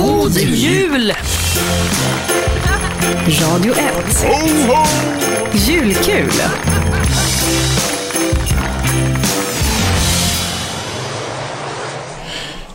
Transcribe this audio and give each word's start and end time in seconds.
God 0.00 0.38
jul! 0.38 1.12
Radio 3.40 3.74
1. 3.74 3.80
Julkul. 5.68 6.32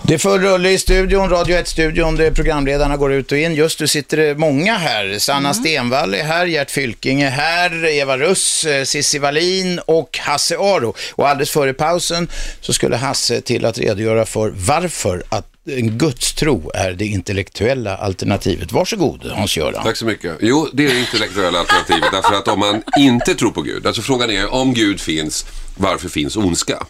Det 0.01 0.13
är 0.13 0.17
full 0.17 0.41
rulle 0.41 0.69
i 0.69 0.77
studion, 0.77 1.29
Radio 1.29 1.57
1-studion, 1.57 2.15
där 2.15 2.31
programledarna 2.31 2.97
går 2.97 3.13
ut 3.13 3.31
och 3.31 3.37
in. 3.37 3.55
Just 3.55 3.79
nu 3.79 3.87
sitter 3.87 4.17
det 4.17 4.35
många 4.35 4.77
här. 4.77 5.19
Sanna 5.19 5.53
Stenvall 5.53 6.13
är 6.13 6.23
här, 6.23 6.45
Gert 6.45 6.71
Fylking 6.71 7.21
är 7.21 7.29
här, 7.29 7.85
Eva 7.85 8.17
Russ, 8.17 8.65
eh, 8.65 8.83
Cissi 8.83 9.19
Wallin 9.19 9.79
och 9.79 10.19
Hasse 10.21 10.57
Aro. 10.57 10.93
Och 11.11 11.29
alldeles 11.29 11.51
före 11.51 11.73
pausen 11.73 12.27
så 12.61 12.73
skulle 12.73 12.95
Hasse 12.95 13.41
till 13.41 13.65
att 13.65 13.77
redogöra 13.77 14.25
för 14.25 14.53
varför 14.55 15.23
att 15.29 15.54
en 15.65 15.97
gudstro 15.97 16.71
är 16.73 16.93
det 16.93 17.05
intellektuella 17.05 17.97
alternativet. 17.97 18.71
Varsågod 18.71 19.25
Hans-Göran. 19.25 19.83
Tack 19.83 19.97
så 19.97 20.05
mycket. 20.05 20.37
Jo, 20.41 20.67
det 20.73 20.85
är 20.85 20.93
det 20.93 20.99
intellektuella 20.99 21.59
alternativet. 21.59 22.11
därför 22.11 22.33
att 22.33 22.47
om 22.47 22.59
man 22.59 22.83
inte 22.99 23.35
tror 23.35 23.51
på 23.51 23.61
Gud, 23.61 23.87
alltså 23.87 24.01
frågan 24.01 24.29
är 24.29 24.53
om 24.53 24.73
Gud 24.73 25.01
finns, 25.01 25.45
varför 25.77 26.09
finns 26.09 26.37
ondska? 26.37 26.85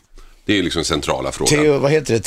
Det 0.45 0.59
är 0.59 0.63
liksom 0.63 0.84
centrala 0.84 1.31
frågan. 1.31 1.63
Teo, 1.63 1.79
vad 1.79 1.91
heter 1.91 2.13
det? 2.13 2.23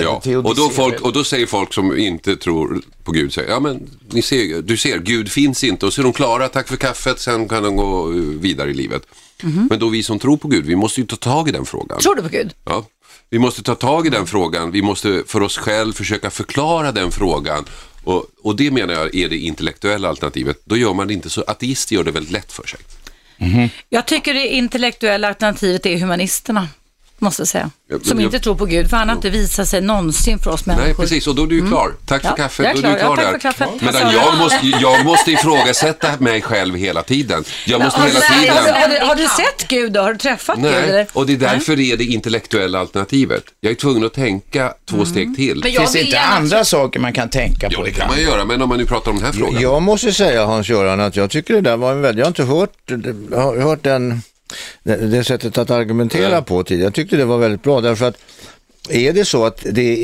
Eller 0.00 0.12
Ja, 0.34 0.38
och 0.48 0.56
då, 0.56 0.68
folk, 0.68 1.00
och 1.00 1.12
då 1.12 1.24
säger 1.24 1.46
folk 1.46 1.74
som 1.74 1.98
inte 1.98 2.36
tror 2.36 2.82
på 3.04 3.12
Gud, 3.12 3.32
säger, 3.32 3.50
ja 3.50 3.60
men 3.60 3.90
ni 4.10 4.22
ser, 4.22 4.62
du 4.62 4.76
ser, 4.76 4.98
Gud 4.98 5.30
finns 5.30 5.64
inte 5.64 5.86
och 5.86 5.92
så 5.92 6.00
är 6.00 6.02
de 6.02 6.12
klara, 6.12 6.48
tack 6.48 6.68
för 6.68 6.76
kaffet, 6.76 7.20
sen 7.20 7.48
kan 7.48 7.62
de 7.62 7.76
gå 7.76 8.10
eh, 8.10 8.16
vidare 8.16 8.70
i 8.70 8.74
livet. 8.74 9.02
Men 9.70 9.78
då 9.78 9.88
vi 9.88 10.02
som 10.02 10.18
tror 10.18 10.36
på 10.36 10.48
Gud, 10.48 10.66
vi 10.66 10.76
måste 10.76 11.00
ju 11.00 11.06
ta 11.06 11.16
tag 11.16 11.48
i 11.48 11.52
den 11.52 11.64
frågan. 11.64 12.00
Tror 12.00 12.14
du 12.14 12.22
på 12.22 12.28
Gud? 12.28 12.50
Ja. 12.64 12.84
Vi 13.30 13.38
måste 13.38 13.62
ta 13.62 13.74
tag 13.74 14.06
i 14.06 14.10
den 14.10 14.26
frågan, 14.26 14.70
vi 14.70 14.82
måste 14.82 15.22
för 15.26 15.42
oss 15.42 15.58
själv 15.58 15.92
försöka 15.92 16.30
förklara 16.30 16.92
den 16.92 17.10
frågan. 17.10 17.64
Och, 18.04 18.26
och 18.42 18.56
det 18.56 18.70
menar 18.70 18.94
jag 18.94 19.14
är 19.14 19.28
det 19.28 19.36
intellektuella 19.36 20.08
alternativet. 20.08 20.60
Då 20.64 20.76
gör 20.76 20.94
man 20.94 21.08
det 21.08 21.14
inte 21.14 21.30
så, 21.30 21.42
ateister 21.46 21.94
gör 21.94 22.04
det 22.04 22.10
väldigt 22.10 22.32
lätt 22.32 22.52
för 22.52 22.66
sig. 22.66 22.80
Jag 23.88 24.06
tycker 24.06 24.34
det 24.34 24.48
intellektuella 24.48 25.28
alternativet 25.28 25.86
är 25.86 25.98
humanisterna, 25.98 26.68
måste 27.20 27.40
jag 27.42 27.48
säga. 27.48 27.70
Ja, 27.90 27.96
Som 28.04 28.20
jag- 28.20 28.26
inte 28.26 28.38
tror 28.38 28.54
på 28.54 28.64
Gud, 28.64 28.90
för 28.90 28.96
han 28.96 29.08
har 29.08 29.16
inte 29.16 29.30
visat 29.30 29.68
sig 29.68 29.80
någonsin 29.80 30.38
för 30.38 30.50
oss 30.50 30.66
människor. 30.66 30.86
Nej, 30.86 30.94
precis, 30.94 31.26
och 31.26 31.34
då 31.34 31.42
är 31.42 31.46
du 31.46 31.54
ju 31.56 31.68
klar. 31.68 31.92
Tack 32.06 32.22
för 32.22 32.28
Ja, 32.28 32.36
kaffet, 32.36 32.66
jag 32.66 32.76
är 32.78 32.82
då 32.82 32.88
är 32.88 32.92
du 32.92 32.98
klar. 32.98 33.14
klar 33.14 33.24
Ja, 33.24 33.30
tack 33.32 33.42
för 33.42 33.64
kaffet. 33.64 33.68
Medan 33.82 34.12
jag 34.14 34.38
måste, 34.38 34.66
jag 34.66 35.04
måste 35.04 35.30
ifrågasätta 35.32 36.08
mig 36.18 36.42
själv 36.42 36.74
hela 36.76 37.02
tiden. 37.02 37.44
Jag 37.66 37.80
måste 37.82 38.00
Har, 38.00 38.06
hela 38.08 38.20
du, 38.20 38.26
har, 38.52 38.62
tiden... 38.64 38.90
du, 39.00 39.06
har 39.06 39.14
du 39.14 39.22
sett 39.22 39.68
Gud 39.68 39.92
då? 39.92 40.00
Har 40.00 40.12
du 40.12 40.18
träffat 40.18 40.56
Gud? 40.56 40.64
Nej, 40.64 40.74
Eller? 40.88 41.06
och 41.12 41.26
det 41.26 41.32
är 41.32 41.36
därför 41.36 41.76
det 41.76 41.92
är 41.92 41.96
det 41.96 42.04
intellektuella 42.04 42.78
alternativet. 42.80 43.44
Jag 43.60 43.70
är 43.70 43.74
tvungen 43.74 44.04
att 44.06 44.12
tänka 44.14 44.72
två 44.90 44.96
Mm. 44.96 45.06
steg 45.06 45.36
till. 45.36 45.60
Men 45.64 45.72
Finns 45.72 45.92
det 45.92 46.00
inte 46.00 46.12
gärna- 46.16 46.36
andra 46.36 46.64
saker 46.64 47.00
man 47.00 47.12
kan 47.12 47.28
tänka 47.30 47.68
Jo, 47.70 47.78
på 47.78 47.84
det 47.84 47.90
kan 47.92 48.08
man 48.08 48.20
göra, 48.22 48.44
men 48.44 48.62
om 48.62 48.68
man 48.68 48.78
nu 48.78 48.86
pratar 48.86 49.10
om 49.10 49.16
den 49.16 49.26
här 49.26 49.32
frågan. 49.32 49.62
Jag 49.62 49.82
måste 49.82 50.12
säga 50.12 50.44
Hans-Göran 50.46 51.00
att 51.00 51.16
jag 51.16 51.30
tycker 51.30 51.54
det 51.54 51.60
där 51.60 51.76
var 51.76 51.92
en 51.92 52.00
väldigt, 52.00 52.18
jag 52.18 52.24
har 52.24 52.28
inte 52.28 52.44
hört, 52.44 52.70
jag 53.30 53.38
har 53.42 53.56
hört 53.60 53.82
den, 53.82 54.22
det, 54.82 54.96
det 54.96 55.24
sättet 55.24 55.58
att 55.58 55.70
argumentera 55.70 56.30
Nej. 56.30 56.42
på 56.42 56.64
tidigare. 56.64 56.86
Jag 56.86 56.94
tyckte 56.94 57.16
det 57.16 57.24
var 57.24 57.38
väldigt 57.38 57.62
bra 57.62 57.80
därför 57.80 58.08
att 58.08 58.16
är 58.90 59.12
det 59.12 59.24
så 59.24 59.44
att 59.44 59.66
det 59.70 59.94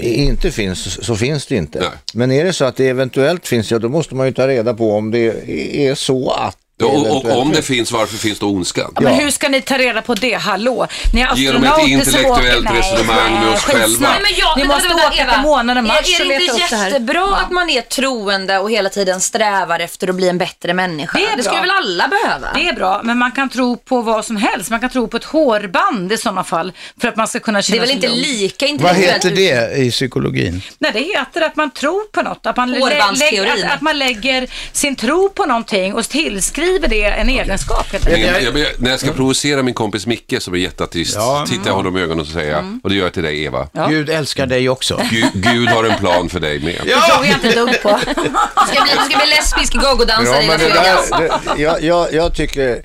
inte 0.00 0.50
finns 0.50 1.04
så 1.04 1.16
finns 1.16 1.46
det 1.46 1.56
inte. 1.56 1.78
Nej. 1.78 1.88
Men 2.14 2.30
är 2.30 2.44
det 2.44 2.52
så 2.52 2.64
att 2.64 2.76
det 2.76 2.88
eventuellt 2.88 3.46
finns, 3.48 3.70
ja 3.70 3.78
då 3.78 3.88
måste 3.88 4.14
man 4.14 4.26
ju 4.26 4.32
ta 4.32 4.48
reda 4.48 4.74
på 4.74 4.92
om 4.92 5.10
det 5.10 5.50
är 5.88 5.94
så 5.94 6.30
att 6.30 6.56
Ja, 6.86 7.10
och, 7.10 7.24
och 7.24 7.38
om 7.42 7.52
det 7.52 7.62
finns. 7.62 7.92
varför 7.92 8.16
finns 8.16 8.38
då 8.38 8.46
ondskan? 8.48 8.92
Ja, 8.94 9.00
men 9.00 9.14
hur 9.14 9.30
ska 9.30 9.48
ni 9.48 9.60
ta 9.60 9.78
reda 9.78 10.02
på 10.02 10.14
det? 10.14 10.34
Hallå? 10.34 10.86
Ni 11.14 11.20
är 11.20 11.36
Genom 11.36 11.64
ett 11.64 11.78
intellektuellt 11.88 12.66
åker- 12.66 12.74
resonemang 12.76 13.32
med 13.40 13.48
oss 13.54 13.60
själva. 13.60 14.08
Nej, 14.08 14.18
men 14.22 14.30
jag, 14.38 14.58
Ni 14.58 14.64
måste 14.64 14.88
vänta, 14.88 15.06
åka 15.08 15.22
Eva. 15.22 15.42
månen 15.42 15.78
och 15.78 15.84
Mars 15.84 16.20
Är, 16.20 16.26
och 16.26 16.32
är 16.32 16.38
det 16.38 16.44
inte 16.44 16.56
det 16.70 16.76
här. 16.76 16.86
jättebra 16.86 17.36
att 17.36 17.50
man 17.50 17.70
är 17.70 17.80
troende 17.80 18.58
och 18.58 18.70
hela 18.70 18.88
tiden 18.88 19.20
strävar 19.20 19.80
efter 19.80 20.08
att 20.08 20.14
bli 20.14 20.28
en 20.28 20.38
bättre 20.38 20.74
människa? 20.74 21.18
Det 21.18 21.24
är 21.26 21.36
det 21.36 21.42
skulle 21.42 21.56
bra. 21.56 21.60
väl 21.62 21.70
alla 21.70 22.08
behöva? 22.08 22.46
Det 22.54 22.68
är 22.68 22.72
bra, 22.72 23.00
men 23.04 23.18
man 23.18 23.32
kan 23.32 23.48
tro 23.48 23.76
på 23.76 24.02
vad 24.02 24.24
som 24.24 24.36
helst. 24.36 24.70
Man 24.70 24.80
kan 24.80 24.90
tro 24.90 25.08
på 25.08 25.16
ett 25.16 25.24
hårband 25.24 26.12
i 26.12 26.16
sådana 26.16 26.44
fall 26.44 26.72
för 27.00 27.08
att 27.08 27.16
man 27.16 27.28
ska 27.28 27.40
kunna 27.40 27.58
Det 27.58 27.62
känna 27.62 27.76
är 27.76 27.80
väl 27.80 27.88
sig 27.88 27.94
inte 27.96 28.08
lugn. 28.08 28.20
lika 28.22 28.64
Vad 28.66 28.70
intellektuellt 28.70 29.24
heter 29.24 29.30
det 29.36 29.76
i 29.82 29.90
psykologin? 29.90 30.62
Nej, 30.78 30.90
det 30.94 31.00
heter 31.00 31.40
att 31.42 31.56
man 31.56 31.70
tror 31.70 32.04
på 32.12 32.22
något. 32.22 32.46
Att 32.46 32.56
man, 32.56 32.72
lä- 32.72 33.52
att, 33.66 33.72
att 33.74 33.80
man 33.80 33.98
lägger 33.98 34.46
sin 34.72 34.96
tro 34.96 35.28
på 35.28 35.46
någonting 35.46 35.94
och 35.94 36.08
tillskriver 36.08 36.71
det 36.78 37.04
en 37.04 37.28
egenskap. 37.28 37.92
helt 37.92 38.06
enkelt. 38.06 38.42
jag, 38.42 38.58
jag, 38.58 38.66
när 38.78 38.90
jag 38.90 39.00
ska 39.00 39.12
provocera 39.12 39.62
min 39.62 39.74
kompis 39.74 40.06
Micke 40.06 40.34
som 40.38 40.54
är 40.54 40.58
jätteartist, 40.58 41.14
Ja. 41.16 41.44
tittar 41.48 41.66
jag 41.66 41.74
honom 41.74 41.96
i 41.96 42.00
ögonen 42.00 42.20
och 42.20 42.26
så 42.26 42.32
säger 42.32 42.50
jag, 42.50 42.58
Mm. 42.60 42.80
och 42.84 42.90
det 42.90 42.96
gör 42.96 43.04
jag 43.04 43.12
till 43.12 43.22
dig 43.22 43.44
Eva, 43.44 43.68
Ja. 43.72 43.86
Gud 43.86 44.10
älskar 44.10 44.46
dig 44.46 44.68
också. 44.68 45.00
Gud, 45.10 45.26
Gud 45.34 45.68
har 45.68 45.84
en 45.84 45.98
plan 45.98 46.28
för 46.28 46.40
dig 46.40 46.58
med. 46.60 46.74
Det 46.84 46.90
tror 46.90 47.24
jag 47.26 47.34
inte 47.34 47.48
ett 47.48 47.54
dugg 47.54 47.82
på. 47.82 47.88
Du 48.06 48.74
ska 48.74 48.82
bli, 48.84 48.92
du 49.04 49.10
ska 49.10 49.18
bli 49.18 49.26
lesbisk 49.36 49.72
gogodansare 49.72 50.36
Ja, 50.36 50.42
i 50.42 50.46
men 50.46 50.60
Las 50.68 51.10
det 51.10 51.18
Vegas. 51.18 51.40
jag, 51.58 51.82
jag, 51.82 52.12
jag 52.14 52.34
tycker, 52.34 52.82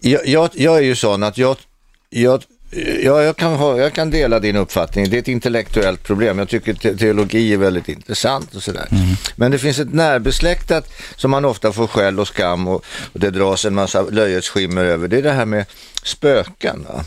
jag, 0.00 0.26
jag, 0.26 0.50
jag 0.52 0.76
är 0.76 0.82
ju 0.82 0.96
sån 0.96 1.22
att 1.22 1.38
jag, 1.38 1.56
jag 2.10 2.42
Ja, 3.02 3.22
jag 3.22 3.36
kan, 3.36 3.52
ha, 3.54 3.78
jag 3.78 3.92
kan 3.92 4.10
dela 4.10 4.40
din 4.40 4.56
uppfattning. 4.56 5.10
Det 5.10 5.16
är 5.16 5.18
ett 5.18 5.28
intellektuellt 5.28 6.02
problem. 6.02 6.38
Jag 6.38 6.48
tycker 6.48 6.74
te 6.74 6.96
teologi 6.96 7.52
är 7.52 7.56
väldigt 7.56 7.88
intressant 7.88 8.54
och 8.54 8.62
sådär. 8.62 8.88
Men 9.36 9.50
det 9.50 9.58
finns 9.58 9.78
ett 9.78 9.94
närbesläktat 9.94 10.88
som 11.16 11.30
man 11.30 11.44
ofta 11.44 11.72
får 11.72 11.86
skäll 11.86 12.20
och 12.20 12.28
skam 12.28 12.68
och, 12.68 12.84
och 13.12 13.20
det 13.20 13.30
dras 13.30 13.64
en 13.64 13.74
massa 13.74 14.02
löjets 14.02 14.48
skimmer 14.48 14.84
över. 14.84 15.08
Det 15.08 15.18
är 15.18 15.22
det 15.22 15.32
här 15.32 15.46
med 15.46 15.64
spöken. 16.04 16.86
Va? 16.88 17.04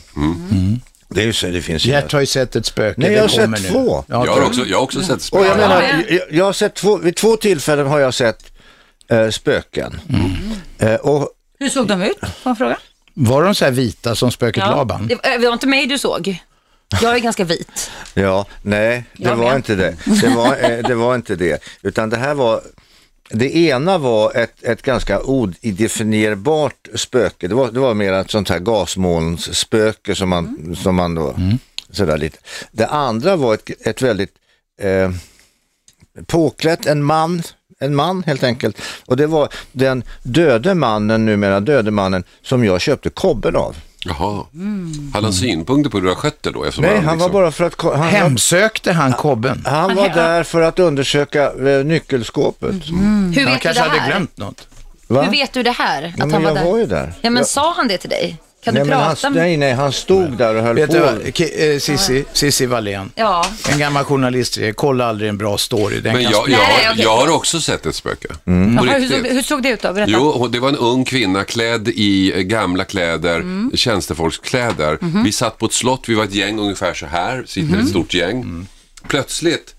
Det 1.10 1.22
är 1.22 1.26
ju 1.26 1.34
så, 1.34 1.48
det 1.48 1.62
finns 1.62 1.86
ju... 1.86 1.90
Gert 1.92 2.12
har 2.12 2.20
ju 2.20 2.26
sett 2.26 2.56
ett 2.56 2.66
spöke. 2.66 2.96
Nej, 3.02 3.12
jag 3.14 3.22
har 3.22 3.28
sett 3.28 3.50
nu. 3.50 3.58
två. 3.58 4.04
Ja, 4.08 4.26
Jag 4.26 4.34
har 4.34 4.42
också, 4.42 4.66
jag 4.66 4.78
har 4.78 4.84
också 4.84 5.02
sett 5.02 5.30
Och 5.32 5.46
jag 5.46 5.52
spöken. 5.54 5.58
menar, 5.70 6.04
jag, 6.10 6.22
jag 6.32 6.46
har 6.46 6.54
sett 6.54 6.76
två, 6.76 6.98
vid 6.98 7.16
två 7.16 7.36
tillfällen 7.36 7.88
har 7.88 8.00
jag 8.00 8.14
sett 8.14 8.44
eh, 9.10 9.30
spöken. 9.30 10.00
Eh, 10.80 10.96
och 10.96 11.30
Hur 11.60 11.70
såg 11.70 11.88
de 11.88 12.02
ut? 12.02 12.18
Får 12.20 12.30
jag 12.50 12.58
fråga? 12.58 12.78
Var 13.22 13.44
de 13.44 13.56
så 13.56 13.66
här 13.66 13.72
vita 13.72 14.16
som 14.16 14.32
spöket 14.32 14.64
Laban? 14.64 15.08
Det, 15.08 15.38
var 15.38 15.54
inte 15.54 15.68
mig 15.68 15.88
du 15.88 16.00
såg. 16.00 16.40
Jag 17.02 17.16
är 17.16 17.20
ganska 17.20 17.44
vit. 17.44 17.92
Ja, 18.14 18.46
nej, 18.62 19.04
det 19.14 19.24
Jag 19.24 19.36
var 19.36 19.56
inte 19.56 19.76
det. 19.76 19.96
Det 20.22 20.30
var, 20.30 20.72
eh, 20.72 20.78
det 20.78 20.96
var 20.96 21.16
inte 21.16 21.36
det. 21.36 21.64
Utan 21.82 22.10
det 22.10 22.18
här 22.18 22.34
var, 22.34 22.62
det 23.30 23.56
ena 23.56 23.98
var 23.98 24.36
ett, 24.36 24.64
ett 24.64 24.82
ganska 24.82 25.20
odefinierbart 25.22 26.88
spöke. 26.96 27.48
Det 27.48 27.56
var, 27.56 27.72
det 27.72 27.80
var 27.80 27.94
mer 27.94 28.14
ett 28.14 28.32
sånt 28.32 28.50
här 28.50 28.60
gasmolnsspöke 28.60 30.16
som 30.16 30.30
man, 30.30 30.76
som 30.84 30.96
man 30.96 31.16
då, 31.16 31.36
sådär 31.90 32.18
lite. 32.18 32.38
Det 32.72 32.88
andra 32.88 33.36
var 33.36 33.54
ett, 33.54 33.88
ett 33.88 34.02
väldigt 34.02 34.34
eh, 34.82 35.12
påklätt, 36.26 36.86
en 36.86 37.04
man, 37.04 37.44
en 37.82 37.96
man 37.96 38.24
helt 38.28 38.44
enkelt. 38.44 38.82
Och 39.06 39.18
det 39.18 39.28
var 39.28 39.50
den 39.72 40.04
döde 40.24 40.76
mannen, 40.76 41.26
numera 41.26 41.60
döde 41.60 41.92
mannen, 41.92 42.24
som 42.44 42.64
jag 42.66 42.82
köpte 42.82 43.10
kobben 43.10 43.56
av. 43.56 43.76
Jaha. 44.06 44.44
Hade 45.14 45.26
han 45.26 45.34
synpunkter 45.34 45.90
på 45.92 45.98
hur 45.98 46.04
du 46.04 46.10
har 46.10 46.16
skött 46.16 46.44
det 46.44 46.52
då? 46.52 46.64
Eftersom 46.64 46.86
Nej, 46.86 46.96
han 46.96 47.06
var 47.06 47.14
liksom- 47.14 47.32
bara 47.32 47.52
för 47.52 47.64
att... 47.66 47.82
Han, 47.82 48.00
han, 48.00 48.10
Hemsökte 48.10 48.92
han 48.94 49.14
kobben? 49.14 49.64
han 49.66 49.96
var 49.96 50.10
där 50.10 50.44
för 50.44 50.62
att 50.62 50.80
undersöka 50.80 51.52
eh, 51.70 51.86
nyckelskåpet. 51.86 52.76
Hur 52.90 52.94
Han 52.96 53.32
vet 53.32 53.44
du 53.54 53.58
kanske 53.60 53.84
hade 53.84 54.06
glömt 54.12 54.38
något. 54.38 54.68
Va? 55.08 55.22
Hur 55.22 55.32
vet 55.32 55.54
du 55.54 55.64
det 55.64 55.72
här? 55.72 56.04
Att 56.04 56.14
Ja, 56.18 56.24
han 56.24 56.30
men 56.30 56.42
var 56.44 56.50
jag 56.50 56.58
där? 56.58 56.66
var 56.72 56.78
ju 56.78 56.86
där. 56.86 57.14
Ja, 57.22 57.30
men 57.30 57.38
jag, 57.38 57.48
sa 57.48 57.74
han 57.74 57.88
det 57.88 57.98
till 57.98 58.10
dig? 58.10 58.38
Kan 58.64 58.74
nej, 58.74 58.84
du 58.86 58.92
han, 58.94 59.16
prata 59.16 59.30
med 59.30 59.42
nej, 59.42 59.58
nej, 59.58 59.74
han 59.74 59.92
stod 59.94 60.38
där 60.38 60.56
och 60.56 60.64
höll 60.64 60.76
Vet 60.76 60.90
på. 60.90 60.94
du 60.96 61.32
Ki- 61.32 61.74
eh, 61.74 62.26
Cissi 62.34 62.66
Wallén, 62.66 63.12
Ja. 63.16 63.46
en 63.72 63.80
gammal 63.80 64.04
journalist, 64.04 64.58
kolla 64.76 65.06
aldrig 65.06 65.30
en 65.30 65.38
bra 65.38 65.58
story. 65.58 66.00
Den 66.00 66.14
Men 66.14 66.24
jag, 66.24 66.32
jag, 66.34 66.50
Nej, 66.50 66.94
jag 66.98 67.18
har 67.18 67.30
också 67.36 67.60
sett 67.62 67.86
ett 67.86 67.96
spöke. 67.96 68.28
På 68.28 68.36
Jaha, 68.46 68.98
hur, 69.00 69.08
såg, 69.10 69.28
hur 69.28 69.42
såg 69.42 69.64
det 69.64 69.70
ut 69.70 69.82
då? 69.82 69.94
Berätta. 69.94 70.12
Jo, 70.12 70.48
det 70.48 70.60
var 70.60 70.70
en 70.70 70.76
ung 70.78 71.06
kvinna 71.06 71.44
klädd 71.44 71.88
i 71.88 72.44
gamla 72.44 72.84
kläder, 72.86 73.44
tjänstefolkskläder. 73.78 74.98
Vi 75.24 75.32
satt 75.32 75.58
på 75.58 75.66
ett 75.66 75.74
slott, 75.74 76.04
vi 76.10 76.14
var 76.16 76.24
ett 76.24 76.34
gäng 76.36 76.60
ungefär 76.60 76.94
så 76.94 77.06
här, 77.06 77.44
sitter 77.48 77.78
ett 77.80 77.90
stort 77.90 78.14
gäng. 78.14 78.68
Plötsligt 79.08 79.76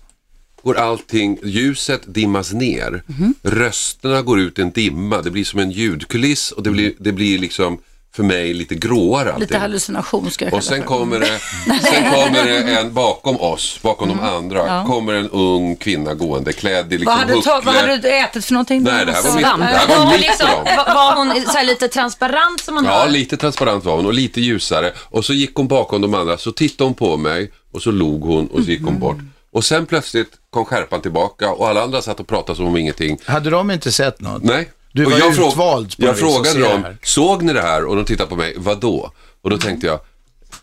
går 0.63 0.77
allting, 0.77 1.37
ljuset 1.43 2.01
dimmas 2.05 2.53
ner. 2.53 3.03
Rösterna 3.43 4.21
går 4.21 4.39
ut 4.39 4.59
i 4.59 4.61
en 4.61 4.71
dimma, 4.71 5.21
det 5.21 5.31
blir 5.31 5.43
som 5.43 5.59
en 5.59 5.71
ljudkuliss 5.71 6.51
och 6.51 6.63
det 6.63 6.69
blir, 6.69 6.93
det 6.99 7.11
blir 7.11 7.39
liksom 7.39 7.77
för 8.15 8.23
mig 8.23 8.53
lite 8.53 8.75
gråare 8.75 9.29
allting. 9.29 9.39
Lite 9.41 9.57
hallucination 9.57 10.31
ska 10.31 10.45
jag 10.45 10.53
Och 10.53 10.63
sen 10.63 10.83
kommer 10.83 11.19
det, 11.19 11.39
sen 11.81 12.11
kommer 12.13 12.43
det 12.45 12.79
en 12.79 12.93
bakom 12.93 13.41
oss, 13.41 13.79
bakom 13.81 14.09
de 14.09 14.19
andra, 14.19 14.83
kommer 14.87 15.13
en 15.13 15.29
ung 15.29 15.75
kvinna 15.75 16.13
gående 16.13 16.53
klädd 16.53 16.93
i 16.93 16.97
liksom 16.97 17.05
Vad 17.05 17.29
hade, 17.29 17.41
ta, 17.41 17.61
vad 17.65 17.75
hade 17.75 17.97
du 17.97 18.09
ätit 18.17 18.45
för 18.45 18.53
någonting? 18.53 18.83
Nej, 18.83 19.05
det 19.05 19.11
här 19.11 19.23
var 19.23 19.35
mitt, 19.35 19.43
det 19.43 19.63
här 19.65 19.87
Var 19.87 20.05
var 20.05 20.17
liksom, 20.17 20.47
var- 20.65 21.15
hon 21.15 21.41
så 21.45 21.57
här 21.57 21.63
lite 21.65 21.87
transparent 21.87 22.61
som 22.63 22.75
man 22.75 22.85
Ja, 22.85 22.91
har? 22.91 23.09
lite 23.09 23.37
transparent 23.37 23.85
var 23.85 23.95
hon 23.95 24.05
och 24.05 24.13
lite 24.13 24.41
ljusare. 24.41 24.91
Och 24.97 25.25
så 25.25 25.33
gick 25.33 25.55
hon 25.55 25.67
bakom 25.67 26.01
de 26.01 26.13
andra, 26.13 26.37
så 26.37 26.51
tittade 26.51 26.87
hon 26.87 26.93
på 26.93 27.17
mig 27.17 27.51
och 27.73 27.81
så 27.81 27.91
log 27.91 28.21
hon 28.23 28.47
och 28.47 28.63
så 28.63 28.69
gick 28.71 28.81
hon 28.83 28.99
bort. 28.99 29.17
Och 29.53 29.63
sen 29.65 29.85
plötsligt 29.85 30.27
kom 30.49 30.65
skärpan 30.65 31.01
tillbaka 31.01 31.51
och 31.51 31.67
alla 31.69 31.81
andra 31.83 32.01
satt 32.01 32.19
och 32.19 32.27
pratade 32.27 32.55
som 32.57 32.65
om 32.65 32.77
ingenting. 32.77 33.17
Hade 33.25 33.49
de 33.49 33.71
inte 33.71 33.91
sett 33.91 34.21
något? 34.21 34.43
Nej. 34.43 34.69
Du 34.93 35.05
och 35.05 35.11
var 35.11 35.19
jag 35.19 35.31
utvald 35.47 35.97
på 35.97 36.03
Jag 36.05 36.19
frågade 36.19 36.59
det 36.59 36.69
dem, 36.69 36.85
såg 37.03 37.43
ni 37.43 37.53
det 37.53 37.61
här? 37.61 37.85
Och 37.85 37.95
de 37.95 38.05
tittade 38.05 38.29
på 38.29 38.35
mig, 38.35 38.53
vad 38.57 38.79
då? 38.79 39.11
Och 39.41 39.49
då 39.49 39.57
tänkte 39.57 39.87
jag, 39.87 39.99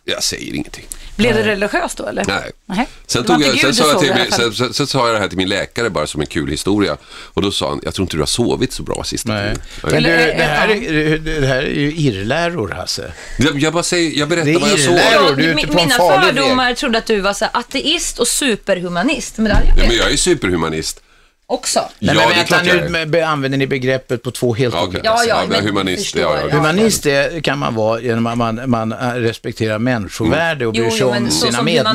Jag 0.05 0.23
säger 0.23 0.53
ingenting. 0.55 0.85
Blev 1.15 1.35
det 1.35 1.43
religiöst 1.43 1.97
då 1.97 2.05
eller? 2.05 2.25
Nej. 2.27 2.51
Nej. 2.65 2.87
Sen, 3.07 3.21
Det 3.21 3.27
tog 3.27 3.41
jag, 3.41 3.59
sen, 3.59 3.73
sa 3.75 3.87
jag 3.91 3.99
till, 3.99 4.13
min- 4.13 4.31
sen, 4.31 4.53
sen, 4.53 4.73
sen 4.73 4.87
sa 4.87 5.05
jag 5.07 5.15
det 5.15 5.19
här 5.19 5.27
till 5.27 5.37
min 5.37 5.49
läkare 5.49 5.89
bara 5.89 6.07
som 6.07 6.21
en 6.21 6.27
kul 6.27 6.49
historia. 6.49 6.97
Och 7.13 7.41
då 7.41 7.51
sa 7.51 7.69
han, 7.69 7.81
jag 7.83 7.93
tror 7.93 8.03
inte 8.03 8.15
du 8.15 8.21
har 8.21 8.25
sovit 8.27 8.73
så 8.73 8.83
bra 8.83 9.03
sista 9.03 9.33
Nej. 9.33 9.43
tiden. 9.55 9.61
Men 9.83 9.93
Eller- 9.95 10.17
det, 10.37 10.43
här 10.43 10.69
är, 10.69 11.17
det 11.17 11.47
här 11.47 11.57
är 11.63 11.79
ju 11.79 11.91
irrläror, 11.95 12.69
Hasse. 12.69 13.13
Jag, 13.37 13.59
jag 13.59 13.73
bara 13.73 13.83
säger, 13.83 14.19
jag 14.19 14.29
Det 14.29 14.35
berättar 14.35 14.51
är 14.51 14.59
vad 14.59 14.69
jag 14.69 14.79
såg. 14.79 14.93
irläror. 14.93 15.29
Ja, 15.29 15.35
du 15.35 15.43
är 15.43 15.53
ute 15.57 15.67
på 15.67 15.79
en 15.79 15.85
Mina 15.85 15.95
farlig 15.97 16.25
väg. 16.25 16.35
fördomar 16.35 16.73
trodde 16.73 16.97
att 16.97 17.05
du 17.05 17.19
var 17.19 17.33
så 17.33 17.45
ateist 17.53 18.19
och 18.19 18.27
superhumanist. 18.27 19.37
Men 19.37 19.45
det 19.45 19.63
jag 19.77 19.87
men 19.87 19.95
jag 19.97 20.11
är 20.11 20.17
superhumanist. 20.17 21.01
Också. 21.49 21.79
Nej, 21.79 21.89
ja, 21.99 22.13
men 22.13 22.15
det 22.15 22.33
är 22.33 22.37
vänta, 22.37 22.43
klart 22.47 22.65
jag 22.65 22.75
nu 22.77 22.85
är. 22.85 22.89
med- 22.89 23.09
be- 23.09 23.27
använder 23.27 23.57
ni 23.57 23.67
begreppet 23.67 24.23
på 24.23 24.31
två 24.31 24.53
helt 24.53 24.75
Ja, 24.75 24.83
olika 24.83 24.97
okej. 24.99 25.11
Ja, 25.13 25.23
ja, 25.27 25.35
men 25.47 25.49
men 25.57 25.65
humanist, 25.67 26.03
förstår, 26.03 26.21
ja, 26.21 26.37
ja. 26.41 26.47
ja. 26.51 26.55
Humanist 26.57 27.03
det 27.03 27.43
kan 27.43 27.59
man 27.59 27.75
vara 27.75 28.01
genom 28.01 28.27
att 28.27 28.37
man, 28.37 28.61
man 28.69 28.91
äh, 28.91 28.97
respekterar 29.13 29.79
människovärde 29.79 30.65
och 30.65 30.73
bryr 30.73 30.83
Jo, 30.83 30.89
sig 30.91 30.99
jo, 31.01 31.07
om 31.07 31.13
men 31.13 31.31
så 31.31 31.39
sina 31.45 31.51
som 31.57 31.67
humanisterna 31.67 31.93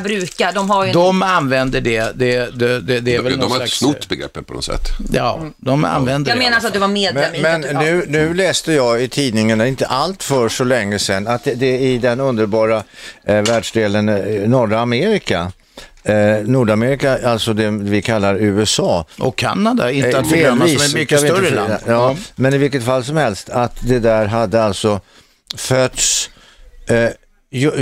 brukar. 0.00 0.52
De 0.52 0.70
har 0.70 0.84
ju 0.84 0.88
en... 0.88 0.94
De 0.94 1.22
använder 1.22 1.80
det, 1.80 2.12
det, 2.14 2.58
det, 2.58 2.80
det, 2.80 3.00
det 3.00 3.16
är 3.16 3.22
väl 3.22 3.32
De, 3.32 3.38
någon 3.38 3.40
de 3.40 3.50
har 3.50 3.56
slags... 3.56 3.72
snott 3.78 4.08
begreppet 4.08 4.46
på 4.46 4.54
något 4.54 4.64
sätt. 4.64 4.88
Ja, 5.12 5.40
de 5.56 5.84
använder 5.84 6.30
Jag 6.30 6.36
det. 6.36 6.38
menar 6.38 6.46
alla 6.46 6.54
alltså 6.56 6.66
att 6.68 6.72
du 6.74 6.78
var 6.80 6.88
medlem 6.88 7.24
Men, 7.32 7.34
i 7.34 7.42
men 7.42 7.76
att 7.76 7.84
du- 7.84 7.90
nu, 7.92 8.04
nu 8.08 8.34
läste 8.34 8.72
jag 8.72 9.02
i 9.02 9.08
tidningen, 9.08 9.60
inte 9.60 9.86
allt 9.86 10.22
för 10.22 10.48
så 10.48 10.64
länge 10.64 10.98
sedan, 10.98 11.26
att 11.28 11.44
det, 11.44 11.54
det 11.54 11.78
i 11.78 11.98
den 11.98 12.20
underbara 12.20 12.82
eh, 13.24 13.40
världsdelen 13.42 14.08
eh, 14.08 14.48
norra 14.48 14.80
Amerika, 14.80 15.52
eh, 16.04 16.14
Nordamerika, 16.46 17.28
alltså 17.28 17.52
det 17.52 17.70
vi 17.70 18.02
kallar 18.02 18.34
USA. 18.36 19.06
Och 19.18 19.36
Kanada, 19.36 19.90
inte 19.90 20.08
eh, 20.08 20.18
att 20.18 20.28
förglömma, 20.28 20.68
som 20.68 20.76
är 20.76 20.94
mycket 20.94 21.20
inte 21.22 21.32
större 21.34 21.50
land. 21.50 21.74
Ja, 21.86 22.16
men 22.36 22.54
i 22.54 22.58
vilket 22.58 22.84
fall 22.84 23.04
som 23.04 23.16
helst, 23.16 23.48
att 23.50 23.76
det 23.80 23.98
där 23.98 24.26
hade 24.26 24.64
alltså 24.64 25.00
fötts 25.56 26.30
eh, 26.88 27.08
ju- 27.50 27.72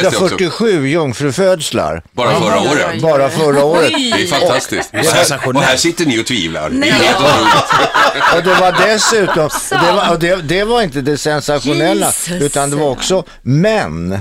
jag 0.00 0.06
också. 0.08 0.26
147 0.26 0.88
jungfrufödslar. 0.88 2.02
Bara 2.12 2.40
förra 2.40 2.60
året. 2.60 3.02
Bara 3.02 3.30
förra 3.30 3.64
året. 3.64 3.92
Det 3.92 4.22
är 4.22 4.26
fantastiskt. 4.26 4.90
Och 4.92 4.98
här, 4.98 5.04
sensationellt. 5.04 5.56
och 5.56 5.62
här 5.62 5.76
sitter 5.76 6.06
ni 6.06 6.20
och 6.20 6.26
tvivlar. 6.26 6.70
Det 6.70 6.76
är 6.76 6.80
Nej, 6.80 7.10
ja. 7.20 8.36
Och 8.36 8.42
det 8.42 8.54
var 8.54 8.86
dessutom, 8.86 9.48
det 9.70 9.92
var, 9.92 10.16
det, 10.20 10.36
det 10.36 10.64
var 10.64 10.82
inte 10.82 11.00
det 11.00 11.18
sensationella, 11.18 12.06
Jesus. 12.06 12.42
utan 12.42 12.70
det 12.70 12.76
var 12.76 12.90
också 12.90 13.24
män 13.42 14.20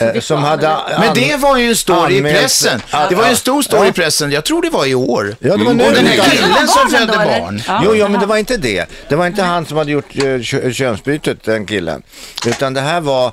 eh, 0.00 0.20
som 0.20 0.42
hade... 0.44 0.76
Men 1.00 1.14
det 1.14 1.36
var 1.36 1.56
ju 1.56 1.68
en 1.68 1.76
story 1.76 2.16
i 2.16 2.22
pressen. 2.22 2.82
Det 3.08 3.14
var 3.14 3.24
ju 3.24 3.30
en 3.30 3.36
stor 3.36 3.62
story 3.62 3.82
Ja. 3.82 3.88
i 3.88 3.92
pressen. 3.92 4.32
Jag 4.32 4.44
tror 4.44 4.62
det 4.62 4.70
var 4.70 4.86
i 4.86 4.94
år. 4.94 5.36
Ja, 5.38 5.56
det 5.56 5.64
var 5.64 5.74
nu. 5.74 5.84
Och 5.86 5.92
den 5.92 6.06
här 6.06 6.30
killen 6.30 6.68
som 6.68 6.90
födde 6.90 7.12
barn. 7.16 7.62
Jo, 7.84 7.94
jo, 7.94 8.08
men 8.08 8.20
det 8.20 8.26
var 8.26 8.36
inte 8.36 8.56
det. 8.56 8.86
Det 9.08 9.16
var 9.16 9.26
inte 9.26 9.42
han 9.42 9.66
som 9.66 9.76
hade 9.78 9.90
gjort 9.92 10.16
eh, 10.16 10.40
kö- 10.42 10.72
könsbytet, 10.72 11.44
den 11.44 11.66
killen. 11.66 12.02
Utan 12.46 12.74
det 12.74 12.80
här 12.80 13.00
var, 13.00 13.32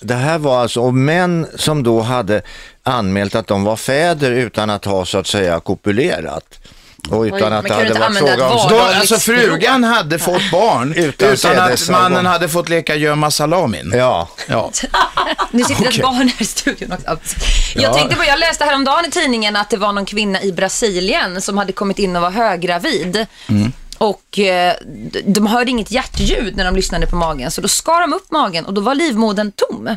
det 0.00 0.14
här 0.14 0.38
var 0.38 0.60
alltså 0.62 0.80
och 0.80 0.94
män 0.94 1.46
som 1.56 1.82
då 1.82 2.00
hade 2.00 2.42
anmält 2.82 3.34
att 3.34 3.46
de 3.46 3.64
var 3.64 3.76
fäder 3.76 4.30
utan 4.30 4.70
att 4.70 4.84
ha 4.84 5.04
så 5.04 5.18
att 5.18 5.26
säga 5.26 5.60
kopulerat. 5.60 6.44
Och 7.08 7.22
utan 7.22 7.52
Oj, 7.52 7.58
att 7.58 7.64
det 7.64 7.74
hade 7.74 7.94
varit 7.94 8.18
fråga 8.18 8.48
om... 8.48 8.68
Då, 8.68 8.80
alltså 8.80 9.16
frugan 9.16 9.84
hade 9.84 10.18
fått 10.18 10.50
barn 10.52 10.92
Utan 10.92 11.28
utan, 11.28 11.58
att 11.58 11.88
mannen 11.88 12.26
hade 12.26 12.48
fått 12.48 12.68
leka 12.68 12.96
gömma 12.96 13.30
salamin. 13.30 13.92
Ja, 13.96 14.28
Ja. 14.48 14.70
Nu 15.50 15.64
sitter 15.64 15.82
Okej. 15.82 15.96
ett 15.96 16.02
barn 16.02 16.28
här 16.28 16.42
i 16.42 16.44
studion 16.44 16.92
också. 16.92 17.36
Jag 17.74 17.94
tänkte 17.94 18.16
på, 18.16 18.24
jag 18.24 18.38
läste 18.38 18.64
häromdagen 18.64 19.04
i 19.04 19.10
tidningen 19.10 19.56
att 19.56 19.70
det 19.70 19.76
var 19.76 19.92
någon 19.92 20.06
kvinna 20.06 20.42
i 20.42 20.52
Brasilien 20.52 21.42
som 21.42 21.58
hade 21.58 21.72
kommit 21.72 21.98
in 21.98 22.16
och 22.16 22.22
var 22.22 22.30
höggravid. 22.30 23.26
Och 23.98 24.38
eh, 24.38 24.74
de 25.24 25.46
hörde 25.46 25.70
inget 25.70 25.90
hjärtljud 25.90 26.56
när 26.56 26.64
de 26.64 26.76
lyssnade 26.76 27.06
på 27.06 27.16
magen, 27.16 27.50
så 27.50 27.60
då 27.60 27.68
skar 27.68 28.00
de 28.00 28.12
upp 28.12 28.30
magen 28.30 28.66
och 28.66 28.74
då 28.74 28.80
var 28.80 28.94
livmodern 28.94 29.52
tom. 29.52 29.96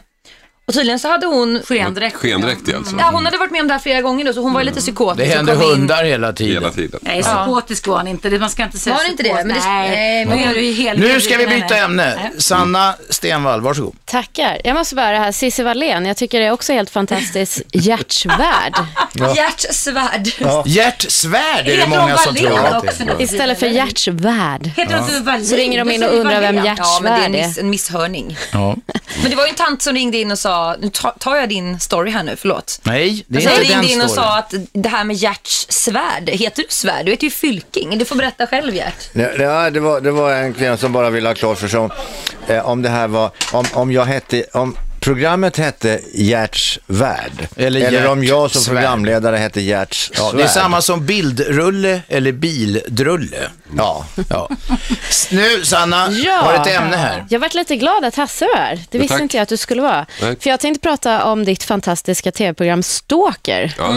Och 0.65 0.74
tydligen 0.74 1.00
så 1.00 1.07
hade 1.07 1.25
hon, 1.25 1.62
Skendräkt. 1.68 2.15
Skendräktig 2.15 2.74
alltså. 2.75 2.95
ja 3.00 3.10
hon 3.13 3.25
hade 3.25 3.38
varit 3.38 3.51
med 3.51 3.62
om 3.62 3.68
det 3.68 3.74
här 3.74 3.80
flera 3.81 4.01
gånger 4.01 4.25
då, 4.25 4.33
så 4.33 4.42
hon 4.42 4.54
var 4.54 4.62
ju 4.62 4.65
lite 4.65 4.80
psykotisk. 4.80 5.18
Det 5.27 5.31
och 5.31 5.36
hände 5.38 5.54
kom 5.56 5.62
in- 5.63 5.69
hundar 5.69 6.04
hela 6.04 6.33
tiden. 6.33 6.54
Hela 6.63 6.71
tiden. 6.74 7.00
Nej, 7.04 7.24
psykotisk 7.24 7.88
var 7.88 7.98
han 7.98 8.07
inte. 8.07 8.30
Det- 8.30 8.39
Man 8.39 8.50
ska 8.50 8.63
inte 8.63 8.77
säga 8.80 8.95
Var 8.95 9.04
det 9.04 9.10
inte 9.10 9.24
det? 9.24 9.30
psykos. 9.30 9.45
Men 9.45 9.56
det- 9.57 9.63
Nej, 9.69 9.89
nej, 9.89 10.25
men- 10.25 10.38
nu 10.38 10.44
är 10.44 10.54
du 10.54 10.62
ju 10.62 10.74
helt... 10.74 11.00
Nu 11.00 11.21
ska 11.21 11.38
vi 11.38 11.48
byta 11.48 11.77
ämne. 11.77 12.31
Sanna 12.38 12.95
Stenvall, 13.10 13.62
varsågod. 13.62 13.95
Tackar. 14.06 14.62
Jag 14.63 14.74
måste 14.74 14.95
bara 14.95 15.12
det 15.12 15.18
här, 15.18 15.31
Cissi 15.31 15.63
Wallén, 15.63 16.06
jag 16.06 16.18
tycker 16.18 16.39
det 16.39 16.45
är 16.45 16.51
också 16.51 16.74
helt 16.74 16.89
fantastiskt 16.89 17.62
hjärtsvärd. 17.71 18.74
Hjärtsvärd. 19.36 20.27
Gert 20.66 21.12
Svärd 21.12 21.59
är 21.59 21.63
det 21.63 21.71
Heter 21.71 21.88
många 21.89 22.01
hon 22.01 22.18
som 22.18 22.33
Wallén 22.33 22.48
tror 22.56 22.66
att 22.66 22.83
också 22.83 23.04
det 23.06 23.12
är. 23.12 23.18
nu? 23.18 23.24
Istället 23.24 23.59
för 23.59 23.68
hjärtsvärd. 23.68 24.68
Heter 24.77 24.98
hon 24.98 25.09
inte 25.09 25.19
Wallin? 25.19 25.45
Så 25.45 25.56
ringer 25.56 25.86
de 25.86 25.92
in 25.92 26.04
och 26.04 26.13
undrar 26.13 26.42
vem 26.42 26.56
hjärt- 26.66 26.77
Ja, 26.77 27.00
men 27.04 27.12
det 27.13 27.19
är 27.19 27.25
en, 27.25 27.31
Svärd 27.33 27.48
miss, 27.48 27.57
en 27.57 27.69
misshörning. 27.69 28.38
Ja. 28.51 28.75
Men 29.21 29.30
det 29.30 29.36
var 29.36 29.44
ju 29.44 29.50
en 29.50 29.56
tant 29.56 29.81
som 29.81 29.94
ringde 29.94 30.18
in 30.18 30.31
och 30.31 30.39
sa, 30.39 30.53
nu 30.80 30.90
ta- 30.90 31.16
tar 31.20 31.36
jag 31.36 31.50
din 31.50 31.80
story 31.80 32.12
här 32.12 32.24
nu, 32.24 32.36
förlåt. 32.36 32.80
Nej, 32.84 33.26
det 33.28 33.38
är 33.38 33.42
inte 33.42 33.54
jag 33.54 33.62
den 33.68 33.82
ringde 33.82 33.94
in 33.94 34.02
och 34.02 34.10
storyn. 34.10 34.26
sa 34.30 34.38
att 34.38 34.54
det 34.74 34.90
här 34.90 35.04
med 35.04 35.16
Gerts 35.16 35.66
svärd, 35.70 36.30
heter 36.30 36.62
du 36.64 36.68
svärd? 36.70 37.06
Du 37.06 37.12
heter 37.12 37.24
ju 37.24 37.30
Fylking. 37.32 37.98
Du 37.98 38.06
får 38.06 38.16
berätta 38.16 38.48
själv 38.48 38.76
Gert. 38.76 39.10
Ja, 39.40 39.70
det 39.70 39.80
var, 39.80 40.02
det 40.02 40.12
var 40.12 40.32
en 40.34 40.54
kvinna 40.54 40.78
som 40.78 40.94
bara 40.94 41.10
ville 41.10 41.30
ha 41.30 41.36
klart 41.36 41.58
för 41.58 41.68
sig 41.68 41.80
om, 41.80 41.92
eh, 42.48 42.70
om 42.70 42.82
det 42.82 42.90
här 42.90 43.08
var, 43.08 43.32
om, 43.52 43.66
om 43.74 43.92
jag 43.92 44.06
hette, 44.06 44.46
om 44.54 44.78
programmet 45.04 45.58
hette 45.58 46.00
Gerts 46.14 46.80
värld. 46.88 47.48
Eller 47.58 47.82
Eller, 47.82 48.08
om 48.08 48.24
jag 48.24 48.52
som 48.52 48.62
Svärd. 48.62 48.76
programledare 48.76 49.38
hette 49.38 49.62
Gerts 49.62 50.12
Ja, 50.18 50.32
det 50.38 50.44
är 50.44 50.48
samma 50.48 50.82
som 50.82 51.06
bildrulle 51.06 52.02
eller 52.08 52.32
bildrulle. 52.32 53.38
Ja. 53.78 54.06
Ja. 54.30 54.50
Nu, 55.32 55.66
Sanna, 55.66 56.10
Ja. 56.12 56.32
har 56.38 56.54
ett 56.54 56.68
ämne 56.68 56.98
här. 56.98 57.26
Jag 57.30 57.40
varit 57.40 57.54
lite 57.54 57.76
glad 57.76 58.06
att 58.06 58.16
Hasse 58.16 58.46
var 58.46 58.56
här. 58.62 58.80
Det 58.92 58.98
visste 58.98 59.14
tack. 59.14 59.22
inte 59.22 59.38
jag 59.38 59.44
att 59.44 59.50
du 59.50 59.58
skulle 59.58 59.82
vara. 59.82 60.06
Nej. 60.22 60.36
För 60.40 60.50
jag 60.50 60.60
tänkte 60.60 60.80
prata 60.82 61.26
om 61.26 61.46
ditt 61.46 61.64
fantastiska 61.64 62.32
tv-program 62.32 62.84
Stalker. 62.84 63.74
Ja. 63.78 63.90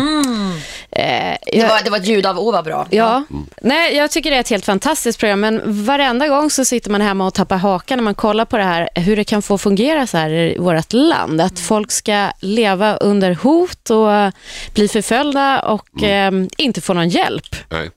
Eh, 0.90 1.36
Det 1.52 1.58
jag- 1.58 1.68
var, 1.68 1.84
det 1.84 1.90
var 1.90 1.98
ett 1.98 2.06
ljud 2.06 2.26
av, 2.26 2.38
åh 2.38 2.52
vad 2.52 2.64
bra. 2.64 2.86
Ja, 2.90 3.24
nej 3.62 3.96
jag 3.96 4.10
tycker 4.10 4.30
det 4.30 4.36
är 4.36 4.40
ett 4.40 4.50
helt 4.50 4.64
fantastiskt 4.64 5.18
program 5.18 5.40
men 5.40 5.84
varenda 5.84 6.28
gång 6.28 6.50
så 6.50 6.64
sitter 6.64 6.90
man 6.90 7.00
hemma 7.00 7.26
och 7.26 7.34
tappar 7.34 7.56
hakan 7.56 7.98
när 7.98 8.02
man 8.04 8.14
kollar 8.14 8.44
på 8.44 8.56
det 8.56 8.62
här 8.64 8.88
hur 8.94 9.16
det 9.16 9.24
kan 9.24 9.42
få 9.42 9.58
fungera 9.58 10.06
så 10.06 10.16
här 10.16 10.30
i 10.30 10.56
vårt 10.58 10.76
land. 10.96 11.40
Att 11.40 11.58
folk 11.58 11.92
ska 11.92 12.30
leva 12.40 12.96
under 12.96 13.34
hot 13.34 13.90
och 13.90 14.32
bli 14.74 14.88
förföljda 14.88 15.60
och 15.60 16.02
eh, 16.02 16.32
inte 16.56 16.80
få 16.80 16.94
någon 16.94 17.08
hjälp. 17.08 17.56
Nej, 17.68 17.90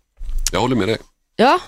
jag 0.51 0.59
håller 0.59 0.75
med 0.75 0.87
dig. 0.87 0.97
Ja, 1.35 1.59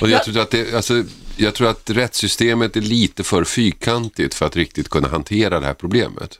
Och 0.00 0.08
jag, 0.08 0.24
tror 0.24 0.38
att 0.38 0.50
det, 0.50 0.74
alltså, 0.74 1.04
jag 1.36 1.54
tror 1.54 1.68
att 1.70 1.90
rättssystemet 1.90 2.76
är 2.76 2.80
lite 2.80 3.24
för 3.24 3.44
fyrkantigt 3.44 4.34
för 4.34 4.46
att 4.46 4.56
riktigt 4.56 4.88
kunna 4.88 5.08
hantera 5.08 5.60
det 5.60 5.66
här 5.66 5.74
problemet. 5.74 6.38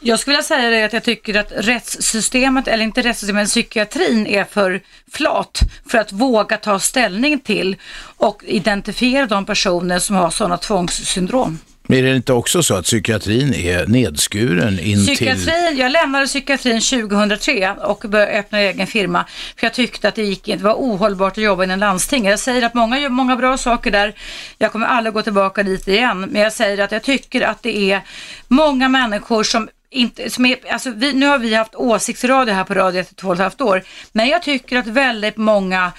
Jag 0.00 0.20
skulle 0.20 0.36
vilja 0.36 0.42
säga 0.42 0.70
det 0.70 0.84
att 0.84 0.92
jag 0.92 1.04
tycker 1.04 1.34
att 1.34 1.52
rättssystemet, 1.56 2.68
eller 2.68 2.84
inte 2.84 3.02
rättssystemet, 3.02 3.40
men 3.40 3.46
psykiatrin 3.46 4.26
är 4.26 4.44
för 4.44 4.82
flat 5.12 5.60
för 5.86 5.98
att 5.98 6.12
våga 6.12 6.56
ta 6.56 6.78
ställning 6.78 7.38
till 7.38 7.76
och 8.16 8.42
identifiera 8.46 9.26
de 9.26 9.46
personer 9.46 9.98
som 9.98 10.16
har 10.16 10.30
sådana 10.30 10.56
tvångssyndrom. 10.56 11.58
Men 11.90 11.98
är 11.98 12.02
det 12.02 12.16
inte 12.16 12.32
också 12.32 12.62
så 12.62 12.74
att 12.74 12.84
psykiatrin 12.84 13.54
är 13.54 13.86
nedskuren 13.86 14.78
in 14.78 15.06
till... 15.06 15.50
Jag 15.78 15.92
lämnade 15.92 16.26
psykiatrin 16.26 16.80
2003 16.80 17.74
och 17.80 18.04
började 18.08 18.32
öppna 18.32 18.60
egen 18.60 18.86
firma 18.86 19.24
för 19.56 19.66
jag 19.66 19.74
tyckte 19.74 20.08
att 20.08 20.14
det, 20.14 20.22
gick, 20.22 20.44
det 20.44 20.56
var 20.56 20.74
ohållbart 20.74 21.32
att 21.32 21.44
jobba 21.44 21.64
inom 21.64 21.78
landsting. 21.78 22.24
Jag 22.26 22.38
säger 22.38 22.66
att 22.66 22.74
många 22.74 22.98
gör 22.98 23.08
många 23.08 23.36
bra 23.36 23.58
saker 23.58 23.90
där. 23.90 24.14
Jag 24.58 24.72
kommer 24.72 24.86
aldrig 24.86 25.14
gå 25.14 25.22
tillbaka 25.22 25.62
dit 25.62 25.88
igen, 25.88 26.20
men 26.20 26.42
jag 26.42 26.52
säger 26.52 26.84
att 26.84 26.92
jag 26.92 27.02
tycker 27.02 27.40
att 27.40 27.62
det 27.62 27.92
är 27.92 28.00
många 28.48 28.88
människor 28.88 29.42
som 29.42 29.68
inte, 29.90 30.30
som 30.30 30.46
är, 30.46 30.56
alltså 30.72 30.90
vi, 30.90 31.12
nu 31.12 31.26
har 31.26 31.38
vi 31.38 31.54
haft 31.54 31.74
åsiktsradio 31.74 32.54
här 32.54 32.64
på 32.64 32.74
radio 32.74 33.00
i 33.00 33.04
12,5 33.04 33.62
år, 33.62 33.82
men 34.12 34.28
jag 34.28 34.42
tycker 34.42 34.78
att 34.78 34.86
väldigt 34.86 35.36
många 35.36 35.92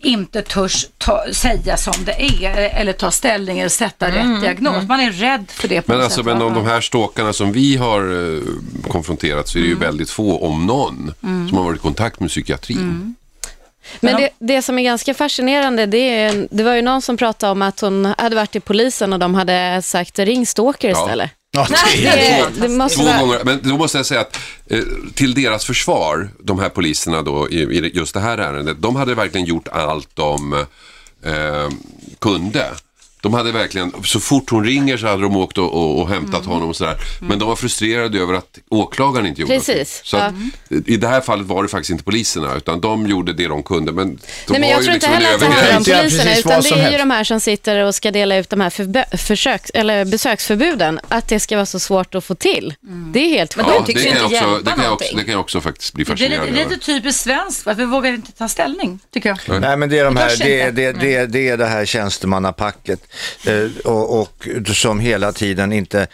inte 0.00 0.42
törs 0.42 0.86
ta, 0.98 1.24
säga 1.32 1.76
som 1.76 2.04
det 2.04 2.12
är 2.44 2.70
eller 2.80 2.92
ta 2.92 3.10
ställning 3.10 3.58
eller 3.58 3.68
sätta 3.68 4.08
rätt 4.08 4.40
diagnos. 4.40 4.88
Man 4.88 5.00
är 5.00 5.10
rädd 5.10 5.50
för 5.50 5.68
det 5.68 5.82
på 5.82 5.90
Men 5.92 5.98
något 5.98 6.04
alltså, 6.04 6.18
sätt. 6.20 6.26
men 6.26 6.42
om 6.42 6.54
de 6.54 6.64
här 6.66 6.80
stalkarna 6.80 7.32
som 7.32 7.52
vi 7.52 7.76
har 7.76 8.34
eh, 8.36 8.42
konfronterat 8.90 9.48
så 9.48 9.58
är 9.58 9.62
det 9.62 9.66
Mm. 9.68 9.78
ju 9.80 9.86
väldigt 9.86 10.10
få, 10.10 10.38
om 10.46 10.66
någon, 10.66 11.14
som 11.20 11.56
har 11.56 11.64
varit 11.64 11.78
i 11.78 11.82
kontakt 11.82 12.20
med 12.20 12.28
psykiatrin. 12.30 12.78
Mm. 12.78 13.14
men 14.00 14.16
det, 14.16 14.28
det 14.38 14.62
som 14.62 14.78
är 14.78 14.82
ganska 14.82 15.14
fascinerande 15.14 15.86
det, 15.86 15.98
är, 15.98 16.48
det 16.50 16.62
var 16.62 16.74
ju 16.74 16.82
någon 16.82 17.02
som 17.02 17.16
pratade 17.16 17.52
om 17.52 17.62
att 17.62 17.80
hon 17.80 18.04
hade 18.18 18.36
varit 18.36 18.56
i 18.56 18.60
polisen 18.60 19.12
och 19.12 19.18
de 19.18 19.34
hade 19.34 19.82
sagt 19.82 20.18
ring 20.18 20.46
stalker 20.46 20.88
Ja. 20.88 20.94
Ja, 21.56 21.66
det 21.70 22.06
är... 22.06 22.50
Det, 22.50 22.60
det 22.60 22.68
måste 22.68 22.98
Två 22.98 23.04
vara... 23.04 23.20
gånger, 23.20 23.40
men 23.44 23.60
då 23.62 23.76
måste 23.76 23.98
jag 23.98 24.06
säga 24.06 24.20
att 24.20 24.38
eh, 24.66 24.80
till 25.14 25.34
deras 25.34 25.64
försvar, 25.64 26.28
de 26.38 26.58
här 26.58 26.68
poliserna 26.68 27.22
då 27.22 27.48
i, 27.50 27.62
i 27.62 27.90
just 27.94 28.14
det 28.14 28.20
här 28.20 28.38
ärendet, 28.38 28.76
de 28.82 28.96
hade 28.96 29.14
verkligen 29.14 29.46
gjort 29.46 29.68
allt 29.68 30.08
de 30.14 30.52
eh, 31.22 31.68
kunde. 32.18 32.70
De 33.26 33.34
hade 33.34 33.52
verkligen, 33.52 33.92
så 34.04 34.20
fort 34.20 34.50
hon 34.50 34.64
ringer 34.64 34.96
så 34.96 35.06
hade 35.06 35.22
de 35.22 35.36
åkt 35.36 35.58
och, 35.58 35.72
och, 35.74 36.00
och 36.00 36.08
hämtat 36.08 36.40
Mm. 36.40 36.50
honom 36.54 36.68
och 36.68 36.76
sådär. 36.76 36.96
Men 37.20 37.38
de 37.38 37.48
var 37.48 37.56
frustrerade 37.56 38.18
över 38.18 38.34
att 38.34 38.58
åklagaren 38.68 39.26
inte 39.26 39.40
gjorde 39.40 39.54
Precis, 39.54 40.12
någonting. 40.12 40.50
Så 40.70 40.76
att, 40.76 40.88
i 40.88 40.96
det 40.96 41.08
här 41.08 41.20
fallet 41.20 41.46
var 41.46 41.62
det 41.62 41.68
faktiskt 41.68 41.90
inte 41.90 42.04
poliserna, 42.04 42.54
utan 42.56 42.80
de 42.80 43.06
gjorde 43.06 43.32
det 43.32 43.46
de 43.48 43.62
kunde. 43.62 43.92
Men 43.92 44.16
de 44.16 44.22
Nej, 44.48 44.60
men 44.60 44.70
jag 44.70 44.82
tror 44.82 44.94
inte 44.94 45.06
liksom 45.10 45.12
en 45.14 45.22
heller 45.22 45.34
att 45.34 45.40
det 45.40 45.46
handlar 45.46 45.70
om 45.72 45.78
Inte 45.78 45.90
poliserna, 46.00 46.36
utan 46.36 46.62
det 46.62 46.70
är 46.86 46.90
ju 46.92 46.98
de 46.98 47.10
här 47.10 47.24
som 47.24 47.40
sitter 47.40 47.78
och 47.84 47.94
ska 47.94 48.10
dela 48.10 48.36
ut 48.36 48.50
de 48.50 48.60
här 48.60 48.70
förbe- 48.70 49.16
försöks, 49.16 49.70
eller 49.74 50.04
besöksförbuden, 50.04 51.00
att 51.08 51.28
det 51.28 51.40
ska 51.40 51.56
vara 51.56 51.66
så 51.66 51.78
svårt 51.80 52.14
att 52.14 52.24
få 52.24 52.34
till. 52.34 52.74
Det 53.12 53.20
är 53.20 53.28
helt 53.28 53.56
Men 53.56 53.64
sjukt. 53.64 53.76
de 53.78 53.84
tycks 53.86 54.00
ju 54.00 54.04
det 54.10 54.10
kan 54.16 54.24
inte 54.24 54.34
jag 54.36 54.42
också, 54.44 54.54
hjälpa 54.54 54.70
det 54.70 54.76
kan 54.76 54.84
jag 54.84 54.92
också, 54.92 55.16
det 55.16 55.22
kan 55.24 55.32
jag 55.32 55.40
också 55.40 55.60
faktiskt 55.60 55.92
bli 55.94 56.04
Det 56.04 56.12
är 56.12 56.28
lite, 56.28 56.38
fascinerad 56.40 56.80
typiskt 56.82 57.22
svenskt, 57.22 57.66
att 57.66 57.78
vi 57.78 57.84
vågar 57.84 58.12
inte 58.12 58.32
ta 58.32 58.48
ställning, 58.48 58.98
tycker 59.12 59.28
jag. 59.46 59.60
Nej 59.60 59.76
men 59.76 59.88
det 59.88 59.98
är 59.98 60.04
de 60.04 60.14
Det 60.14 60.20
här, 60.20 60.36
det, 60.38 60.68
inte. 60.68 60.70
det, 60.70 60.92
det, 60.92 61.26
det 61.26 61.48
är 61.48 61.56
det 61.56 61.66
här 61.66 61.84
tjänstemannapacket 61.84 63.00
och, 63.84 64.20
och 64.20 64.48
som 64.74 65.00
hela 65.00 65.32
tiden 65.32 65.72
inte, 65.72 66.06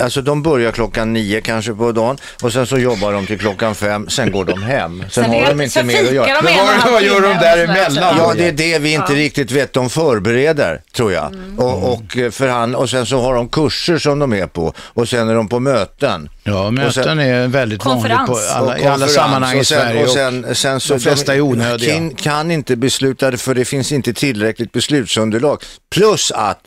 alltså 0.00 0.22
de 0.22 0.42
börjar 0.42 0.72
klockan 0.72 1.12
nio 1.12 1.40
kanske 1.40 1.72
på 1.74 1.92
dagen 1.92 2.16
och 2.42 2.52
sen 2.52 2.66
så 2.66 2.78
jobbar 2.78 3.12
de 3.12 3.26
till 3.26 3.38
klockan 3.38 3.74
fem, 3.74 4.08
sen 4.08 4.32
går 4.32 4.44
de 4.44 4.62
hem. 4.62 5.04
Sen, 5.10 5.24
Sen 5.24 5.32
har 5.32 5.46
de 5.54 5.60
inte 5.60 5.82
mer 5.82 6.04
att 6.04 6.14
göra. 6.14 6.42
Men 6.42 6.56
vad- 6.82 6.92
vad 6.92 7.02
gör 7.02 7.20
de 7.20 7.34
däremellan? 7.34 8.14
Ja, 8.18 8.32
det 8.36 8.48
är 8.48 8.52
det 8.52 8.78
vi 8.78 8.92
inte 8.92 9.12
riktigt 9.14 9.50
vet. 9.50 9.72
De 9.72 9.90
förbereder, 9.90 10.80
tror 10.92 11.12
jag. 11.12 11.26
Mm. 11.26 11.58
Och, 11.58 11.92
och, 11.92 12.16
eh, 12.16 12.30
förhand, 12.30 12.74
och 12.74 12.90
sen 12.90 13.06
så 13.06 13.20
har 13.20 13.34
de 13.34 13.48
kurser 13.48 13.98
som 13.98 14.18
de 14.18 14.32
är 14.32 14.46
på 14.46 14.72
och 14.78 15.08
sen 15.08 15.28
är 15.28 15.34
de 15.34 15.48
på 15.48 15.60
möten. 15.60 16.28
Ja, 16.50 16.70
möten 16.70 17.04
sen- 17.04 17.18
är 17.18 17.48
väldigt 17.48 17.84
vanligt 17.84 18.10
på 18.10 18.16
Konferens. 18.26 18.50
alla, 18.50 18.72
och 18.72 18.78
i 18.78 18.86
alla 18.86 19.08
sammanhang 19.08 19.58
i 19.58 19.60
och 19.60 19.66
sen, 19.66 19.78
Sverige. 19.80 20.02
Och 20.04 20.10
sen, 20.10 20.54
sen 20.54 20.80
så 20.80 20.94
de 20.94 21.00
flesta 21.00 21.34
är 21.34 21.40
onödiga. 21.40 21.94
Kan, 21.94 22.10
kan 22.10 22.50
inte 22.50 22.76
besluta 22.76 23.36
för 23.36 23.54
det 23.54 23.64
finns 23.64 23.92
inte 23.92 24.12
tillräckligt 24.12 24.72
beslutsunderlag. 24.72 25.62
Plus 25.90 26.30
att 26.30 26.58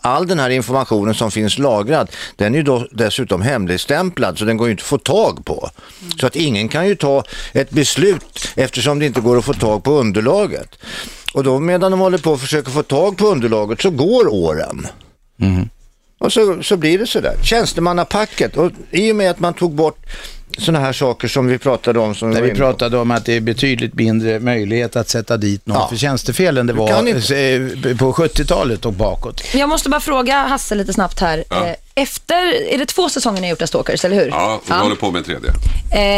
all 0.00 0.26
den 0.26 0.38
här 0.38 0.50
informationen 0.50 1.14
som 1.14 1.30
finns 1.30 1.58
lagrad, 1.58 2.10
den 2.36 2.54
är 2.54 2.58
ju 2.58 2.62
då 2.64 2.86
dessutom 2.90 3.42
hemligstämplad 3.42 4.38
så 4.38 4.44
den 4.44 4.56
går 4.56 4.66
ju 4.68 4.70
inte 4.70 4.82
att 4.82 4.86
få 4.86 4.98
tag 4.98 5.44
på. 5.44 5.70
Så 6.20 6.26
att 6.26 6.36
ingen 6.36 6.68
kan 6.68 6.88
ju 6.88 6.94
ta 6.94 7.24
ett 7.52 7.70
beslut 7.70 8.48
eftersom 8.54 8.98
det 8.98 9.06
inte 9.06 9.20
går 9.20 9.38
att 9.38 9.44
få 9.44 9.52
tag 9.54 9.84
på 9.84 9.92
underlaget. 9.92 10.78
Och 11.34 11.44
då 11.44 11.58
medan 11.58 11.90
de 11.90 12.00
håller 12.00 12.18
på 12.18 12.32
att 12.32 12.40
försöka 12.40 12.70
få 12.70 12.82
tag 12.82 13.16
på 13.16 13.26
underlaget 13.26 13.80
så 13.80 13.90
går 13.90 14.32
åren. 14.32 14.86
Och 16.22 16.32
så, 16.32 16.62
så 16.62 16.76
blir 16.76 16.98
det 16.98 17.06
sådär. 17.06 17.36
Tjänstemannapacket 17.42 18.56
och 18.56 18.70
i 18.90 19.12
och 19.12 19.16
med 19.16 19.30
att 19.30 19.40
man 19.40 19.54
tog 19.54 19.72
bort 19.74 19.98
sådana 20.58 20.80
här 20.84 20.92
saker 20.92 21.28
som 21.28 21.46
vi 21.46 21.58
pratade 21.58 21.98
om. 21.98 22.14
Som 22.14 22.30
När 22.30 22.40
var 22.40 22.48
vi 22.48 22.54
pratade 22.54 22.98
om 22.98 23.10
att 23.10 23.24
det 23.24 23.36
är 23.36 23.40
betydligt 23.40 23.94
mindre 23.94 24.40
möjlighet 24.40 24.96
att 24.96 25.08
sätta 25.08 25.36
dit 25.36 25.66
någon 25.66 25.76
Ja. 25.76 25.88
för 25.88 25.96
tjänstefel 25.96 26.58
än 26.58 26.66
det 26.66 26.72
var 26.72 26.88
eh, 26.88 27.96
på 27.96 28.12
70-talet 28.12 28.84
och 28.84 28.92
bakåt. 28.92 29.54
Jag 29.54 29.68
måste 29.68 29.88
bara 29.88 30.00
fråga 30.00 30.36
Hasse 30.46 30.74
lite 30.74 30.92
snabbt 30.92 31.20
här. 31.20 31.44
Ja. 31.50 31.66
Eh, 31.66 31.74
Efter, 31.94 32.52
är 32.74 32.78
det 32.78 32.86
två 32.86 33.08
säsonger 33.08 33.40
ni 33.40 33.46
har 33.46 33.50
gjort 33.50 33.62
av 33.62 33.66
Stalkers, 33.66 34.04
eller 34.04 34.16
hur? 34.16 34.28
Ja, 34.28 34.60
vi 34.66 34.72
håller 34.74 34.96
på 34.96 35.10
med 35.10 35.18
en 35.18 35.24
tredje. 35.24 35.50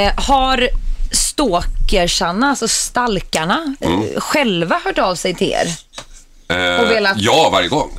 Eh, 0.09 0.13
har 0.17 0.69
stalkersarna, 1.13 2.49
alltså 2.51 2.69
stalkarna, 2.69 3.75
Mm. 3.81 4.01
eh, 4.03 4.21
själva 4.21 4.81
hört 4.85 4.99
av 4.99 5.15
sig 5.15 5.35
till 5.35 5.53
er? 5.53 5.67
Eh, 6.49 6.81
Och 6.85 6.91
velat- 6.91 7.17
Ja, 7.21 7.49
varje 7.53 7.69
gång. 7.69 7.91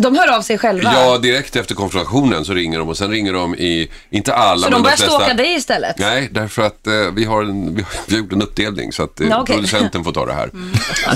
De 0.00 0.16
hör 0.16 0.36
av 0.36 0.42
sig 0.42 0.58
själva? 0.58 0.92
Ja, 0.94 1.18
direkt 1.18 1.56
efter 1.56 1.74
konfrontationen 1.74 2.44
så 2.44 2.54
ringer 2.54 2.78
de 2.78 2.88
och 2.88 2.96
sen 2.98 3.10
ringer 3.10 3.32
de 3.32 3.54
i, 3.54 3.90
inte 4.10 4.34
alla 4.34 4.56
så 4.58 4.62
men 4.62 4.72
de 4.72 4.82
börjar 4.82 4.96
flesta. 4.96 5.14
stalka 5.16 5.34
dig 5.34 5.54
istället? 5.54 5.98
Nej, 5.98 6.28
därför 6.32 6.62
att 6.62 6.86
eh, 6.86 6.92
vi, 7.14 7.24
har 7.24 7.42
en, 7.42 7.74
vi, 7.74 7.82
har, 7.82 8.18
gjort 8.18 8.32
en 8.32 8.42
uppdelning 8.42 8.92
så 8.92 9.02
att 9.02 9.20
eh, 9.20 9.28
Ja, 9.28 9.40
okej. 9.40 9.54
producenten 9.54 10.04
får 10.04 10.12
ta 10.12 10.26
det 10.26 10.32
här. 10.32 10.50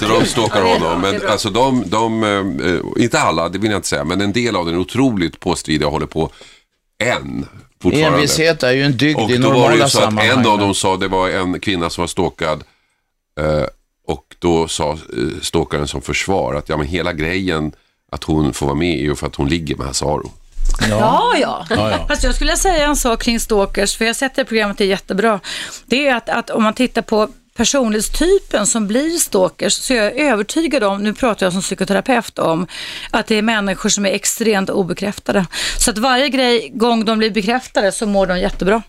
Så 0.01 0.09
de 0.21 0.27
stalkar 0.27 0.61
Ja, 0.65 0.73
honom. 0.79 1.01
Men 1.01 1.21
alltså 1.29 1.51
de, 1.51 1.85
de 1.87 2.23
eh, 2.97 3.03
inte 3.03 3.19
alla, 3.21 3.49
det 3.49 3.59
vill 3.59 3.71
jag 3.71 3.79
inte 3.79 3.89
säga, 3.89 4.05
men 4.05 4.21
en 4.21 4.33
del 4.33 4.57
av 4.57 4.67
den 4.67 4.75
är 4.75 4.79
otroligt 4.79 5.41
påstridiga 5.41 5.87
och 5.87 5.93
håller 5.93 6.07
på 6.07 6.31
än. 7.03 7.47
Envishet 7.93 8.63
är 8.63 8.73
ju 8.73 8.83
en 8.83 8.97
dygd 8.97 9.19
Och 9.19 9.31
i 9.31 9.37
då 9.37 9.49
var 9.49 9.55
det 9.55 9.59
normala 9.59 9.75
ju 9.75 9.81
så 9.81 9.99
att 9.99 10.05
sammanhang. 10.05 10.39
en 10.39 10.47
av 10.47 10.59
dem 10.59 10.75
sa, 10.75 10.97
det 10.97 11.09
var 11.09 11.29
en 11.29 11.61
kvinna 11.61 11.91
som 11.91 12.03
var 12.03 12.07
stalkad 12.09 12.65
eh, 13.41 13.65
och 14.07 14.25
då 14.39 14.69
sa 14.69 14.93
eh, 14.93 14.99
stalkaren 15.43 15.89
som 15.89 16.03
försvar 16.03 16.55
att 16.55 16.69
ja 16.69 16.77
men 16.77 16.87
hela 16.87 17.13
grejen 17.13 17.73
att 18.13 18.25
hon 18.25 18.53
får 18.53 18.67
vara 18.67 18.77
med 18.77 18.99
är 18.99 19.03
ju 19.03 19.17
för 19.17 19.27
att 19.27 19.35
hon 19.35 19.49
ligger 19.49 19.77
med 19.77 19.87
Hasse 19.87 20.05
Aro. 20.05 20.31
Ja, 20.91 21.35
ja. 21.41 21.67
Ja, 21.71 21.91
ja. 21.91 22.07
Fast 22.09 22.25
jag 22.25 22.35
skulle 22.35 22.57
säga 22.57 22.87
en 22.87 22.97
sak 22.97 23.23
kring 23.23 23.41
stalkers, 23.41 23.97
för 23.97 24.05
jag 24.05 24.09
har 24.09 24.15
sett 24.15 24.35
det 24.35 24.45
programmet, 24.45 24.79
det 24.79 24.85
är 24.85 24.89
jättebra. 24.89 25.41
Det 25.87 26.09
är 26.09 26.17
att, 26.17 26.29
att 26.29 26.51
om 26.51 26.63
man 26.63 26.75
tittar 26.75 27.03
på 27.03 27.29
personlighetstypen 27.57 28.67
som 28.67 28.87
blir 28.87 29.19
stalkers 29.19 29.73
så 29.73 29.93
är 29.93 29.97
jag 29.97 30.19
övertygad 30.19 30.85
om, 30.85 31.03
nu 31.03 31.15
pratar 31.15 31.47
jag 31.47 31.53
som 31.53 31.63
psykoterapeut 31.63 32.39
om, 32.39 32.67
att 33.11 33.27
det 33.27 33.35
är 33.35 33.43
människor 33.43 33.89
som 33.89 34.07
är 34.07 34.11
extremt 34.11 34.71
obekräftade. 34.71 35.47
Så 35.79 35.91
att 35.91 35.99
varje 35.99 36.29
grej, 36.29 36.71
gång 36.75 37.05
de 37.05 37.19
blir 37.19 37.31
bekräftade 37.31 37.93
så 37.93 38.07
mår 38.07 38.27
de 38.27 38.39
jättebra. 38.41 38.83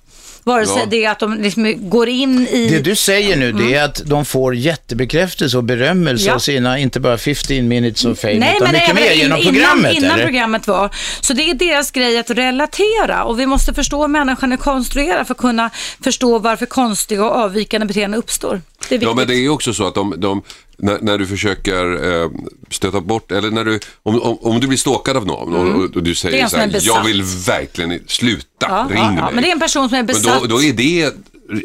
Vare 0.49 0.65
sig 0.65 0.77
Ja. 0.79 0.85
det 0.89 1.05
är 1.05 1.09
att 1.11 1.19
de 1.19 1.33
liksom 1.41 1.89
går 1.89 2.09
in 2.09 2.47
i... 2.47 2.69
Det 2.69 2.79
du 2.79 2.95
säger 2.95 3.37
nu 3.37 3.51
det 3.51 3.73
är 3.75 3.83
att 3.85 4.01
de 4.05 4.25
får 4.25 4.55
jättebekräftelse 4.55 5.57
och 5.57 5.63
berömmelse 5.63 6.27
Ja. 6.27 6.33
av 6.35 6.39
sina, 6.39 6.79
inte 6.79 6.99
bara 6.99 7.17
15 7.17 7.67
minutes 7.67 8.05
of 8.05 8.19
fame, 8.19 8.39
Nej, 8.39 8.53
utan 8.55 8.71
men 8.71 8.81
mycket 8.81 8.95
mer 8.95 9.11
genom 9.13 9.37
innan, 9.39 9.53
programmet. 9.53 9.93
Innan 9.97 10.11
eller? 10.11 10.23
programmet 10.25 10.67
var. 10.67 10.89
Så 11.21 11.33
det 11.33 11.49
är 11.49 11.53
deras 11.53 11.91
grej 11.91 12.17
att 12.17 12.29
relatera 12.29 13.23
och 13.23 13.39
vi 13.39 13.45
måste 13.45 13.73
förstå 13.73 14.01
hur 14.01 14.07
människan 14.07 14.51
är 14.51 14.57
konstruerad 14.57 15.27
för 15.27 15.33
att 15.33 15.37
kunna 15.39 15.69
förstå 16.03 16.39
varför 16.39 16.65
konstiga 16.65 17.25
och 17.25 17.35
avvikande 17.35 17.87
beteenden 17.87 18.19
uppstår. 18.19 18.61
Det 18.89 18.95
är 18.95 19.01
Ja, 19.03 19.13
men 19.13 19.27
det 19.27 19.33
är 19.35 19.39
ju 19.41 19.49
också 19.49 19.73
så 19.73 19.87
att 19.87 19.95
de, 19.95 20.13
de 20.17 20.41
när, 20.79 20.97
när 21.01 21.17
du 21.17 21.27
försöker 21.27 22.11
eh, 22.23 22.29
stöta 22.71 23.01
bort, 23.01 23.31
eller 23.31 23.51
när 23.51 23.65
du, 23.65 23.79
om, 24.03 24.21
om, 24.21 24.37
om 24.41 24.59
du 24.59 24.67
blir 24.67 24.77
stalkad 24.77 25.17
av 25.17 25.25
någon 25.27 25.55
och, 25.55 25.75
och, 25.75 25.83
och 25.83 25.89
du 25.91 26.01
Det 26.01 26.09
är 26.09 26.13
säger 26.15 26.43
en 26.43 26.49
så 26.49 26.53
som 26.53 26.59
är 26.59 26.65
här, 26.65 26.71
besatt. 26.73 26.85
jag 26.95 27.03
vill 27.03 27.23
verkligen 27.47 27.99
sluta, 28.07 28.45
ja, 28.59 28.87
ring 28.89 28.97
ja, 29.03 29.11
mig. 29.11 29.19
ja, 29.19 29.31
men 29.31 29.43
det 29.43 29.49
är 29.49 29.53
en 29.53 29.59
person 29.59 29.89
som 29.89 29.95
är 29.95 29.99
Men 29.99 30.05
besatt. 30.05 30.41
då, 30.41 30.47
då 30.47 30.61
är 30.63 30.73
det 30.73 31.13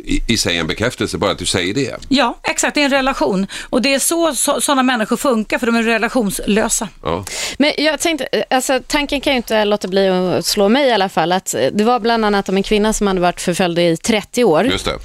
i, 0.05 0.21
i 0.29 0.37
sig 0.37 0.57
en 0.57 0.67
bekräftelse, 0.67 1.19
bara 1.19 1.31
att 1.31 1.39
du 1.39 1.47
säger 1.47 1.75
det. 1.75 1.97
Ja, 2.09 2.39
exakt. 2.43 2.75
Det 2.75 2.81
är 2.81 2.85
en 2.85 2.91
relation. 2.91 3.47
Och 3.71 3.83
det 3.83 3.95
är 3.95 3.99
så 3.99 4.35
sådana 4.61 4.83
människor 4.83 5.17
funkar, 5.17 5.59
för 5.59 5.67
de 5.67 5.77
är 5.77 5.83
relationslösa. 5.83 6.89
Ja. 7.03 7.25
Men 7.59 7.73
jag 7.79 8.01
tänkte, 8.01 8.45
alltså, 8.51 8.81
tanken 8.87 9.21
kan 9.21 9.33
ju 9.33 9.37
inte 9.37 9.65
låta 9.65 9.89
bli 9.89 10.09
att 10.09 10.47
slå 10.47 10.69
mig 10.69 10.89
i 10.89 10.93
alla 10.93 11.09
fall. 11.09 11.33
Att 11.33 11.55
eh, 11.55 11.61
det 11.73 11.85
var 11.85 12.01
bland 12.01 12.25
annat 12.25 12.49
om 12.49 12.57
en 12.57 12.63
kvinna 12.63 12.93
som 12.93 13.07
hade 13.07 13.21
varit 13.21 13.41
förföljd 13.41 13.79
i 13.79 13.97
30 13.97 14.45
år. 14.45 14.65
Just 14.65 14.85
det. 14.85 14.99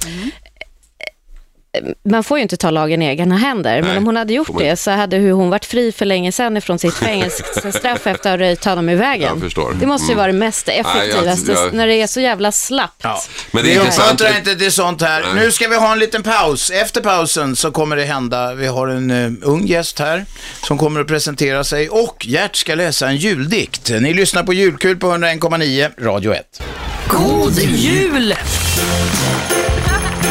Man 2.10 2.24
får 2.24 2.38
ju 2.38 2.42
inte 2.42 2.56
ta 2.56 2.70
lagen 2.70 3.02
i 3.02 3.06
egna 3.06 3.36
händer, 3.36 3.74
men 3.82 3.88
Nej, 3.88 3.98
om 3.98 4.06
hon 4.06 4.16
hade 4.16 4.32
gjort 4.32 4.58
det 4.58 4.76
så 4.76 4.90
hade 4.90 5.16
ju 5.16 5.32
hon 5.32 5.50
varit 5.50 5.64
fri 5.64 5.92
för 5.92 6.04
länge 6.04 6.32
sedan 6.32 6.56
ifrån 6.56 6.78
sitt 6.78 6.94
fängelsestraff 6.94 7.82
efter 8.06 8.10
att 8.10 8.24
ha 8.24 8.38
röjt 8.38 8.64
honom 8.64 8.88
i 8.88 8.94
vägen. 8.94 9.50
Jag. 9.56 9.76
Det 9.80 9.86
måste 9.86 10.06
ju 10.06 10.12
Mm. 10.12 10.16
vara 10.18 10.26
det 10.32 10.38
mest 10.38 10.68
effektivaste 10.68 11.52
jag- 11.52 11.74
när 11.74 11.86
det 11.86 11.94
är 12.02 12.06
så 12.06 12.20
jävla 12.20 12.52
slappt. 12.52 13.00
Ja. 13.02 13.22
Men 13.50 13.64
det 13.64 13.72
är 13.74 13.78
intressant. 13.78 14.20
uppmuntrar 14.20 14.38
inte 14.38 14.56
till 14.56 14.72
sånt 14.72 15.02
här. 15.02 15.20
Nej. 15.34 15.44
Nu 15.44 15.52
ska 15.52 15.68
vi 15.68 15.76
ha 15.76 15.92
en 15.92 15.98
liten 15.98 16.22
paus. 16.22 16.70
Efter 16.70 17.00
pausen 17.00 17.56
så 17.56 17.70
kommer 17.70 17.96
det 17.96 18.04
hända, 18.04 18.54
vi 18.54 18.66
har 18.66 18.88
en 18.88 19.10
uh, 19.10 19.32
ung 19.42 19.66
gäst 19.66 19.98
här 19.98 20.24
som 20.66 20.78
kommer 20.78 21.00
att 21.00 21.06
presentera 21.06 21.64
sig 21.64 21.88
och 21.88 22.26
Gert 22.26 22.56
ska 22.56 22.74
läsa 22.74 23.08
en 23.08 23.16
juldikt. 23.16 23.90
Ni 24.00 24.14
lyssnar 24.14 24.42
på 24.42 24.52
Julkul 24.52 24.96
på 24.96 25.06
101,9 25.06 25.90
Radio 26.04 26.32
1. 26.34 26.62
God 27.08 27.58
jul! 27.58 28.34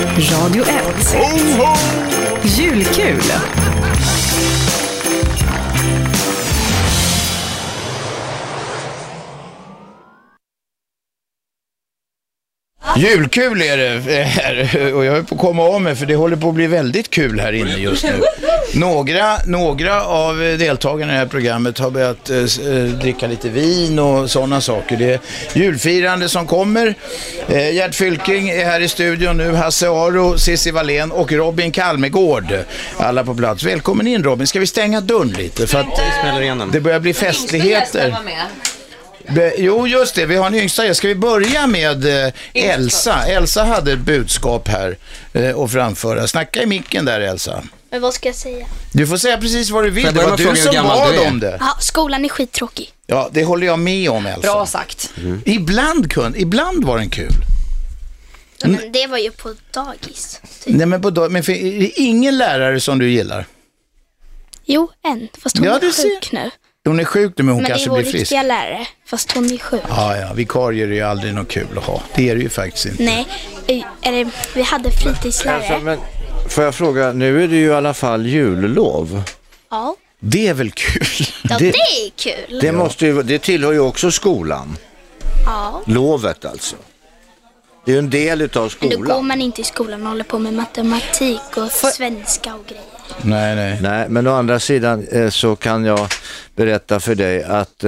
Radio 0.07 0.63
1. 0.63 1.75
Julkul. 2.43 3.78
Julkul 12.99 13.61
är 13.61 13.77
det 13.77 14.19
eh, 14.19 14.25
här 14.25 14.93
och 14.93 15.05
jag 15.05 15.17
är 15.17 15.23
på 15.23 15.35
att 15.35 15.41
komma 15.41 15.63
av 15.63 15.81
mig 15.81 15.95
för 15.95 16.05
det 16.05 16.15
håller 16.15 16.35
på 16.35 16.49
att 16.49 16.55
bli 16.55 16.67
väldigt 16.67 17.09
kul 17.09 17.39
här 17.39 17.53
inne 17.53 17.77
just 17.77 18.03
nu. 18.03 18.21
Några, 18.73 19.37
några 19.45 20.03
av 20.03 20.43
eh, 20.43 20.57
deltagarna 20.57 21.11
i 21.11 21.15
det 21.15 21.19
här 21.19 21.25
programmet 21.25 21.79
har 21.79 21.91
börjat 21.91 22.29
eh, 22.29 22.37
eh, 22.37 22.83
dricka 22.83 23.27
lite 23.27 23.49
vin 23.49 23.99
och 23.99 24.31
sådana 24.31 24.61
saker. 24.61 24.97
Det 24.97 25.13
är 25.13 25.19
julfirande 25.53 26.29
som 26.29 26.47
kommer. 26.47 26.95
Eh, 27.47 27.75
Gert 27.75 27.95
Fylking 27.95 28.49
är 28.49 28.65
här 28.65 28.79
i 28.79 28.87
studion 28.87 29.37
nu, 29.37 29.53
Hasse 29.53 29.89
Aro, 29.89 30.37
Cissi 30.37 30.71
Wallén 30.71 31.11
och 31.11 31.31
Robin 31.31 31.71
Kalmegård. 31.71 32.53
Alla 32.97 33.23
på 33.23 33.35
plats. 33.35 33.63
Välkommen 33.63 34.07
in 34.07 34.23
Robin. 34.23 34.47
Ska 34.47 34.59
vi 34.59 34.67
stänga 34.67 35.01
dörren 35.01 35.29
lite 35.29 35.67
för 35.67 35.79
att 35.79 36.71
det 36.71 36.79
börjar 36.79 36.99
bli 36.99 37.13
festligheter. 37.13 38.15
Be, 39.35 39.53
jo, 39.57 39.87
just 39.87 40.15
det. 40.15 40.25
Vi 40.25 40.35
har 40.35 40.47
en 40.47 40.55
yngsta. 40.55 40.93
Ska 40.93 41.07
vi 41.07 41.15
börja 41.15 41.67
med 41.67 42.25
eh, 42.25 42.33
Elsa? 42.53 43.25
Elsa 43.25 43.63
hade 43.63 43.91
ett 43.93 43.99
budskap 43.99 44.67
här 44.67 44.97
eh, 45.33 45.57
att 45.59 45.71
framföra. 45.71 46.27
Snacka 46.27 46.63
i 46.63 46.65
micken 46.65 47.05
där, 47.05 47.21
Elsa. 47.21 47.63
Men 47.91 48.01
vad 48.01 48.13
ska 48.13 48.29
jag 48.29 48.35
säga? 48.35 48.65
Du 48.93 49.07
får 49.07 49.17
säga 49.17 49.37
precis 49.37 49.69
vad 49.69 49.83
du 49.83 49.89
vill. 49.89 50.03
Det 50.13 50.25
var 50.25 50.37
du 50.37 50.55
som 50.55 50.73
bad 50.87 51.27
om 51.27 51.39
det. 51.39 51.57
Ja, 51.59 51.77
skolan 51.79 52.25
är 52.25 52.29
skittråkig. 52.29 52.91
Ja, 53.07 53.29
det 53.31 53.43
håller 53.43 53.67
jag 53.67 53.79
med 53.79 54.09
om, 54.09 54.25
Elsa. 54.25 54.41
Bra 54.41 54.65
sagt. 54.65 55.09
Ibland, 55.45 56.11
kun, 56.11 56.33
ibland 56.37 56.85
var 56.85 56.97
den 56.97 57.09
kul. 57.09 57.31
Men 58.63 58.91
det 58.91 59.07
var 59.07 59.17
ju 59.17 59.31
på 59.31 59.53
dagis. 59.73 60.41
Typ. 60.63 60.75
Nej, 60.75 60.85
men, 60.85 61.01
på, 61.01 61.09
dag- 61.09 61.31
men 61.31 61.43
för, 61.43 61.51
är 61.53 61.79
det 61.79 61.99
ingen 61.99 62.37
lärare 62.37 62.79
som 62.79 62.99
du 62.99 63.09
gillar? 63.09 63.45
Jo, 64.65 64.91
en. 65.03 65.27
Fast 65.43 65.57
hon 65.57 65.67
Ja, 65.67 65.75
är 65.75 65.79
du 65.79 65.91
ser. 65.91 66.03
sjuk 66.03 66.31
nu. 66.31 66.51
Hon 66.87 66.99
är 66.99 67.03
sjuk 67.05 67.33
nu 67.37 67.43
men 67.43 67.53
hon 67.53 67.63
Men 67.63 67.63
det 67.63 67.69
är 67.69 67.73
kanske 67.73 67.89
vår 67.89 67.97
blir 67.97 68.05
frisk. 68.11 68.19
riktiga 68.21 68.43
lärare, 68.43 68.87
fast 69.05 69.31
hon 69.31 69.45
är 69.51 69.57
sjuk. 69.57 69.81
Ja, 69.89 70.17
ja, 70.17 70.33
vikarier 70.33 70.87
är 70.87 70.91
ju 70.93 71.01
aldrig 71.01 71.33
något 71.33 71.47
kul 71.47 71.67
att 71.77 71.83
ha. 71.83 72.01
Det 72.15 72.29
är 72.29 72.35
det 72.35 72.41
ju 72.41 72.49
faktiskt 72.49 72.85
inte. 72.85 73.03
Nej, 73.03 73.27
eh, 73.67 73.83
eller 74.01 74.29
vi 74.55 74.61
hade 74.61 74.91
fritidslärare. 74.91 75.57
Alltså, 75.67 75.79
men, 75.79 75.99
får 76.49 76.63
jag 76.63 76.75
fråga, 76.75 77.11
nu 77.13 77.43
är 77.43 77.47
det 77.47 77.55
ju 77.55 77.65
i 77.65 77.73
alla 77.73 77.93
fall 77.93 78.25
jullov. 78.25 79.21
Ja, 79.71 79.95
Det 80.19 80.47
är 80.47 80.53
väl 80.53 80.71
kul? 80.71 81.03
ja 81.43 81.57
Det- 81.59 81.71
det 81.71 81.77
är 81.77 82.09
kul. 82.15 82.59
Det, 82.61 82.71
måste 82.71 83.05
ju, 83.05 83.23
det 83.23 83.39
tillhör 83.39 83.71
ju 83.71 83.79
också 83.79 84.11
skolan. 84.11 84.77
Ja. 85.45 85.81
Lovet 85.85 86.45
alltså. 86.45 86.75
Det 87.85 87.91
är 87.91 87.93
ju 87.95 87.99
en 87.99 88.09
del 88.09 88.41
utav 88.41 88.73
Men 88.79 88.89
då 88.89 88.95
går 88.97 89.03
skolan. 89.05 89.27
man 89.27 89.41
inte 89.41 89.61
i 89.61 89.63
skolan 89.63 90.01
och 90.03 90.07
håller 90.09 90.23
på 90.23 90.39
med 90.39 90.53
matematik 90.53 91.57
och 91.57 91.71
svenska 91.71 92.55
och 92.55 92.65
grejer. 92.67 92.83
Nej, 93.21 93.55
nej. 93.55 93.79
Nej, 93.81 94.09
men 94.09 94.27
å 94.27 94.33
andra 94.33 94.59
sidan 94.59 95.07
eh, 95.11 95.29
så 95.29 95.55
kan 95.55 95.85
jag 95.85 96.07
berätta 96.55 96.99
för 96.99 97.15
dig 97.15 97.43
att... 97.43 97.83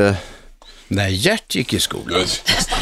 När 0.93 1.07
Gert 1.07 1.55
gick 1.55 1.73
i 1.73 1.79
skolan. 1.79 2.25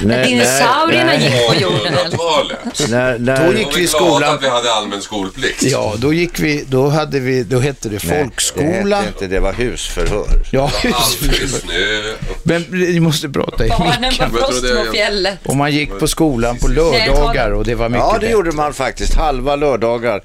när, 0.04 0.24
Dinosaurierna 0.24 1.06
när, 1.06 1.20
gick 1.20 1.48
på 1.48 1.56
jorden. 1.56 1.94
1800-talet. 1.94 2.90
när, 2.90 3.18
Då 3.18 3.24
när, 3.24 3.54
gick 3.54 3.78
vi 3.78 3.82
i 3.82 3.88
skolan. 3.88 4.36
att 4.36 4.44
vi 4.44 4.48
hade 4.50 4.74
allmän 4.74 5.02
skolplikt. 5.02 5.64
Ja, 5.64 5.94
då 5.98 6.14
gick 6.14 6.40
vi, 6.40 6.66
då 6.68 6.88
hade 6.88 7.20
vi, 7.20 7.44
då 7.44 7.60
hette 7.60 7.90
det 7.90 8.04
Nej, 8.04 8.20
folkskola. 8.24 8.68
Det 8.90 8.96
hette 8.96 9.08
inte, 9.08 9.28
det 9.28 9.40
var 9.40 9.54
husförhör. 9.54 10.28
Ja, 10.52 10.72
snö. 10.72 12.14
men 12.44 12.62
ni 12.72 13.00
måste 13.00 13.30
prata 13.30 13.66
i 13.66 13.70
micken. 13.70 15.24
det. 15.24 15.38
Och 15.44 15.56
man 15.56 15.72
gick 15.72 16.00
på 16.00 16.08
skolan 16.08 16.58
på 16.58 16.68
lördagar 16.68 17.52
och 17.52 17.66
det 17.66 17.76
var 17.76 17.90
mycket 17.90 18.06
Ja, 18.12 18.18
det 18.20 18.30
gjorde 18.30 18.52
man 18.52 18.74
faktiskt. 18.74 19.14
Halva 19.14 19.56
lördagar. 19.56 20.22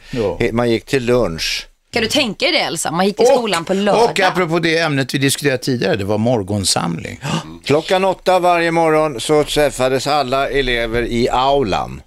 Man 0.52 0.70
gick 0.70 0.84
till 0.84 1.04
lunch. 1.04 1.66
Kan 1.94 2.02
du 2.02 2.08
tänka 2.08 2.44
dig 2.44 2.52
det 2.52 2.60
Elsa? 2.60 2.90
Man 2.90 3.06
gick 3.06 3.16
till 3.16 3.26
skolan 3.26 3.64
på 3.64 3.74
lördag. 3.74 4.10
och 4.10 4.20
apropå 4.20 4.58
det 4.58 4.78
ämnet 4.78 5.14
vi 5.14 5.18
diskuterade 5.18 5.58
tidigare, 5.58 5.96
det 5.96 6.04
var 6.04 6.18
morgonsamling. 6.18 7.20
Klockan 7.64 8.04
åtta 8.04 8.38
varje 8.38 8.70
morgon 8.70 9.20
så 9.20 9.44
träffades 9.44 10.06
alla 10.06 10.48
elever 10.50 11.02
i 11.02 11.28
aulan. 11.28 12.02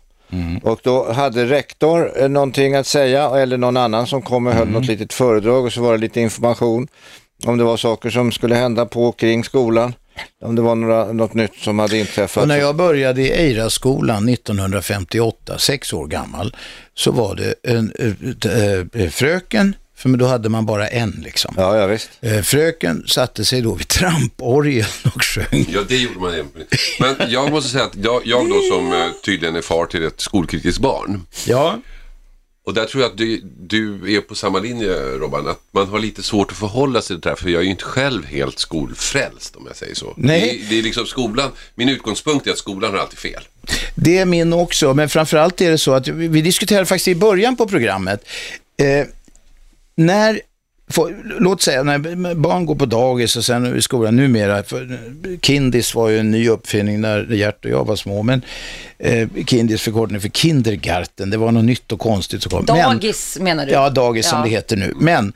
Och 0.63 0.79
då 0.83 1.11
hade 1.11 1.45
rektor 1.45 2.21
eh, 2.21 2.29
någonting 2.29 2.75
att 2.75 2.87
säga 2.87 3.29
eller 3.29 3.57
någon 3.57 3.77
annan 3.77 4.07
som 4.07 4.21
kom 4.21 4.47
och 4.47 4.53
höll 4.53 4.67
något 4.67 4.85
litet 4.85 5.13
föredrag 5.13 5.65
och 5.65 5.73
så 5.73 5.81
var 5.81 5.91
det 5.91 5.97
lite 5.97 6.21
information 6.21 6.87
om 7.45 7.57
det 7.57 7.63
var 7.63 7.77
saker 7.77 8.09
som 8.09 8.31
skulle 8.31 8.55
hända 8.55 8.85
på 8.85 9.03
och 9.05 9.19
kring 9.19 9.43
skolan. 9.43 9.93
Om 10.41 10.55
det 10.55 10.61
var 10.61 10.75
några, 10.75 11.13
något 11.13 11.33
nytt 11.33 11.55
som 11.55 11.79
hade 11.79 11.97
inträffat. 11.97 12.41
Och 12.41 12.47
när 12.47 12.57
jag 12.57 12.75
började 12.75 13.21
i 13.21 13.31
Eiraskolan 13.31 14.29
1958, 14.29 15.57
sex 15.57 15.93
år 15.93 16.07
gammal, 16.07 16.55
så 16.93 17.11
var 17.11 17.35
det 17.35 17.53
en 17.63 17.93
äh, 17.99 19.03
äh, 19.03 19.09
fröken, 19.09 19.75
för 19.97 20.09
då 20.09 20.25
hade 20.25 20.49
man 20.49 20.65
bara 20.65 20.87
en 20.87 21.21
liksom. 21.23 21.53
Ja, 21.57 21.77
ja 21.77 21.87
visst. 21.87 22.09
Eh, 22.21 22.41
Fröken 22.41 23.03
satte 23.07 23.45
sig 23.45 23.61
då 23.61 23.73
vid 23.73 23.87
tramporgeln 23.87 24.87
och 25.15 25.23
sjöng. 25.23 25.65
Ja, 25.69 25.81
det 25.87 25.97
gjorde 25.97 26.19
man 26.19 26.33
även. 26.33 26.47
Men 26.99 27.31
jag 27.31 27.51
måste 27.51 27.69
säga 27.69 27.83
att 27.83 27.95
jag, 27.95 28.21
jag 28.25 28.49
då 28.49 28.61
som 28.71 28.93
eh, 28.93 29.07
tydligen 29.25 29.55
är 29.55 29.61
far 29.61 29.85
till 29.85 30.03
ett 30.03 30.21
skolkritiskt 30.21 30.81
barn. 30.81 31.21
Ja, 31.47 31.79
Och 32.67 32.73
där 32.73 32.85
tror 32.85 33.03
jag 33.03 33.11
att 33.11 33.17
du, 33.17 33.41
du 33.59 34.15
är 34.15 34.21
på 34.21 34.35
samma 34.35 34.59
linje 34.59 34.95
Robban, 34.95 35.47
att 35.47 35.61
man 35.71 35.87
har 35.87 35.99
lite 35.99 36.23
svårt 36.23 36.51
att 36.51 36.57
förhålla 36.57 37.01
sig 37.01 37.15
till 37.15 37.21
det 37.21 37.29
här, 37.29 37.35
för 37.35 37.49
jag 37.49 37.59
är 37.59 37.63
ju 37.63 37.71
inte 37.71 37.83
själv 37.83 38.25
helt 38.25 38.59
skolfrälst 38.59 39.55
om 39.55 39.63
jag 39.67 39.75
säger 39.75 39.95
så. 39.95 40.13
Nej. 40.17 40.59
Det, 40.61 40.69
det 40.69 40.79
är 40.79 40.83
liksom 40.83 41.05
skolan, 41.05 41.51
min 41.75 41.89
utgångspunkt 41.89 42.47
är 42.47 42.51
att 42.51 42.57
skolan 42.57 42.91
har 42.91 42.99
alltid 42.99 43.19
fel. 43.19 43.43
det 43.95 44.17
är 44.17 44.25
min 44.25 44.53
också, 44.53 44.93
men 44.93 45.09
framförallt 45.09 45.61
är 45.61 45.71
det 45.71 45.77
så 45.77 45.93
att 45.93 46.07
vi 46.07 46.41
diskuterade 46.41 46.85
faktiskt 46.85 47.07
i 47.07 47.15
början 47.15 47.55
på 47.55 47.67
programmet, 47.67 48.23
eh, 48.77 49.07
när 49.95 50.41
Får, 50.89 51.15
låt 51.39 51.61
säga 51.61 51.83
när 51.83 52.35
barn 52.35 52.65
går 52.65 52.75
på 52.75 52.85
dagis 52.85 53.35
och 53.35 53.45
sen 53.45 53.77
i 53.77 53.81
skolan 53.81 54.15
numera, 54.15 54.63
för 54.63 54.99
Kindis 55.41 55.95
var 55.95 56.09
ju 56.09 56.19
en 56.19 56.31
ny 56.31 56.49
uppfinning 56.49 57.01
när 57.01 57.33
Gert 57.33 57.65
och 57.65 57.71
jag 57.71 57.87
var 57.87 57.95
små, 57.95 58.23
men 58.23 58.41
eh, 58.99 59.27
Kindis 59.47 59.81
förkortning 59.81 60.21
för 60.21 60.29
Kindergarten, 60.29 61.29
det 61.29 61.37
var 61.37 61.51
något 61.51 61.65
nytt 61.65 61.91
och 61.91 61.99
konstigt 61.99 62.43
som 62.43 62.49
kom. 62.51 62.65
Men- 62.67 62.77
Dagis 62.77 63.37
menar 63.39 63.65
du? 63.65 63.71
Ja, 63.71 63.89
dagis 63.89 64.29
som 64.29 64.37
Ja. 64.39 64.43
det 64.43 64.49
heter 64.49 64.77
nu. 64.77 64.93
Men 64.99 65.33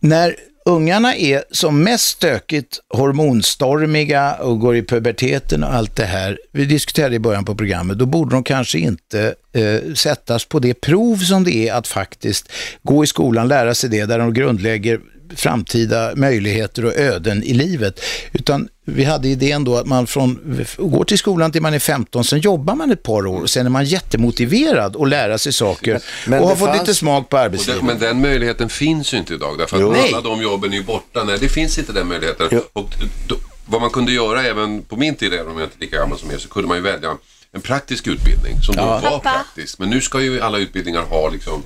när 0.00 0.36
ungarna 0.64 1.16
är 1.16 1.44
som 1.50 1.82
mest 1.82 2.04
stökigt 2.04 2.80
hormonstormiga 2.88 4.34
och 4.34 4.60
går 4.60 4.76
i 4.76 4.82
puberteten 4.82 5.64
och 5.64 5.74
allt 5.74 5.96
det 5.96 6.04
här, 6.04 6.38
vi 6.52 6.64
diskuterade 6.64 7.16
i 7.16 7.18
början 7.18 7.44
på 7.44 7.54
programmet, 7.54 7.98
då 7.98 8.06
borde 8.06 8.34
de 8.34 8.44
kanske 8.44 8.78
inte 8.78 9.34
eh, 9.52 9.94
sättas 9.94 10.44
på 10.44 10.58
det 10.58 10.74
prov 10.74 11.16
som 11.16 11.44
det 11.44 11.68
är 11.68 11.74
att 11.74 11.88
faktiskt 11.88 12.52
gå 12.82 13.04
i 13.04 13.06
skolan, 13.06 13.48
lära 13.48 13.74
sig 13.74 13.90
det, 13.90 14.04
där 14.04 14.18
de 14.18 14.34
grundlägger 14.34 15.00
framtida 15.36 16.12
möjligheter 16.16 16.84
och 16.84 16.94
öden 16.94 17.42
i 17.42 17.54
livet. 17.54 18.00
Utan 18.32 18.68
vi 18.84 19.04
hade 19.04 19.28
idén 19.28 19.64
då 19.64 19.76
att 19.76 19.86
man 19.86 20.06
från, 20.06 20.64
går 20.78 21.04
till 21.04 21.18
skolan 21.18 21.52
till 21.52 21.62
man 21.62 21.74
är 21.74 21.78
15, 21.78 22.24
sen 22.24 22.40
jobbar 22.40 22.74
man 22.74 22.90
ett 22.90 23.02
par 23.02 23.26
år 23.26 23.40
och 23.42 23.50
sen 23.50 23.66
är 23.66 23.70
man 23.70 23.84
jättemotiverad 23.84 24.96
att 24.96 25.08
lära 25.08 25.38
sig 25.38 25.52
saker 25.52 26.00
Men 26.26 26.40
och 26.42 26.48
har 26.48 26.56
fått 26.56 26.68
fanns- 26.68 26.80
lite 26.80 26.94
smak 26.94 27.28
på 27.28 27.38
arbetslivet. 27.38 27.78
den, 27.80 27.86
men 27.86 27.98
den 27.98 28.20
möjligheten 28.20 28.68
finns 28.68 29.14
ju 29.14 29.18
inte 29.18 29.34
idag, 29.34 29.58
därför 29.58 29.76
att 29.76 29.82
Jo. 29.82 29.94
alla 30.08 30.20
de 30.20 30.42
jobben 30.42 30.72
är 30.72 30.76
ju 30.76 30.82
borta. 30.82 31.24
Nej, 31.24 31.36
det 31.40 31.48
finns 31.48 31.78
inte 31.78 31.92
den 31.92 32.06
möjligheten. 32.08 32.48
Jo. 32.50 32.60
Och 32.72 32.88
då, 33.28 33.36
vad 33.66 33.80
man 33.80 33.90
kunde 33.90 34.12
göra 34.12 34.42
även 34.42 34.82
på 34.82 34.96
min 34.96 35.14
tid, 35.14 35.32
även 35.32 35.52
om 35.52 35.58
jag 35.58 35.66
inte 35.66 35.76
är 35.78 35.80
lika 35.80 35.96
gammal 35.96 36.18
som 36.18 36.30
er, 36.30 36.38
så 36.38 36.48
kunde 36.48 36.68
man 36.68 36.76
ju 36.76 36.82
välja 36.82 37.16
en 37.52 37.60
praktisk 37.60 38.06
utbildning 38.06 38.60
som 38.62 38.76
då 38.76 38.82
var 38.82 39.00
Pappa. 39.00 39.18
praktisk. 39.20 39.78
Men 39.78 39.90
nu 39.90 40.00
ska 40.00 40.20
ju 40.20 40.40
alla 40.40 40.58
utbildningar 40.58 41.02
ha 41.02 41.28
liksom 41.28 41.62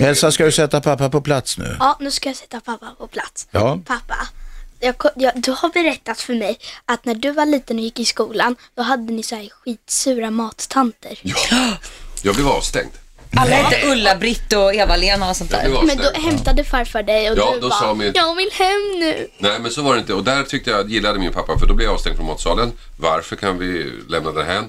Elsa, 0.00 0.32
ska 0.32 0.44
du 0.44 0.52
sätta 0.52 0.80
pappa 0.80 1.10
på 1.10 1.20
plats 1.20 1.58
nu? 1.58 1.76
Ja, 1.78 1.96
nu 2.00 2.10
ska 2.10 2.28
jag 2.28 2.36
sätta 2.36 2.60
pappa 2.60 2.86
på 2.98 3.06
plats. 3.06 3.46
Ja. 3.50 3.78
Pappa, 3.86 4.11
jag, 4.82 4.94
jag, 5.16 5.32
du 5.34 5.50
har 5.50 5.68
berättat 5.68 6.20
för 6.20 6.34
mig 6.34 6.58
att 6.84 7.04
när 7.04 7.14
du 7.14 7.30
var 7.30 7.46
liten 7.46 7.76
och 7.76 7.82
gick 7.82 8.00
i 8.00 8.04
skolan, 8.04 8.56
då 8.76 8.82
hade 8.82 9.12
ni 9.12 9.22
så 9.22 9.34
här 9.36 9.48
skitsura 9.48 10.30
mattanter. 10.30 11.18
Jag 12.22 12.34
blev 12.34 12.48
avstängd. 12.48 12.90
Alla 13.36 13.56
hette 13.56 13.86
Ulla-Britt 13.88 14.52
och 14.52 14.74
Eva-Lena 14.74 15.30
och 15.30 15.36
sånt 15.36 15.50
Jag 15.52 15.60
blev 15.62 15.74
där. 15.74 15.86
Men 15.86 15.96
då 15.96 16.20
hämtade 16.20 16.64
farfar 16.64 17.02
dig 17.02 17.30
och 17.30 17.38
Ja, 17.38 17.52
du 17.54 17.60
då 17.60 17.68
bara, 17.68 17.80
sa 17.80 17.94
min- 17.94 18.12
jag 18.14 18.34
vill 18.34 18.50
hem 18.52 19.00
nu. 19.00 19.28
Nej, 19.38 19.58
men 19.60 19.70
så 19.70 19.82
var 19.82 19.94
det 19.94 20.00
inte. 20.00 20.14
Och 20.14 20.24
där 20.24 20.42
tyckte 20.42 20.70
jag, 20.70 20.90
gillade 20.90 21.18
min 21.18 21.32
pappa, 21.32 21.58
för 21.58 21.66
då 21.66 21.74
blev 21.74 21.86
jag 21.86 21.94
avstängd 21.94 22.16
från 22.16 22.26
matsalen. 22.26 22.72
Varför 22.98 23.36
kan 23.36 23.58
vi 23.58 23.92
lämna 24.08 24.32
det 24.32 24.44
här? 24.44 24.64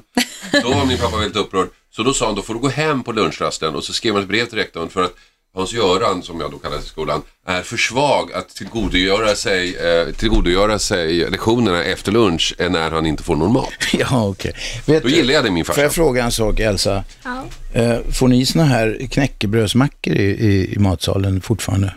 Då 0.64 0.70
var 0.70 0.86
min 0.86 0.98
pappa 0.98 1.18
väldigt 1.18 1.38
upprörd. 1.38 1.70
Så 1.96 2.04
då 2.04 2.14
sa 2.14 2.26
han, 2.26 2.36
då 2.36 2.42
får 2.42 2.54
du 2.54 2.60
gå 2.60 2.70
hem 2.70 3.04
på 3.04 3.12
lunchrasten. 3.12 3.76
Och 3.76 3.84
så 3.84 3.94
skrev 3.94 4.14
han 4.14 4.24
ett 4.24 4.30
brev 4.30 4.46
till 4.46 4.58
rektorn 4.58 4.90
för 4.90 5.04
att 5.04 5.14
Hans-Göran, 5.56 6.24
som 6.24 6.40
jag 6.40 6.52
då 6.52 6.58
kallas 6.58 6.86
i 6.86 6.88
skolan, 6.88 7.22
är 7.46 7.62
för 7.62 7.78
svag 7.78 8.34
att 8.34 8.50
tillgodogöra 8.50 9.36
sig, 9.36 9.76
eh, 9.78 10.14
tillgodogöra 10.16 10.80
sig 10.80 11.30
lektionerna 11.30 11.84
efter 11.84 12.12
lunch 12.12 12.56
eh, 12.58 12.70
när 12.72 12.92
han 12.92 13.06
inte 13.06 13.24
får 13.24 13.36
någon 13.36 13.54
mat. 13.54 13.70
Ja, 13.94 14.28
okej. 14.28 14.54
Vet 14.86 15.04
Då 15.04 15.10
du- 15.10 15.16
gillar 15.16 15.34
jag 15.34 15.44
det 15.44 15.52
min 15.52 15.66
Får 15.66 15.74
farsa. 15.74 15.82
jag 15.84 15.94
fråga 15.94 16.24
en 16.24 16.32
sak, 16.32 16.60
Elsa? 16.60 17.04
Ja. 17.24 17.46
Eh, 17.74 18.00
får 18.12 18.28
ni 18.28 18.46
såna 18.46 18.64
här 18.66 19.08
knäckebrödsmackor 19.12 20.14
i, 20.14 20.24
i, 20.24 20.74
i 20.76 20.80
matsalen 20.80 21.42
fortfarande? 21.42 21.94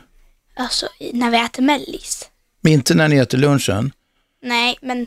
Alltså, 0.57 0.87
i- 0.99 1.13
när 1.13 1.31
vi 1.31 1.39
äter 1.39 1.63
mellis. 1.63 2.29
Men 2.61 2.73
inte 2.73 2.95
när 2.95 3.09
ni 3.09 3.17
äter 3.17 3.39
lunchen? 3.39 3.93
Nej, 4.43 4.79
men 4.83 5.07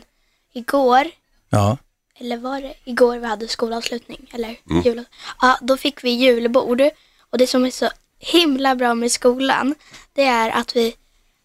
igår, 0.54 1.04
Ja. 1.50 1.76
eller 2.20 2.36
var 2.36 2.60
det 2.60 2.74
igår 2.84 3.18
vi 3.18 3.26
hade 3.26 3.48
skolavslutning? 3.48 4.30
Eller 4.34 4.56
Mm. 4.70 4.82
jul? 4.82 5.04
Ja, 5.40 5.58
då 5.62 5.76
fick 5.76 6.04
vi 6.04 6.10
julbord. 6.10 6.82
Och 7.30 7.38
det 7.38 7.46
som 7.46 7.64
är 7.64 7.70
så 7.70 7.88
himla 8.20 8.74
bra 8.74 8.94
med 8.94 9.12
skolan, 9.12 9.74
det 10.14 10.24
är 10.24 10.50
att 10.50 10.76
vi, 10.76 10.94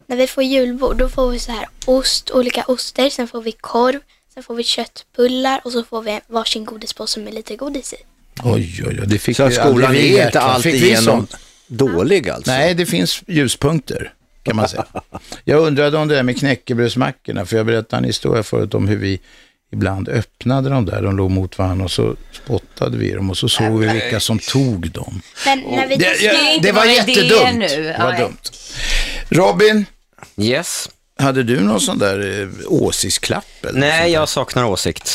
när 0.07 0.17
vi 0.17 0.27
får 0.27 0.43
julbord, 0.43 0.97
då 0.97 1.09
får 1.09 1.31
vi 1.31 1.39
så 1.39 1.51
här 1.51 1.67
ost, 1.85 2.31
olika 2.31 2.63
oster, 2.67 3.09
sen 3.09 3.27
får 3.27 3.41
vi 3.41 3.51
korv, 3.51 3.99
sen 4.33 4.43
får 4.43 4.55
vi 4.55 4.63
köttbullar 4.63 5.61
och 5.63 5.71
så 5.71 5.83
får 5.83 6.01
vi 6.01 6.19
varsin 6.27 6.65
godispåse 6.65 7.19
med 7.19 7.33
lite 7.33 7.55
godis 7.55 7.93
i. 7.93 7.97
Oj, 8.43 8.83
oj, 8.87 8.97
oj. 9.01 9.07
Det 9.07 9.19
fick 9.19 9.37
Så 9.37 9.47
vi 9.47 9.53
skolan 9.55 9.85
aldrig 9.89 10.13
är 10.13 10.25
inte 10.25 10.39
va? 10.39 10.45
alltid 10.45 10.71
Fick 10.71 10.81
vi 10.81 10.85
igenom 10.87 11.03
sånt? 11.03 11.35
dålig 11.67 12.29
alltså. 12.29 12.51
Nej, 12.51 12.73
det 12.73 12.85
finns 12.85 13.23
ljuspunkter 13.27 14.13
kan 14.43 14.55
man 14.55 14.69
säga. 14.69 14.85
Jag 15.43 15.61
undrade 15.67 15.97
om 15.97 16.07
det 16.07 16.15
där 16.15 16.23
med 16.23 16.39
knäckebrödsmackorna, 16.39 17.45
för 17.45 17.57
jag 17.57 17.65
berättade 17.65 17.97
en 17.99 18.03
historia 18.03 18.43
förut 18.43 18.73
om 18.73 18.87
hur 18.87 18.97
vi 18.97 19.19
ibland 19.75 20.09
öppnade 20.09 20.69
dem 20.69 20.85
där, 20.85 21.01
de 21.01 21.17
låg 21.17 21.31
mot 21.31 21.57
varandra 21.57 21.85
och 21.85 21.91
så 21.91 22.15
spottade 22.31 22.97
vi 22.97 23.11
dem 23.11 23.29
och 23.29 23.37
så 23.37 23.49
såg 23.49 23.79
vi 23.79 23.87
vilka 23.87 24.19
som 24.19 24.39
tog 24.39 24.91
dem. 24.91 25.21
Men 25.45 25.59
när 25.59 25.87
vi 25.87 25.95
Det, 25.95 26.53
inte 26.55 26.67
det 26.67 26.71
var 26.71 26.85
jättedumt. 26.85 27.55
nu. 27.55 27.83
Det 27.83 27.95
var 27.99 28.17
dumt. 28.17 28.37
Robin, 29.29 29.85
Yes. 30.37 30.89
hade 31.19 31.43
du 31.43 31.59
någon 31.59 31.81
sån 31.81 31.99
där 31.99 32.41
eh, 32.41 32.47
åsiktsklapp? 32.67 33.65
Eller 33.69 33.79
Nej, 33.79 34.11
jag 34.11 34.29
saknar 34.29 34.63
åsikt. 34.65 35.11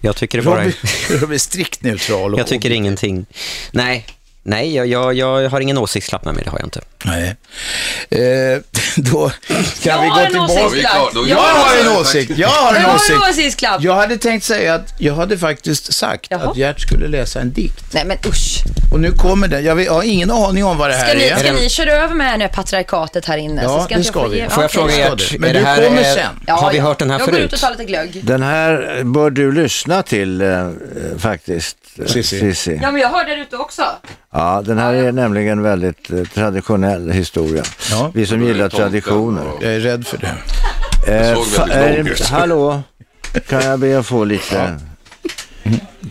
Jag 0.00 0.16
tycker 0.16 0.38
det 0.38 0.44
bara 0.44 0.60
Robin, 0.60 0.72
är... 1.34 1.38
Strikt 1.38 1.82
neutral. 1.82 2.34
och- 2.34 2.40
Jag 2.40 2.46
tycker 2.46 2.70
ingenting. 2.70 3.26
Nej, 3.72 4.06
nej 4.42 4.74
jag, 4.74 4.86
jag, 4.86 5.14
jag 5.14 5.50
har 5.50 5.60
ingen 5.60 5.78
åsiktslapp 5.78 6.24
med 6.24 6.34
mig, 6.34 6.44
det 6.44 6.50
har 6.50 6.58
jag 6.58 6.66
inte. 6.66 6.80
Nej. 7.04 7.36
Eh, 8.10 8.58
då 8.96 9.30
ska 9.74 9.88
Jag 9.90 10.02
vi 10.02 10.08
gå 10.08 10.26
tillbaka. 10.26 10.88
Jag 11.28 11.36
har 11.36 11.80
en 11.80 11.88
åsikt. 12.00 12.30
Jag 12.38 12.48
har 12.48 12.74
en 12.74 12.82
Jag 12.82 12.88
har 12.88 13.24
en 13.24 13.30
åsikt. 13.30 13.62
Jag 13.80 13.94
hade 13.94 14.16
tänkt 14.18 14.44
säga 14.44 14.74
att 14.74 14.94
jag 14.98 15.14
hade 15.14 15.38
faktiskt 15.38 15.92
sagt 15.94 16.26
Jaha. 16.30 16.50
att 16.50 16.56
Gert 16.56 16.80
skulle 16.80 17.08
läsa 17.08 17.40
en 17.40 17.52
dikt. 17.52 17.84
Nej 17.94 18.04
men 18.06 18.16
usch. 18.28 18.62
Och 18.92 19.00
nu 19.00 19.10
kommer 19.12 19.48
den. 19.48 19.64
Jag 19.64 19.74
vet- 19.76 19.86
jag 19.86 19.92
har 19.92 20.02
ingen 20.02 20.30
aning 20.30 20.64
om 20.64 20.78
vad 20.78 20.90
det 20.90 20.94
här 20.94 21.06
Ska 21.08 21.18
ni, 21.18 21.24
är. 21.24 21.36
ska 21.36 21.52
ni 21.52 21.68
köra 21.68 21.92
över 21.92 22.14
med 22.14 22.38
nu 22.38 22.48
patriarkatet 22.48 23.26
här 23.26 23.36
inne? 23.36 23.62
Ja, 23.62 23.68
så 23.78 23.84
ska 23.84 23.96
det 23.96 24.04
ska 24.04 24.18
jag 24.18 24.24
få 24.26 24.30
vi. 24.30 24.48
Får 24.48 24.62
jag 24.64 24.70
fråga 24.70 24.92
ska 24.92 25.00
Gert. 25.00 25.38
Men 25.38 25.52
du 25.54 25.58
här, 25.60 25.84
kommer 25.86 26.02
sen. 26.02 26.40
Ja, 26.46 26.54
har 26.54 26.72
vi 26.72 26.78
hört 26.78 26.98
den 26.98 27.10
här 27.10 27.18
jag 27.18 27.26
går 27.28 27.34
ut 27.34 27.40
förut? 27.40 27.52
och 27.52 27.58
tar 27.60 27.70
lite 27.70 27.84
glögg. 27.84 28.20
Den 28.24 28.42
här 28.42 29.02
bör 29.04 29.30
du 29.30 29.52
lyssna 29.52 30.02
till 30.02 30.40
eh, 30.40 30.68
faktiskt, 31.18 31.76
eh. 31.98 32.06
Cissi. 32.06 32.80
Ja, 32.82 32.90
men 32.90 33.00
jag 33.00 33.08
hörde 33.08 33.34
det 33.36 33.42
ute 33.42 33.56
också. 33.56 33.82
Ja, 34.32 34.62
den 34.66 34.78
här 34.78 34.94
är 34.94 35.12
nämligen 35.12 35.62
väldigt 35.62 36.10
eh, 36.10 36.22
traditionell 36.34 36.89
historia. 36.98 37.62
Ja. 37.90 38.10
Vi 38.14 38.26
som 38.26 38.42
gillar 38.42 38.68
Tomten 38.68 38.90
traditioner. 38.90 39.52
Jag 39.60 39.74
är 39.74 39.80
rädd 39.80 40.06
för 40.06 40.18
det. 40.18 40.34
Eh, 41.06 42.06
ut. 42.06 42.20
hallå, 42.20 42.82
kan 43.48 43.64
jag 43.64 43.78
be 43.78 43.98
att 43.98 44.06
få 44.06 44.24
lite 44.24 44.78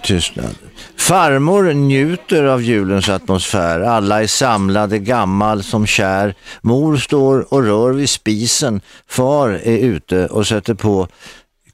tystnad? 0.04 0.56
Farmor 0.98 1.74
njuter 1.74 2.44
av 2.44 2.62
julens 2.62 3.10
atmosfär. 3.10 3.80
Alla 3.80 4.24
är 4.24 4.28
samlade, 4.28 5.00
gammal 5.00 5.64
som 5.64 5.88
kär. 5.88 6.36
Mor 6.62 6.98
står 6.98 7.54
och 7.54 7.64
rör 7.64 7.92
vid 7.92 8.10
spisen. 8.10 8.82
Far 9.08 9.50
är 9.50 9.78
ute 9.78 10.28
och 10.28 10.48
sätter 10.48 10.74
på 10.74 11.08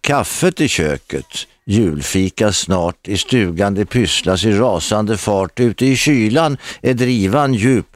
kaffet 0.02 0.62
i 0.62 0.68
köket. 0.68 1.26
Julfika 1.68 2.54
snart, 2.54 3.08
i 3.08 3.18
stugan 3.18 3.74
det 3.74 3.86
pysslas 3.86 4.46
i 4.46 4.52
rasande 4.52 5.18
fart. 5.18 5.60
Ute 5.60 5.86
i 5.86 5.96
kylan 5.96 6.58
är 6.82 6.94
drivan 6.94 7.54
djup. 7.54 7.88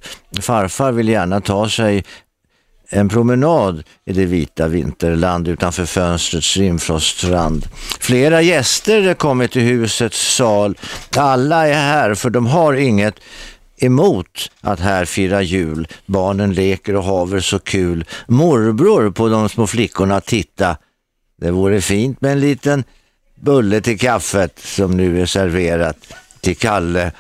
Farfar 0.42 0.92
vill 0.92 1.10
gärna 1.10 1.42
ta 1.42 1.70
sig 1.70 2.04
en 2.90 3.10
promenad 3.10 3.84
i 4.06 4.14
det 4.14 4.26
vita 4.26 4.68
vinterland 4.68 5.48
utanför 5.48 5.86
fönstrets 5.86 6.58
rimfroststrand. 6.58 7.68
Flera 8.00 8.42
gäster 8.42 9.08
har 9.08 9.14
kommit 9.14 9.52
till 9.52 9.62
husets 9.62 10.36
sal. 10.36 10.78
Alla 11.18 11.68
är 11.68 11.74
här 11.74 12.16
för 12.16 12.30
de 12.30 12.48
har 12.48 12.74
inget 12.74 13.16
emot 13.78 14.52
att 14.62 14.80
här 14.80 15.06
fira 15.06 15.42
jul. 15.42 15.88
Barnen 16.06 16.54
leker 16.54 16.96
och 16.96 17.04
haver 17.04 17.40
så 17.40 17.60
kul. 17.60 18.06
Morbror 18.28 19.12
på 19.12 19.30
de 19.30 19.50
små 19.50 19.68
flickorna 19.68 20.22
titta. 20.22 20.78
Det 21.42 21.52
vore 21.52 21.82
fint 21.82 22.22
med 22.22 22.32
en 22.32 22.40
liten 22.40 22.84
bulle 23.42 23.82
till 23.82 24.00
kaffet 24.00 24.60
som 24.60 24.98
nu 24.98 25.22
är 25.22 25.26
serverat 25.26 25.98
till 26.42 26.58
Kalle. 26.58 27.12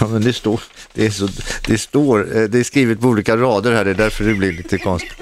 Ja, 0.00 0.06
men 0.06 0.22
det 0.22 0.32
står, 0.32 0.60
det 0.92 1.06
är, 1.06 1.10
så, 1.10 1.28
det 1.66 1.78
står, 1.78 2.36
eh, 2.36 2.42
det 2.42 2.58
är 2.58 2.64
skrivet 2.64 3.00
på 3.00 3.08
olika 3.08 3.36
rader 3.36 3.72
här, 3.72 3.84
det 3.84 3.90
är 3.90 3.94
därför 3.94 4.24
det 4.24 4.34
blir 4.34 4.52
lite 4.52 4.78
konstigt. 4.78 5.12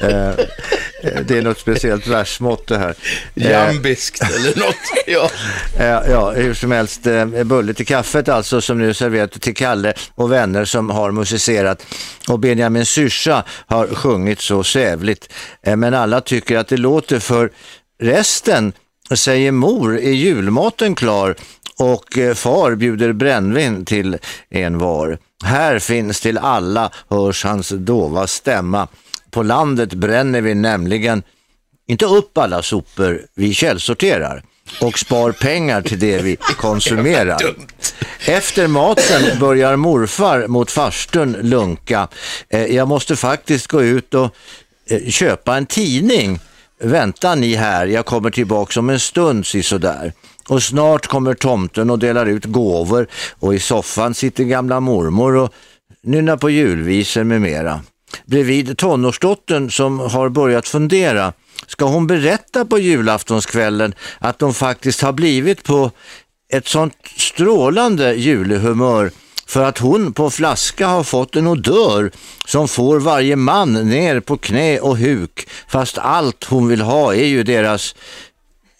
Eh, 0.00 0.28
eh, 0.28 1.20
det 1.24 1.38
är 1.38 1.42
något 1.42 1.58
speciellt 1.58 2.06
versmått 2.06 2.66
det 2.66 2.78
här. 2.78 2.94
Eh, 3.34 3.50
Jambiskt 3.50 4.22
eller 4.22 4.60
något. 4.60 4.76
Ja. 5.06 5.30
Ja, 6.08 6.30
hur 6.30 6.54
som 6.54 6.70
helst, 6.72 7.00
bulle 7.44 7.74
till 7.74 7.86
kaffet 7.86 8.28
alltså 8.28 8.60
som 8.60 8.78
nu 8.78 8.94
serverat 8.94 9.40
till 9.40 9.54
Kalle 9.54 9.94
och 10.14 10.32
vänner 10.32 10.64
som 10.64 10.90
har 10.90 11.10
musicerat. 11.10 11.86
Och 12.28 12.38
Benjamin 12.38 12.86
Syrsa 12.86 13.44
har 13.66 13.86
sjungit 13.86 14.40
så 14.40 14.64
sävligt. 14.64 15.32
Men 15.62 15.94
alla 15.94 16.20
tycker 16.20 16.58
att 16.58 16.68
det 16.68 16.76
låter 16.76 17.18
för 17.18 17.50
resten, 18.02 18.72
säger 19.14 19.52
mor, 19.52 19.98
är 19.98 20.12
julmaten 20.12 20.94
klar 20.94 21.34
och 21.78 22.18
far 22.34 22.74
bjuder 22.74 23.12
brännvin 23.12 23.84
till 23.84 24.18
en 24.50 24.78
var. 24.78 25.18
Här 25.44 25.78
finns 25.78 26.20
till 26.20 26.38
alla, 26.38 26.90
hörs 27.10 27.44
hans 27.44 27.68
dova 27.68 28.26
stämma. 28.26 28.88
På 29.36 29.42
landet 29.42 29.94
bränner 29.94 30.40
vi 30.40 30.54
nämligen 30.54 31.22
inte 31.88 32.04
upp 32.06 32.38
alla 32.38 32.62
sopor 32.62 33.22
vi 33.34 33.54
källsorterar 33.54 34.42
och 34.80 34.98
spar 34.98 35.32
pengar 35.32 35.82
till 35.82 35.98
det 35.98 36.18
vi 36.22 36.36
konsumerar. 36.58 37.38
Efter 38.26 38.66
maten 38.68 39.38
börjar 39.40 39.76
morfar 39.76 40.46
mot 40.46 40.70
farstun 40.70 41.32
lunka. 41.40 42.08
Eh, 42.48 42.66
Jag 42.66 42.88
måste 42.88 43.16
faktiskt 43.16 43.66
gå 43.66 43.82
ut 43.82 44.14
och 44.14 44.34
eh, 44.90 45.08
köpa 45.10 45.56
en 45.56 45.66
tidning. 45.66 46.38
Vänta 46.80 47.34
ni 47.34 47.54
här, 47.54 47.86
jag 47.86 48.06
kommer 48.06 48.30
tillbaka 48.30 48.80
om 48.80 48.90
en 48.90 49.00
stund 49.00 49.46
sådär. 49.46 50.12
Och 50.48 50.62
snart 50.62 51.06
kommer 51.06 51.34
tomten 51.34 51.90
och 51.90 51.98
delar 51.98 52.26
ut 52.26 52.44
gåvor 52.44 53.06
och 53.40 53.54
i 53.54 53.58
soffan 53.58 54.14
sitter 54.14 54.44
gamla 54.44 54.80
mormor 54.80 55.36
och 55.36 55.52
nynnar 56.02 56.36
på 56.36 56.50
julvisor 56.50 57.24
med 57.24 57.40
mera. 57.40 57.80
Bredvid 58.24 58.78
tonårsdottern 58.78 59.70
som 59.70 59.98
har 59.98 60.28
börjat 60.28 60.68
fundera. 60.68 61.32
Ska 61.66 61.84
hon 61.84 62.06
berätta 62.06 62.64
på 62.64 62.78
julaftonskvällen 62.78 63.94
att 64.18 64.38
de 64.38 64.54
faktiskt 64.54 65.02
har 65.02 65.12
blivit 65.12 65.64
på 65.64 65.90
ett 66.52 66.66
sånt 66.66 66.94
strålande 67.16 68.14
julhumör 68.14 69.10
för 69.46 69.64
att 69.64 69.78
hon 69.78 70.12
på 70.12 70.30
flaska 70.30 70.86
har 70.86 71.02
fått 71.02 71.36
en 71.36 71.46
odör 71.46 72.10
som 72.46 72.68
får 72.68 73.00
varje 73.00 73.36
man 73.36 73.72
ner 73.72 74.20
på 74.20 74.36
knä 74.36 74.80
och 74.80 74.98
huk 74.98 75.48
fast 75.68 75.98
allt 75.98 76.44
hon 76.44 76.68
vill 76.68 76.80
ha 76.80 77.14
är 77.14 77.26
ju 77.26 77.42
deras 77.42 77.94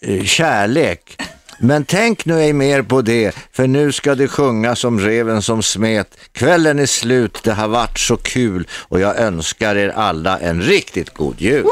eh, 0.01 0.23
kärlek. 0.23 1.17
Men 1.59 1.85
tänk 1.85 2.25
nu 2.25 2.39
ej 2.39 2.53
mer 2.53 2.81
på 2.81 3.01
det, 3.01 3.35
för 3.51 3.67
nu 3.67 3.91
ska 3.91 4.15
det 4.15 4.27
sjunga 4.27 4.75
som 4.75 4.99
reven 4.99 5.41
som 5.41 5.63
smet. 5.63 6.17
Kvällen 6.31 6.79
är 6.79 6.85
slut, 6.85 7.39
det 7.43 7.53
har 7.53 7.67
varit 7.67 7.99
så 7.99 8.17
kul 8.17 8.67
och 8.71 8.99
jag 8.99 9.17
önskar 9.17 9.75
er 9.75 9.89
alla 9.89 10.39
en 10.39 10.61
riktigt 10.61 11.13
god 11.13 11.41
jul. 11.41 11.65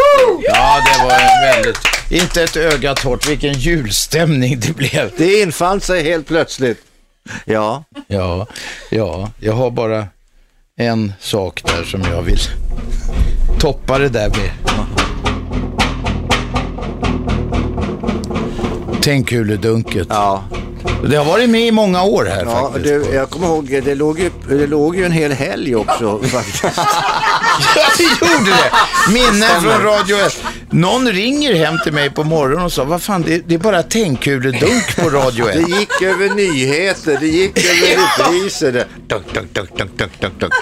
ja, 0.43 0.81
det 0.85 1.03
var 1.03 1.11
en 1.11 1.53
väldigt... 1.53 1.77
Inte 2.09 2.43
ett 2.43 2.57
öga 2.57 2.95
torrt. 2.95 3.29
Vilken 3.29 3.53
julstämning 3.53 4.59
det 4.59 4.75
blev. 4.75 5.11
Det 5.17 5.41
infann 5.41 5.81
sig 5.81 6.03
helt 6.03 6.27
plötsligt. 6.27 6.77
Ja, 7.45 7.83
Ja, 8.07 8.47
ja, 8.89 9.29
jag 9.39 9.53
har 9.53 9.71
bara 9.71 10.07
en 10.77 11.13
sak 11.19 11.61
där 11.63 11.83
som 11.83 12.01
jag 12.01 12.21
vill 12.21 12.39
toppa 13.59 13.97
det 13.97 14.09
där 14.09 14.29
med. 14.29 14.51
Tänk 19.05 19.29
Tändkuledunket. 19.29 20.07
ja. 20.09 20.43
Det 21.09 21.15
har 21.15 21.25
varit 21.25 21.49
med 21.49 21.61
i 21.67 21.71
många 21.71 22.03
år 22.03 22.25
här 22.25 22.43
ja 22.45 22.71
faktiskt. 22.73 22.85
du, 23.09 23.15
jag 23.15 23.29
kommer 23.29 23.47
ihåg, 23.47 23.81
det 23.85 23.95
låg, 23.95 24.19
ju, 24.19 24.29
det 24.49 24.67
låg 24.67 24.95
ju 24.95 25.05
en 25.05 25.11
hel 25.11 25.31
helg 25.31 25.75
också 25.75 26.19
faktiskt. 26.23 26.63
Ja, 27.75 27.81
det 27.97 28.03
gjorde 28.33 28.51
det! 28.51 28.71
Minnen 29.13 29.61
från 29.61 29.83
Radio 29.83 30.17
1. 30.17 30.43
Någon 30.69 31.07
ringer 31.11 31.53
hem 31.55 31.75
till 31.83 31.93
mig 31.93 32.09
på 32.09 32.23
morgonen 32.23 32.65
och 32.65 32.71
sa, 32.71 32.83
vad 32.83 33.01
fan, 33.01 33.21
det, 33.21 33.41
det 33.47 33.55
är 33.55 33.59
bara 33.59 33.83
tändkuledunk 33.83 34.95
på 34.95 35.09
Radio 35.09 35.49
1. 35.49 35.53
Det 35.55 35.79
gick 35.79 36.01
över 36.01 36.29
nyheter, 36.29 37.17
det 37.19 37.27
gick 37.27 37.57
över 37.57 38.27
repriser. 38.31 38.71
det- 38.71 38.85
Dunk, 39.07 39.33
dunk, 39.33 39.53
dunk, 39.53 39.69
dunk, 39.77 39.91
dunk, 39.97 40.11
dunk, 40.19 40.39
dunk. 40.39 40.53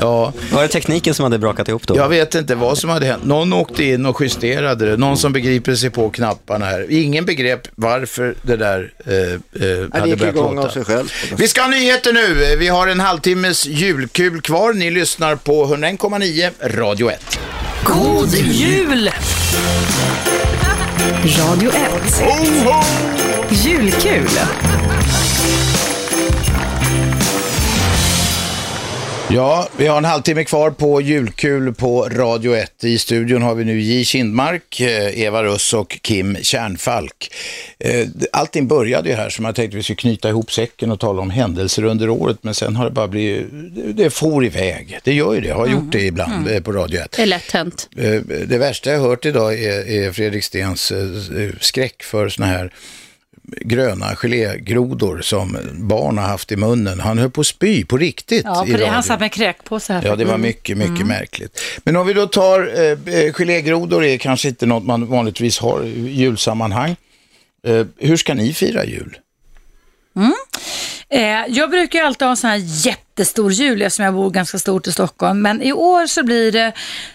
Ja, 0.00 0.32
Var 0.52 0.62
det 0.62 0.68
tekniken 0.68 1.14
som 1.14 1.22
hade 1.22 1.38
brakat 1.38 1.68
ihop 1.68 1.86
då? 1.86 1.96
jag 1.96 2.08
vet 2.08 2.34
inte 2.34 2.54
vad 2.54 2.78
som 2.78 2.90
hade 2.90 3.06
hänt. 3.06 3.24
Någon 3.24 3.52
åkte 3.52 3.84
in 3.84 4.06
och 4.06 4.20
justerade 4.22 4.90
det. 4.90 4.96
Någon 4.96 5.16
som 5.16 5.32
begriper 5.32 5.74
sig 5.74 5.90
på 5.90 6.10
knapparna 6.10 6.66
här. 6.66 6.86
Ingen 6.88 7.24
begrep 7.24 7.68
varför 7.74 8.34
det 8.42 8.56
där 8.56 8.92
eh, 9.06 9.40
eh, 9.54 9.60
Det 9.60 9.88
hade 9.92 10.08
gick 10.08 10.22
igång 10.22 10.48
av 10.48 10.54
låta. 10.54 10.70
sig 10.70 10.84
själv. 10.84 11.12
Vi 11.36 11.48
ska 11.48 11.60
ha 11.60 11.68
nyheter 11.68 12.12
nu. 12.12 12.56
Vi 12.56 12.68
har 12.68 12.86
en 12.88 13.00
halvtimmes 13.00 13.66
julkul 13.66 14.40
kvar. 14.40 14.72
Ni 14.72 14.90
lyssnar 14.90 15.36
på 15.36 15.64
101,9 15.66 16.50
Radio 16.78 17.10
1. 17.10 17.38
God 17.84 18.34
jul! 18.34 19.10
Radio 21.38 21.70
1. 21.70 21.76
Julkul. 23.50 24.28
Ja, 29.32 29.68
vi 29.76 29.86
har 29.86 29.98
en 29.98 30.04
halvtimme 30.04 30.44
kvar 30.44 30.70
på 30.70 31.00
julkul 31.00 31.74
på 31.74 32.08
Radio 32.08 32.54
1. 32.56 32.84
I 32.84 32.98
studion 32.98 33.42
har 33.42 33.54
vi 33.54 33.64
nu 33.64 33.80
J. 33.80 34.04
Kindmark, 34.04 34.80
eh, 34.80 35.20
Eva 35.22 35.42
Russ 35.44 35.72
och 35.74 35.98
Kim 36.02 36.36
Kärnfalk. 36.42 37.34
Eh, 37.78 38.06
Allting 38.32 38.68
började 38.68 39.08
ju 39.08 39.14
här 39.14 39.30
som 39.30 39.44
jag 39.44 39.54
tänkte 39.54 39.76
vi 39.76 39.82
skulle 39.82 39.96
knyta 39.96 40.28
ihop 40.28 40.52
säcken 40.52 40.90
och 40.90 41.00
tala 41.00 41.22
om 41.22 41.30
händelser 41.30 41.84
under 41.84 42.08
året, 42.10 42.38
men 42.42 42.54
sen 42.54 42.76
har 42.76 42.84
det 42.84 42.90
bara 42.90 43.08
blivit, 43.08 43.46
det- 43.96 44.10
for 44.10 44.44
iväg. 44.44 44.98
Det 45.04 45.12
gör 45.14 45.34
ju 45.34 45.40
det, 45.40 45.50
har 45.50 45.66
gjort 45.66 45.92
det 45.92 46.00
ibland 46.02 46.48
eh, 46.48 46.60
på 46.60 46.72
Radio 46.72 47.00
1. 47.00 47.10
Det 47.16 47.22
är 47.22 47.26
lätt 47.26 47.50
hänt. 47.52 47.88
Det 48.46 48.58
värsta 48.58 48.90
jag 48.90 49.00
hört 49.00 49.24
idag 49.24 49.62
är, 49.62 49.88
är 49.90 50.12
Fredrik 50.12 50.44
Stens 50.44 50.92
skräck 51.60 52.02
för 52.02 52.28
såna 52.28 52.46
här 52.46 52.72
gröna 53.42 54.14
gelégrodor 54.16 55.20
som 55.20 55.58
barn 55.72 56.18
har 56.18 56.24
haft 56.24 56.52
i 56.52 56.56
munnen. 56.56 57.00
Han 57.00 57.18
höll 57.18 57.30
på 57.30 57.40
att 57.40 57.46
spy 57.46 57.84
på 57.84 57.96
riktigt 57.96 58.44
Ja, 58.44 58.66
på 58.70 58.76
det, 58.76 58.86
han 58.86 59.02
satt 59.02 59.20
med 59.20 59.32
kräkpåse 59.32 59.92
här. 59.92 60.02
Ja, 60.04 60.16
det 60.16 60.24
var 60.24 60.38
mycket, 60.38 60.76
mycket 60.78 61.06
märkligt. 61.06 61.60
Men 61.84 61.96
om 61.96 62.06
vi 62.06 62.12
då 62.12 62.26
tar, 62.26 62.72
eh, 62.80 63.14
eh, 63.14 63.32
gelégrodor 63.32 64.04
är 64.04 64.18
kanske 64.18 64.48
inte 64.48 64.66
något 64.66 64.84
man 64.84 65.06
vanligtvis 65.06 65.58
har 65.58 65.84
i 65.84 66.10
julsammanhang. 66.10 66.96
Eh, 67.66 67.86
hur 67.98 68.16
ska 68.16 68.34
ni 68.34 68.52
fira 68.52 68.84
jul? 68.84 69.18
Eh, 71.08 71.46
jag 71.48 71.70
brukar 71.70 72.02
alltid 72.02 72.22
ha 72.26 72.30
en 72.30 72.36
sån 72.36 72.50
här 72.50 72.56
jättestor 73.20 73.52
jul 73.52 73.82
eftersom 73.82 74.04
jag 74.04 74.14
bor 74.14 74.30
ganska 74.30 74.58
stort 74.58 74.86
i 74.86 74.92
Stockholm. 74.92 75.42
Men 75.42 75.62
i 75.62 75.72
år 75.72 76.06
så 76.06 76.22
blir 76.24 76.52
det, 76.52 76.72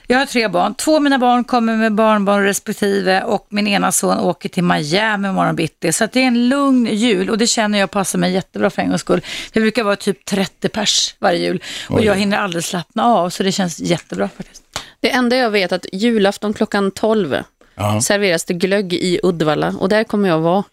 jag 0.08 0.18
har 0.20 0.26
tre 0.26 0.48
barn, 0.48 0.76
två 0.76 0.96
av 0.96 1.02
mina 1.02 1.18
barn 1.20 1.44
kommer 1.44 1.76
med 1.76 1.94
barnbarn 1.96 2.44
respektive 2.44 3.22
och 3.24 3.48
min 3.50 3.68
ena 3.68 3.92
son 3.92 4.20
åker 4.20 4.50
till 4.50 4.64
Miami 4.64 5.28
imorgon 5.28 5.56
bitti. 5.56 5.92
Så 5.94 6.04
att 6.04 6.12
det 6.12 6.20
är 6.20 6.28
en 6.28 6.50
lugn 6.50 6.86
jul 6.92 7.30
och 7.30 7.38
det 7.38 7.48
känner 7.48 7.80
jag 7.80 7.92
passar 7.92 8.20
mig 8.20 8.34
jättebra 8.34 8.70
för 8.70 8.82
en 8.82 8.90
gångs 8.90 9.02
skull. 9.02 9.22
Det 9.54 9.60
brukar 9.60 9.84
vara 9.84 9.96
typ 9.96 10.26
30 10.26 10.70
pers 10.70 11.16
varje 11.20 11.40
jul 11.40 11.64
och 11.90 12.04
jag 12.04 12.16
hinner 12.16 12.38
aldrig 12.38 12.64
slappna 12.64 13.06
av 13.06 13.30
så 13.30 13.44
det 13.44 13.52
känns 13.52 13.80
jättebra 13.80 14.30
faktiskt. 14.38 14.64
Det 15.00 15.12
enda 15.12 15.36
jag 15.36 15.50
vet 15.50 15.72
är 15.72 15.76
att 15.76 15.86
julafton 15.94 16.54
klockan 16.54 16.92
12 16.92 17.36
Ja. 17.78 18.02
serveras 18.02 18.46
det 18.46 18.54
glögg 18.54 18.94
i 18.94 19.20
Uddevalla 19.24 19.76
och 19.80 19.90
där 19.90 20.04
kommer 20.04 20.30
jag 20.30 20.40
vara. 20.40 20.64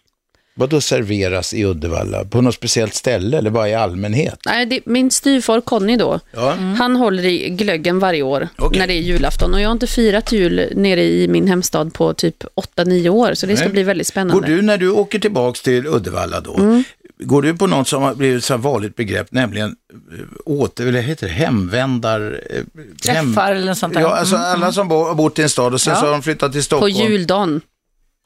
Vad 0.55 0.69
då 0.69 0.81
serveras 0.81 1.53
i 1.53 1.65
Uddevalla? 1.65 2.25
På 2.25 2.41
något 2.41 2.55
speciellt 2.55 2.93
ställe 2.93 3.37
eller 3.37 3.49
bara 3.49 3.69
i 3.69 3.75
allmänhet? 3.75 4.39
Nej, 4.45 4.65
det, 4.65 4.79
min 4.85 5.11
styvfar 5.11 5.61
Conny 5.61 5.95
då, 5.97 6.19
Ja. 6.31 6.51
han 6.77 6.95
håller 6.95 7.25
i 7.25 7.49
glöggen 7.49 7.99
varje 7.99 8.21
år 8.23 8.47
Okej. 8.57 8.79
när 8.79 8.87
det 8.87 8.93
är 8.93 9.01
julafton. 9.01 9.53
Och 9.53 9.61
jag 9.61 9.67
har 9.67 9.71
inte 9.73 9.87
firat 9.87 10.31
jul 10.31 10.69
nere 10.75 11.03
i 11.03 11.27
min 11.27 11.47
hemstad 11.47 11.93
på 11.93 12.13
typ 12.13 12.43
8-9 12.77 13.09
år, 13.09 13.33
så 13.33 13.45
det 13.45 13.55
ska 13.57 13.65
Nej. 13.65 13.73
bli 13.73 13.83
väldigt 13.83 14.07
spännande. 14.07 14.47
Går 14.47 14.55
du 14.55 14.61
när 14.61 14.77
du 14.77 14.89
åker 14.89 15.19
tillbaks 15.19 15.61
till 15.61 15.87
Uddevalla 15.87 16.39
då, 16.41 16.83
går 17.19 17.41
du 17.41 17.57
på 17.57 17.67
något 17.67 17.87
som 17.87 18.03
har 18.03 18.15
blivit 18.15 18.43
så 18.43 18.53
här 18.53 18.57
vanligt 18.61 18.95
begrepp, 18.95 19.27
nämligen 19.31 19.75
eh, 20.13 20.25
åter, 20.45 20.87
eller 20.87 21.01
heter 21.01 21.27
det, 21.27 21.33
hemvändar... 21.33 22.41
eh, 22.49 22.61
Träffar 23.05 23.51
eller 23.51 23.65
något 23.65 23.77
sånt 23.77 23.93
där. 23.93 24.01
Ja, 24.01 24.15
alltså 24.15 24.35
alla 24.35 24.71
som 24.71 24.87
bo, 24.87 25.03
har 25.03 25.15
bott 25.15 25.39
i 25.39 25.41
en 25.41 25.49
stad 25.49 25.73
och 25.73 25.81
sen 25.81 25.93
Ja. 25.93 25.99
så 25.99 26.05
har 26.05 26.11
de 26.11 26.21
flyttat 26.21 26.51
till 26.51 26.59
på 26.59 26.63
Stockholm. 26.63 26.93
juldagen. 26.93 27.61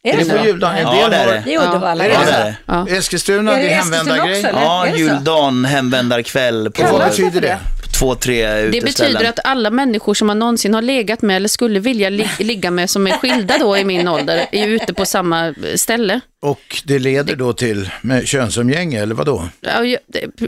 Är 0.08 0.14
Är 0.14 0.18
det 0.18 0.24
det 0.24 0.38
på 0.40 0.46
juldagen? 0.46 0.78
En 0.78 0.84
Ja, 0.84 1.10
det 1.10 1.16
är 1.16 1.28
det. 1.28 1.44
Det 1.46 1.54
är 1.54 1.68
Uddevalla. 1.68 2.08
Ja, 2.08 2.20
det 2.26 2.32
är 2.32 2.46
det. 2.46 2.56
Ja. 2.66 2.88
Eskilstuna, 2.90 3.52
det 3.52 3.70
är 3.70 3.76
hemvändargrej. 3.76 4.52
Ja, 4.54 4.88
juldagen, 4.88 5.66
hemvändarkväll 5.66 6.72
på 6.72 6.84
vad 6.92 7.10
betyder 7.10 7.42
det? 7.42 7.58
Två, 8.00 8.16
tre 8.16 8.62
Det 8.62 8.82
betyder 8.84 9.30
att 9.30 9.40
alla 9.44 9.70
människor 9.70 10.14
som 10.14 10.28
man 10.28 10.40
någonsin 10.40 10.74
har 10.74 10.82
legat 10.82 11.22
med 11.22 11.36
eller 11.36 11.48
skulle 11.50 11.80
vilja 11.80 12.10
li 12.10 12.28
ligga 12.40 12.72
med 12.72 12.90
som 12.90 13.08
är 13.08 13.12
skilda 13.12 13.58
då 13.60 13.78
i 13.78 13.84
min 13.86 14.08
ålder 14.08 14.46
är 14.52 14.68
ute 14.68 14.94
på 14.94 15.06
samma 15.06 15.54
ställe. 15.76 16.20
Och 16.42 16.82
det 16.86 17.00
leder 17.00 17.36
då 17.36 17.54
till 17.54 17.90
med 18.02 18.28
könsumgänge, 18.28 19.02
eller 19.02 19.16
vad 19.16 19.26
då? 19.26 19.50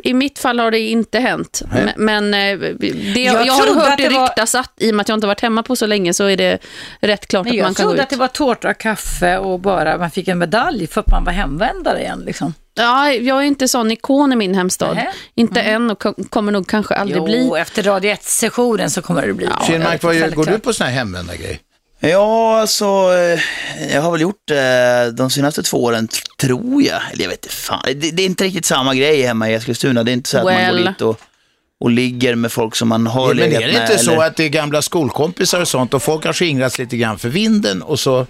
I 0.04 0.14
mitt 0.14 0.40
fall 0.40 0.60
har 0.60 0.72
det 0.72 0.80
inte 0.80 1.20
hänt. 1.20 1.62
Nej. 1.74 1.94
Men, 1.98 2.34
eh, 2.34 2.60
det, 2.80 3.24
jag, 3.24 3.48
Jag 3.48 3.54
har 3.54 3.62
trodde 3.66 3.80
hört 3.82 3.90
att 3.92 3.98
det 3.98 4.04
det 4.10 4.16
var- 4.16 4.28
ryktas 4.28 4.56
att 4.56 4.72
i 4.78 4.92
och 4.92 4.96
med 4.96 5.02
att 5.02 5.10
jag 5.10 5.16
inte 5.16 5.28
har 5.28 5.30
varit 5.32 5.42
hemma 5.42 5.64
på 5.64 5.76
så 5.76 5.86
länge 5.86 6.14
så 6.14 6.26
är 6.26 6.38
det 6.38 6.58
rätt 7.02 7.28
klart 7.28 7.46
Men 7.46 7.52
att 7.52 7.58
man 7.58 7.58
jag 7.58 7.66
kan 7.66 7.74
gå 7.74 7.90
trodde 7.90 7.96
ut. 7.96 8.04
att 8.04 8.10
det 8.10 8.16
var 8.16 8.28
tårta 8.28 8.70
och 8.70 8.78
kaffe 8.78 9.38
och 9.38 9.60
bara 9.60 9.98
man 9.98 10.12
fick 10.12 10.28
en 10.28 10.38
medalj 10.38 10.88
för 10.88 11.02
att 11.02 11.12
man 11.12 11.24
var 11.24 11.32
hemvändare 11.34 12.00
igen. 12.00 12.24
Liksom. 12.26 12.54
Ja, 12.80 13.12
jag 13.12 13.38
är 13.38 13.42
inte 13.42 13.68
sån 13.68 13.92
ikon 13.92 14.34
i 14.34 14.36
min 14.36 14.56
hemstad. 14.56 14.96
Nähä. 14.96 15.08
Inte 15.36 15.62
än 15.62 15.90
och 15.92 16.00
ko- 16.00 16.14
kommer 16.30 16.52
nog 16.52 16.68
kanske 16.68 16.96
aldrig 16.96 17.24
bli. 17.24 17.52
efter 17.60 17.84
Radio 17.84 18.14
1-sessionen 18.14 18.90
så 18.90 19.02
kommer 19.02 19.28
det 19.28 19.34
bli. 19.34 19.46
Ja, 19.60 19.66
Kinmark, 19.68 20.02
går 20.36 20.46
du 20.52 20.60
på 20.60 20.74
såna 20.74 20.90
här 20.90 20.98
hemvändargrej? 20.98 21.60
Ja, 22.02 22.60
alltså, 22.62 22.86
eh, 22.86 23.40
jag 23.94 24.02
har 24.02 24.12
väl 24.12 24.22
gjort 24.22 24.42
det 24.48 25.12
de 25.12 25.30
senaste 25.30 25.64
två 25.64 25.84
åren, 25.84 26.08
tror 26.42 26.84
jag. 26.84 27.02
Eller 27.14 27.24
jag 27.24 27.30
vet 27.30 27.46
inte 27.46 27.56
fan. 27.56 27.82
Det, 27.86 27.94
det 28.12 28.22
är 28.24 28.26
inte 28.26 28.44
riktigt 28.44 28.66
samma 28.66 28.96
grej 28.96 29.22
hemma 29.22 29.50
i 29.50 29.54
Eskilstuna. 29.54 30.04
Det 30.04 30.12
är 30.12 30.14
inte 30.14 30.30
så 30.30 30.38
att 30.38 30.44
man 30.44 30.70
går 30.76 30.78
dit 30.90 31.02
och, 31.02 31.20
och 31.82 31.90
ligger 31.92 32.36
med 32.36 32.52
folk 32.52 32.76
som 32.76 32.88
man 32.88 33.08
har 33.08 33.28
Men 33.28 33.38
legat 33.38 33.62
är 33.64 33.68
det 33.68 33.74
med. 33.74 33.82
inte 33.92 34.04
så 34.04 34.12
eller- 34.12 34.24
att 34.24 34.36
det 34.36 34.44
är 34.44 34.50
gamla 34.50 34.82
skolkompisar 34.82 35.62
och 35.62 35.68
sånt 35.68 35.94
och 35.94 36.04
folk 36.04 36.26
har 36.26 36.34
skingrats 36.34 36.80
lite 36.80 36.98
grann 36.98 37.20
för 37.20 37.30
vinden 37.30 37.82
och 37.82 38.00
så 38.00 38.28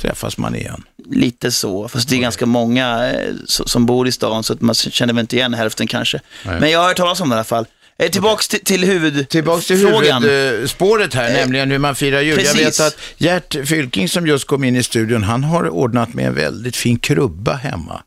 träffas 0.00 0.38
man 0.38 0.54
igen? 0.54 0.82
Lite 1.10 1.50
så, 1.50 1.88
fast 1.88 2.08
det 2.08 2.16
är 2.16 2.20
ganska 2.20 2.46
många 2.46 3.12
eh, 3.12 3.32
so- 3.32 3.66
som 3.66 3.86
bor 3.86 4.08
i 4.08 4.12
stan 4.12 4.44
så 4.44 4.52
att 4.52 4.60
man 4.60 4.74
känner 4.74 5.12
väl 5.14 5.20
inte 5.20 5.36
igen 5.36 5.54
hälften 5.54 5.86
kanske. 5.86 6.20
Men 6.44 6.70
jag 6.70 6.80
har 6.80 6.88
hört 6.88 6.96
talas 6.96 7.20
om 7.20 7.28
det 7.28 7.34
i 7.34 7.36
alla 7.36 7.44
fall. 7.44 7.66
Eh, 7.98 8.10
tillbaks 8.10 8.48
till, 8.48 8.60
till 8.64 8.84
huvudfrågan. 8.84 9.26
Tillbaks 9.26 9.66
till 9.66 9.76
huvudspåret 9.76 11.14
här, 11.14 11.32
nämligen 11.32 11.70
hur 11.70 11.78
man 11.78 11.94
firar 11.94 12.20
jul. 12.20 12.42
Jag 12.44 12.54
vet 12.54 12.64
precis. 12.64 12.80
att 12.80 12.96
Gert 13.18 13.68
Fylking 13.68 14.08
som 14.08 14.26
just 14.26 14.46
kom 14.46 14.64
in 14.64 14.76
i 14.76 14.82
studion, 14.82 15.22
han 15.22 15.44
har 15.44 15.68
ordnat 15.68 16.14
med 16.14 16.26
en 16.26 16.34
väldigt 16.34 16.76
fin 16.76 16.98
krubba 16.98 17.52
hemma. 17.54 18.02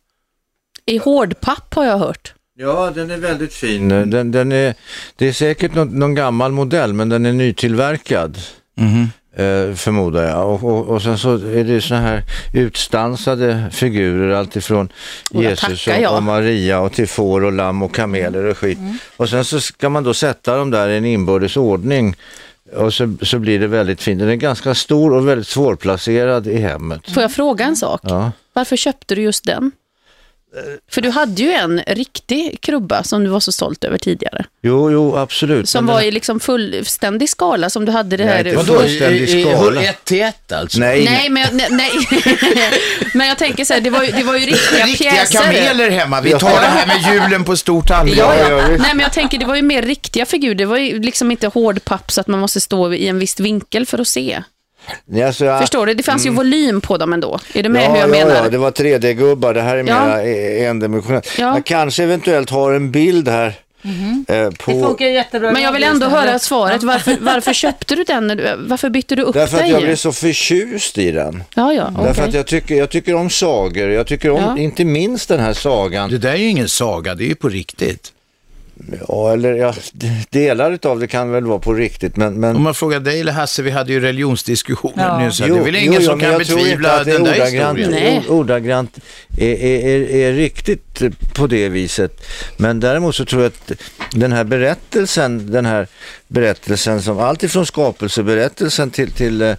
I 0.85 0.97
hårdpapp 0.97 1.73
har 1.73 1.85
jag 1.85 1.97
hört. 1.97 2.33
Ja, 2.55 2.91
den 2.95 3.11
är 3.11 3.17
väldigt 3.17 3.53
fin. 3.53 3.89
Den, 3.89 4.31
den 4.31 4.51
är, 4.51 4.75
det 5.15 5.27
är 5.27 5.33
säkert 5.33 5.75
någon, 5.75 5.99
någon 5.99 6.15
gammal 6.15 6.51
modell, 6.51 6.93
men 6.93 7.09
den 7.09 7.25
är 7.25 7.33
nytillverkad. 7.33 8.37
Eh, 9.35 9.73
förmodar 9.75 10.23
jag. 10.23 10.49
Och, 10.49 10.63
och, 10.63 10.87
och 10.87 11.01
sen 11.01 11.17
så 11.17 11.33
är 11.33 11.63
det 11.63 11.81
såna 11.81 11.99
här 11.99 12.23
utstansade 12.53 13.69
figurer, 13.71 14.33
alltifrån 14.33 14.89
Och 15.33 15.43
Jesus 15.43 15.87
och, 15.87 16.15
och 16.15 16.23
Maria 16.23 16.79
och 16.79 16.93
till 16.93 17.07
får 17.07 17.43
och 17.43 17.51
lamm 17.51 17.81
och 17.83 17.95
kameler 17.95 18.43
och 18.45 18.57
skit. 18.57 18.77
Och 19.17 19.29
sen 19.29 19.45
så 19.45 19.59
ska 19.59 19.89
man 19.89 20.03
då 20.03 20.13
sätta 20.13 20.57
dem 20.57 20.71
där 20.71 20.89
i 20.89 20.97
en 20.97 21.05
inbördes 21.05 21.57
ordning 21.57 22.15
och 22.75 22.93
så, 22.93 23.15
så 23.21 23.39
blir 23.39 23.59
det 23.59 23.67
väldigt 23.67 24.01
fint. 24.01 24.19
Den 24.19 24.29
är 24.29 24.35
ganska 24.35 24.75
stor 24.75 25.13
och 25.13 25.27
väldigt 25.27 25.47
svårplacerad 25.47 26.47
i 26.47 26.57
hemmet. 26.57 27.11
Får 27.11 27.23
jag 27.23 27.31
fråga 27.31 27.65
en 27.65 27.75
sak? 27.75 28.01
Ja. 28.03 28.31
Varför 28.53 28.75
köpte 28.75 29.15
du 29.15 29.21
just 29.21 29.45
den? 29.45 29.71
För 30.91 31.01
du 31.01 31.09
hade 31.09 31.41
ju 31.41 31.51
en 31.51 31.81
riktig 31.87 32.61
krubba 32.61 33.03
som 33.03 33.23
du 33.23 33.29
var 33.29 33.39
så 33.39 33.51
stolt 33.51 33.83
över 33.83 33.97
tidigare. 33.97 34.45
Jo, 34.63 34.91
jo, 34.91 35.17
absolut. 35.17 35.69
Som 35.69 35.85
Men 35.85 35.95
var 35.95 36.01
i 36.01 36.11
liksom 36.11 36.39
fullständig 36.39 37.29
skala 37.29 37.69
som 37.69 37.85
du 37.85 37.91
hade 37.91 38.17
det 38.17 38.25
Nej, 38.25 38.43
här... 38.43 38.55
Vadå? 38.55 38.79
fullständig 38.79 39.45
skala. 39.45 39.83
1 39.83 40.05
till 40.05 40.21
1 40.21 40.51
alltså? 40.51 40.79
Nej, 40.79 41.05
Nej, 41.05 41.29
men 41.29 41.43
jag, 41.43 41.53
nej, 41.53 41.67
nej. 41.71 41.91
men 43.13 43.27
jag 43.27 43.37
tänker 43.37 43.65
så 43.65 43.73
här, 43.73 43.81
det 43.81 43.89
var 43.89 44.03
ju, 44.03 44.11
det 44.11 44.23
var 44.23 44.33
ju 44.33 44.45
riktiga, 44.45 44.85
Riktiga 44.85 45.11
pjäser. 45.11 45.39
kameler 45.39 45.89
hemma, 45.89 46.21
vi 46.21 46.31
tar 46.31 46.49
det 46.61 46.67
här 46.67 46.87
med 46.87 47.13
julen 47.13 47.43
på 47.43 47.57
stort 47.57 47.91
allvar. 47.91 48.15
Ja, 48.15 48.49
Ja. 48.49 48.67
Nej, 48.67 48.79
men 48.79 48.99
jag 48.99 49.13
tänker 49.13 49.37
det 49.37 49.45
var 49.45 49.55
ju 49.55 49.61
mer 49.61 49.81
riktiga 49.81 50.25
figurer. 50.25 50.55
Det 50.55 50.65
var 50.65 50.77
ju 50.77 50.99
liksom 50.99 51.31
inte 51.31 51.47
hårdpapp 51.47 52.11
så 52.11 52.21
att 52.21 52.27
man 52.27 52.39
måste 52.39 52.61
stå 52.61 52.93
i 52.93 53.07
en 53.07 53.19
viss 53.19 53.39
vinkel 53.39 53.85
för 53.85 53.99
att 53.99 54.07
se. 54.07 54.43
Alltså, 55.25 55.57
Förstår 55.61 55.85
du? 55.85 55.93
Det 55.93 56.03
fanns 56.03 56.25
ju 56.25 56.29
volym 56.29 56.81
på 56.81 56.97
dem 56.97 57.13
ändå. 57.13 57.39
Är 57.53 57.63
du 57.63 57.69
med 57.69 57.81
hur 57.91 57.97
jag 57.97 58.03
ja, 58.09 58.11
menar? 58.25 58.35
Ja, 58.43 58.49
det 58.49 58.57
var 58.57 58.71
3D-gubbar. 58.71 59.53
Det 59.53 59.61
här 59.61 59.75
är 59.75 59.77
Ja. 59.77 59.83
mera 60.05 60.21
eh, 60.23 60.69
endimensionellt. 60.69 61.27
Ja. 61.39 61.53
Jag 61.55 61.65
kanske 61.65 62.03
eventuellt 62.03 62.49
har 62.49 62.73
en 62.73 62.91
bild 62.91 63.27
här 63.27 63.47
eh, 63.47 63.53
Det 64.27 64.51
på... 64.59 64.71
funkar 64.71 65.05
jättebra. 65.05 65.51
Men 65.51 65.61
jag 65.61 65.71
vill 65.71 65.83
ändå 65.83 66.07
höra 66.07 66.39
svaret. 66.39 66.83
Varför, 66.83 67.17
varför 67.21 67.53
köpte 67.53 67.95
du 67.95 68.03
den? 68.03 68.41
Varför 68.67 68.89
bytte 68.89 69.15
du 69.15 69.21
upp 69.21 69.33
Därför 69.33 69.57
att 69.57 69.63
dig? 69.63 69.71
jag 69.71 69.81
blev 69.81 69.95
så 69.95 70.11
förtjust 70.11 70.97
i 70.97 71.11
den. 71.11 71.43
Ja, 71.55 71.73
ja, 71.73 71.89
okej. 71.93 72.05
Därför 72.05 72.23
att 72.23 72.33
jag 72.33 72.47
tycker, 72.47 72.75
jag 72.75 72.89
tycker 72.89 73.15
om 73.15 73.29
sagor. 73.29 73.89
Jag 73.89 74.07
tycker 74.07 74.29
om, 74.29 74.41
Ja. 74.41 74.57
inte 74.57 74.85
minst 74.85 75.29
den 75.29 75.39
här 75.39 75.53
sagan. 75.53 76.09
Det 76.09 76.17
där 76.17 76.31
är 76.31 76.35
ju 76.37 76.47
ingen 76.47 76.69
saga, 76.69 77.15
det 77.15 77.23
är 77.23 77.27
ju 77.27 77.35
på 77.35 77.49
riktigt. 77.49 78.11
Ja, 79.07 79.33
eller 79.33 79.53
ja, 79.53 79.73
delar 80.29 80.79
av 80.83 80.99
det 80.99 81.07
kan 81.07 81.31
väl 81.31 81.45
vara 81.45 81.59
på 81.59 81.73
riktigt, 81.73 82.15
men... 82.17 82.33
men... 82.39 82.55
Om 82.55 82.63
man 82.63 82.73
frågar 82.73 82.99
dig 82.99 83.19
eller 83.21 83.31
Hasse, 83.31 83.61
vi 83.61 83.71
hade 83.71 83.93
ju 83.93 83.99
religionsdiskussioner 83.99 85.03
Ja. 85.07 85.19
nyss. 85.19 85.37
Det 85.37 85.45
är 85.45 85.63
väl 85.63 85.75
ingen 85.75 86.01
som 86.01 86.17
men 86.17 86.19
kan 86.19 86.33
jag 86.33 86.47
tror 86.47 86.59
inte 86.59 86.69
betvivla 86.69 87.03
den 87.03 87.23
där 87.23 87.33
ordagrant, 87.33 87.79
historien? 87.79 88.03
Nej. 88.03 88.17
ord- 88.17 88.39
ordagrant 88.39 88.97
är, 89.37 89.53
är, 89.53 89.85
är, 89.87 90.11
är 90.11 90.33
riktigt 90.33 91.01
på 91.33 91.47
det 91.47 91.69
viset. 91.69 92.25
Men 92.57 92.79
däremot 92.79 93.15
så 93.15 93.25
tror 93.25 93.41
jag 93.41 93.49
att 93.49 93.71
den 94.13 94.31
här 94.31 94.43
berättelsen, 94.43 95.51
den 95.51 95.65
här 95.65 95.87
berättelsen 96.27 97.01
som 97.01 97.19
alltifrån 97.19 97.65
skapelseberättelsen 97.65 98.91
till, 98.91 99.11
till 99.11 99.41
eh, 99.41 99.55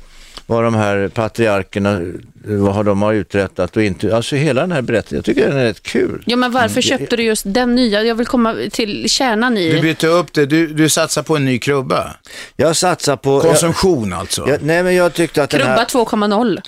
vad 0.47 0.65
de 0.65 0.75
här 0.75 1.09
patriarkerna, 1.09 2.01
vad 2.47 2.75
har 2.75 2.85
de 2.85 3.03
har 3.03 3.13
uträttat 3.13 3.77
och 3.77 3.83
inte, 3.83 4.17
alltså 4.17 4.37
hela 4.37 4.61
den 4.61 4.73
här 4.73 4.83
berättelsen, 4.83 5.17
jag 5.17 5.25
tycker 5.25 5.49
den 5.49 5.57
är 5.59 5.65
rätt 5.65 5.83
kul. 5.83 6.23
Ja, 6.27 6.37
men 6.37 6.53
varför 6.53 6.81
köpte 6.81 7.17
du 7.17 7.23
just 7.23 7.45
den 7.47 7.75
nya? 7.75 8.03
Jag 8.03 8.15
vill 8.15 8.27
komma 8.27 8.57
till 8.73 9.09
kärnan 9.11 9.55
Du 9.55 9.61
i... 9.61 9.81
bytte 9.83 10.07
upp 10.07 10.33
det, 10.33 10.47
du, 10.47 10.67
du 10.67 10.89
satsar 10.89 11.23
på 11.23 11.37
en 11.37 11.45
ny 11.45 11.59
krubba. 11.59 12.17
Jag 12.57 12.77
satsar 12.77 13.17
på... 13.17 13.41
Konsumtion 13.41 14.13
alltså. 14.13 14.41
Jag, 14.43 14.51
jag, 14.51 14.63
nej 14.63 14.83
men 14.83 14.95
jag 14.95 15.15
tyckte 15.15 15.43
att 15.43 15.51
den 15.51 15.61
Krubba 15.61 15.75
här... 15.75 15.85
2.0. 15.87 16.59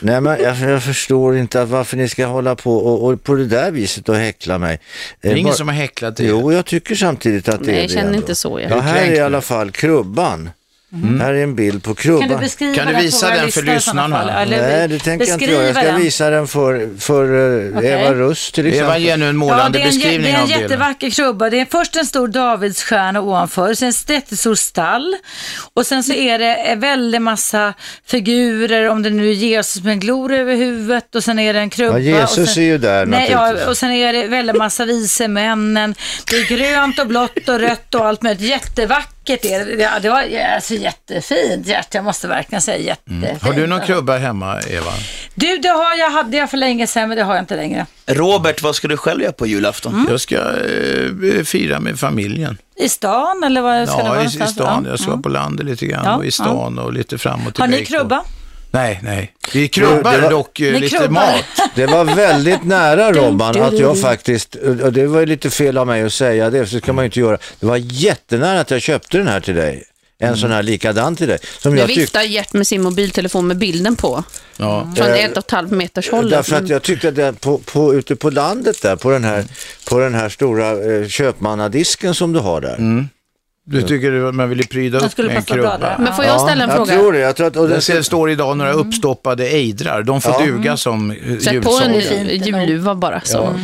Nej, 0.00 0.20
men 0.20 0.42
jag, 0.42 0.70
jag 0.70 0.82
förstår 0.82 1.36
inte 1.36 1.62
att 1.62 1.68
varför 1.68 1.96
ni 1.96 2.08
ska 2.08 2.26
hålla 2.26 2.54
på 2.56 2.76
och, 2.76 3.04
och 3.12 3.22
på 3.24 3.34
det 3.34 3.46
där 3.46 3.70
viset 3.70 4.08
och 4.08 4.16
häckla 4.16 4.58
mig. 4.58 4.80
Det 5.20 5.28
är 5.28 5.32
Eh, 5.32 5.38
ingen 5.38 5.48
bara- 5.50 5.56
som 5.56 5.68
har 5.68 5.74
häcklat 5.74 6.16
det. 6.16 6.24
Jo, 6.24 6.52
jag 6.52 6.66
tycker 6.66 6.94
samtidigt 6.94 7.48
att 7.48 7.60
det 7.60 7.66
Nej, 7.66 7.74
är 7.74 7.80
jag 7.80 7.88
det 7.88 7.94
känner 7.94 8.06
ändå. 8.06 8.18
inte 8.18 8.34
så. 8.34 8.60
Ja, 8.60 8.66
Ja. 8.70 8.80
här 8.80 9.06
är 9.06 9.12
i 9.14 9.20
alla 9.20 9.40
fall 9.40 9.70
krubban. 9.70 10.50
Här 11.20 11.34
är 11.34 11.42
en 11.42 11.54
bild 11.54 11.82
på 11.82 11.94
Kan 11.94 12.12
du 12.14 12.20
krubban. 12.20 12.40
beskriva 12.40 12.74
Kan 12.74 12.86
du 12.86 12.94
visa 12.94 13.30
den 13.30 13.52
för 13.52 13.62
lyssnarna? 13.62 14.44
Nej, 14.50 14.88
det 14.88 14.98
tänker 14.98 15.26
jag 15.26 15.34
inte 15.42 15.52
göra. 15.52 15.66
Jag 15.66 15.76
ska 15.76 15.84
den. 15.84 16.00
visa 16.00 16.30
den 16.30 16.46
för, 16.48 17.00
för 17.00 17.24
eh, 17.72 17.78
Okej. 17.78 17.90
Eva 17.90 18.14
Russ 18.14 18.52
till 18.52 18.66
exempel. 18.66 18.84
Eva 18.86 18.98
ger 18.98 19.16
nu 19.16 19.24
en 19.24 19.28
Ja, 19.28 19.38
målande 19.38 19.78
det 19.78 19.82
är 19.82 19.86
en, 19.86 19.92
jä- 19.92 19.94
beskrivning 19.94 20.22
det 20.22 20.28
är 20.28 20.34
en 20.34 20.40
av 20.40 20.46
bilden. 20.46 20.62
jättevacker 20.62 21.10
krubba. 21.10 21.50
Det 21.50 21.60
är 21.60 21.66
först 21.70 21.96
en 21.96 22.06
stor 22.06 22.28
Davidsstjärna 22.28 23.20
ovanför, 23.20 23.74
sen 23.74 23.88
ett 23.88 24.08
jättestor 24.10 24.54
stall 24.54 25.16
och 25.74 25.86
sen 25.86 26.02
så 26.04 26.12
är 26.12 26.38
det 26.38 26.54
en 26.54 26.80
väldig 26.80 27.20
massa 27.22 27.74
figurer, 28.06 28.88
om 28.88 29.02
det 29.02 29.10
nu 29.10 29.28
är 29.28 29.32
Jesus 29.32 29.82
med 29.82 29.92
en 29.92 30.00
gloria 30.00 30.40
över 30.40 30.54
huvudet 30.56 31.14
och 31.14 31.24
sen 31.24 31.38
är 31.38 31.52
det 31.54 31.58
en 31.60 31.70
krubba. 31.70 31.98
Ja, 31.98 32.20
Jesus 32.20 32.38
och 32.38 32.48
sen, 32.48 32.62
är 32.62 32.66
ju 32.66 32.78
där 32.78 33.06
nej, 33.06 33.20
naturligtvis. 33.30 33.62
ja, 33.64 33.70
och 33.70 33.76
sen 33.76 33.90
är 33.90 34.12
det 34.12 34.26
väldigt 34.26 34.56
massa 34.56 34.84
vise 34.84 35.28
männen. 35.28 35.94
Det 36.30 36.36
är 36.36 36.44
grönt 36.56 36.98
och 36.98 37.06
blått 37.06 37.48
och 37.48 37.60
rött 37.60 37.94
och 37.94 38.06
allt 38.06 38.22
möjligt. 38.22 38.40
Jättevackert 38.42 39.12
vackert 39.26 39.44
är 39.44 39.76
det. 39.76 39.82
Ja, 39.82 39.98
det 40.02 40.08
var 40.08 40.24
alltså, 40.54 40.74
jättefint, 40.74 41.66
Gert. 41.66 41.94
Jag 41.94 42.04
måste 42.04 42.28
verkligen 42.28 42.62
säga 42.62 42.78
jättefint. 42.78 43.24
Mm. 43.24 43.36
Har 43.40 43.52
du 43.52 43.66
någon 43.66 43.80
krubba 43.80 44.18
hemma, 44.18 44.60
Eva? 44.60 44.92
Du, 45.34 45.58
det 45.58 45.68
har 45.68 45.96
jag, 45.96 46.10
hade 46.10 46.36
jag 46.36 46.50
för 46.50 46.56
länge 46.56 46.86
sedan, 46.86 47.08
men 47.08 47.18
det 47.18 47.24
har 47.24 47.34
jag 47.34 47.42
inte 47.42 47.56
längre. 47.56 47.86
Robert, 48.06 48.62
vad 48.62 48.76
ska 48.76 48.88
du 48.88 48.96
själv 48.96 49.22
göra 49.22 49.32
på 49.32 49.46
julafton? 49.46 49.94
Mm. 49.94 50.06
Jag 50.10 50.20
ska 50.20 50.36
eh, 50.36 51.42
fira 51.44 51.80
med 51.80 51.98
familjen. 51.98 52.58
I 52.76 52.88
stan 52.88 53.44
eller 53.44 53.60
vad 53.60 53.88
ska 53.88 54.02
det 54.02 54.08
vara 54.08 54.22
Ja, 54.22 54.24
i, 54.24 54.48
stan. 54.48 54.82
Ja. 54.84 54.90
Jag 54.90 55.00
ska 55.00 55.16
på 55.16 55.28
landet 55.28 55.66
lite 55.66 55.86
grann 55.86 56.04
Ja, 56.04 56.16
och 56.16 56.24
i 56.24 56.30
stan 56.30 56.78
och 56.78 56.92
lite 56.92 57.18
fram 57.18 57.40
och 57.40 57.44
Har 57.44 57.50
tillbaka. 57.50 57.70
ni 57.70 57.84
krubba? 57.84 58.24
Nej, 58.70 59.00
nej. 59.02 59.32
Vi 59.54 59.68
krubbar 59.68 60.12
Det 60.12 60.20
var- 60.20 60.30
dock 60.30 60.60
eh, 60.60 60.72
Ni 60.72 60.80
lite 60.80 60.96
krubbar. 60.96 61.10
mat. 61.10 61.70
Det 61.74 61.86
var 61.86 62.04
väldigt 62.04 62.64
nära 62.64 63.12
Robban 63.12 63.60
att 63.62 63.78
jag 63.78 64.00
faktiskt, 64.00 64.54
och 64.54 64.92
det 64.92 65.06
var 65.06 65.20
ju 65.20 65.26
lite 65.26 65.50
fel 65.50 65.78
av 65.78 65.86
mig 65.86 66.02
att 66.02 66.12
säga 66.12 66.50
det, 66.50 66.66
så 66.66 66.78
ska 66.78 66.92
man 66.92 67.04
ju 67.04 67.06
inte 67.06 67.20
göra. 67.20 67.38
Det 67.60 67.66
var 67.66 67.76
jättenära 67.76 68.60
att 68.60 68.70
jag 68.70 68.82
köpte 68.82 69.18
den 69.18 69.28
här 69.28 69.40
till 69.40 69.54
dig. 69.54 69.84
En 70.18 70.36
sån 70.36 70.50
här 70.52 70.62
likadan 70.62 71.16
till 71.16 71.28
dig. 71.28 71.38
Som 71.58 71.74
Nu 71.74 71.80
jag 71.80 71.86
viftar 71.86 72.22
Gert 72.22 72.52
med 72.52 72.66
sin 72.66 72.82
mobiltelefon 72.82 73.46
med 73.46 73.56
bilden 73.58 73.96
på. 73.96 74.24
Ja. 74.56 74.92
Från 74.96 75.06
Eh, 75.06 75.24
ett 75.24 75.32
och 75.32 75.44
ett 75.44 75.50
halvt 75.50 75.70
meters 75.70 76.10
håll. 76.10 76.30
Därför 76.30 76.56
att 76.56 76.68
jag 76.68 76.82
tyckte 76.82 77.08
att 77.08 77.14
det, 77.16 77.40
på, 77.40 77.58
på, 77.58 77.94
ute 77.94 78.16
på 78.16 78.30
landet 78.30 78.82
där, 78.82 78.96
på 78.96 79.10
den 79.10 79.24
här, 79.24 79.44
på 79.88 79.98
den 79.98 80.14
här 80.14 80.28
stora 80.28 80.70
eh, 80.70 81.08
köpmannadisken 81.08 82.14
som 82.14 82.32
du 82.32 82.38
har 82.38 82.60
där. 82.60 82.76
Du 83.68 83.82
tycker 83.82 84.12
att 84.28 84.34
man 84.34 84.48
ville 84.48 84.62
pryda 84.64 84.98
upp 84.98 85.18
med 85.18 85.36
en 85.36 85.42
krubba? 85.42 85.96
Men 85.98 86.14
får 86.14 86.24
jag 86.24 86.40
ställa 86.40 86.64
en 86.64 86.68
jag 86.70 86.76
fråga? 86.76 86.94
tror 86.94 87.12
det. 87.12 87.18
Jag 87.18 87.36
tror 87.36 87.46
att, 87.46 87.56
och 87.56 87.68
Det 87.68 87.80
ser- 87.80 88.02
står 88.02 88.30
idag 88.30 88.56
några 88.56 88.72
uppstoppade 88.72 89.48
ejdrar. 89.48 90.02
De 90.02 90.20
får 90.20 90.32
Ja. 90.40 90.46
duga 90.46 90.76
som 90.76 91.10
eh, 91.10 91.16
Sätt 91.38 91.62
på 91.62 91.80
en 91.84 91.94
julsånger. 91.94 92.30
julluva 92.32 92.94
bara. 92.94 93.20
Så. 93.24 93.54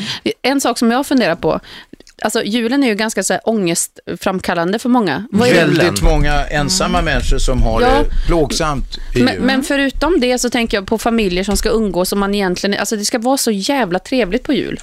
En 0.43 0.61
sak 0.61 0.79
som 0.79 0.91
jag 0.91 1.07
funderar 1.07 1.35
på. 1.35 1.61
Alltså 2.23 2.43
julen 2.45 2.85
är 2.85 2.89
ju 2.89 2.95
ganska 2.95 3.23
så 3.23 3.33
här 3.33 3.41
ångestframkallande 3.45 4.79
för 4.79 4.89
många. 4.89 5.27
Vad 5.31 5.49
är 5.49 5.53
det? 5.55 5.61
Väldigt 5.61 6.03
många 6.03 6.45
ensamma 6.45 7.03
människor 7.03 7.39
som 7.39 7.63
har 7.63 7.81
Ja. 7.81 7.89
det 7.89 8.27
plågsamt 8.27 8.99
i 9.17 9.23
Men, 9.23 9.37
men 9.37 9.63
förutom 9.63 10.21
det 10.21 10.39
så 10.39 10.51
tänker 10.51 10.77
jag 10.77 10.87
på 10.87 10.99
familjer 10.99 11.45
som 11.45 11.57
ska 11.57 11.69
umgås 11.71 12.13
och 12.13 12.19
man 12.19 12.35
egentligen, 12.35 12.81
alltså 12.81 12.97
det 12.97 13.05
ska 13.05 13.19
vara 13.19 13.37
så 13.37 13.51
jävla 13.51 13.99
trevligt 13.99 14.43
på 14.43 14.53
jul. 14.53 14.81